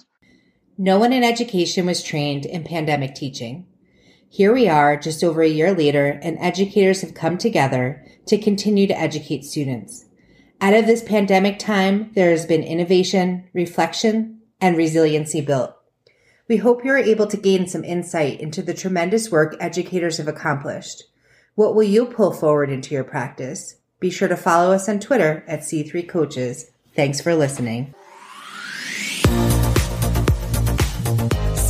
no 0.78 1.00
one 1.00 1.14
in 1.14 1.24
education 1.24 1.86
was 1.86 2.04
trained 2.04 2.46
in 2.46 2.64
pandemic 2.64 3.16
teaching. 3.16 3.66
Here 4.30 4.54
we 4.54 4.68
are, 4.68 4.98
just 4.98 5.24
over 5.24 5.42
a 5.42 5.48
year 5.48 5.74
later, 5.74 6.20
and 6.22 6.38
educators 6.40 7.02
have 7.02 7.14
come 7.14 7.38
together 7.38 8.04
to 8.26 8.38
continue 8.38 8.86
to 8.88 9.00
educate 9.00 9.46
students. 9.46 10.06
Out 10.60 10.74
of 10.74 10.86
this 10.86 11.04
pandemic 11.04 11.60
time, 11.60 12.12
there 12.16 12.32
has 12.32 12.46
been 12.46 12.64
innovation, 12.64 13.48
reflection, 13.54 14.42
and 14.60 14.76
resiliency 14.76 15.42
built. 15.42 15.74
We 16.48 16.58
hope 16.58 16.84
you 16.84 16.92
are 16.92 16.98
able 16.98 17.28
to 17.28 17.38
gain 17.38 17.68
some 17.68 17.84
insight 17.84 18.40
into 18.40 18.62
the 18.62 18.74
tremendous 18.74 19.32
work 19.32 19.56
educators 19.60 20.18
have 20.18 20.28
accomplished. 20.28 21.04
What 21.56 21.74
will 21.74 21.84
you 21.84 22.06
pull 22.06 22.34
forward 22.34 22.70
into 22.70 22.94
your 22.94 23.04
practice? 23.04 23.76
Be 24.00 24.10
sure 24.10 24.28
to 24.28 24.38
follow 24.38 24.74
us 24.74 24.90
on 24.90 25.00
Twitter 25.00 25.44
at 25.48 25.62
C3 25.62 26.08
Coaches. 26.08 26.70
Thanks 26.96 27.22
for 27.22 27.34
listening. 27.34 27.94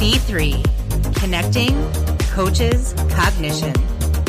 C3 0.05 0.61
Connecting 1.15 1.73
Coaches 2.29 2.93
Cognition. 3.09 3.73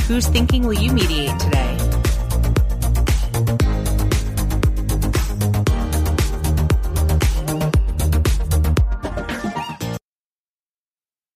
Whose 0.08 0.26
thinking 0.26 0.66
will 0.66 0.72
you 0.72 0.90
mediate 0.90 1.38
today? 1.38 1.65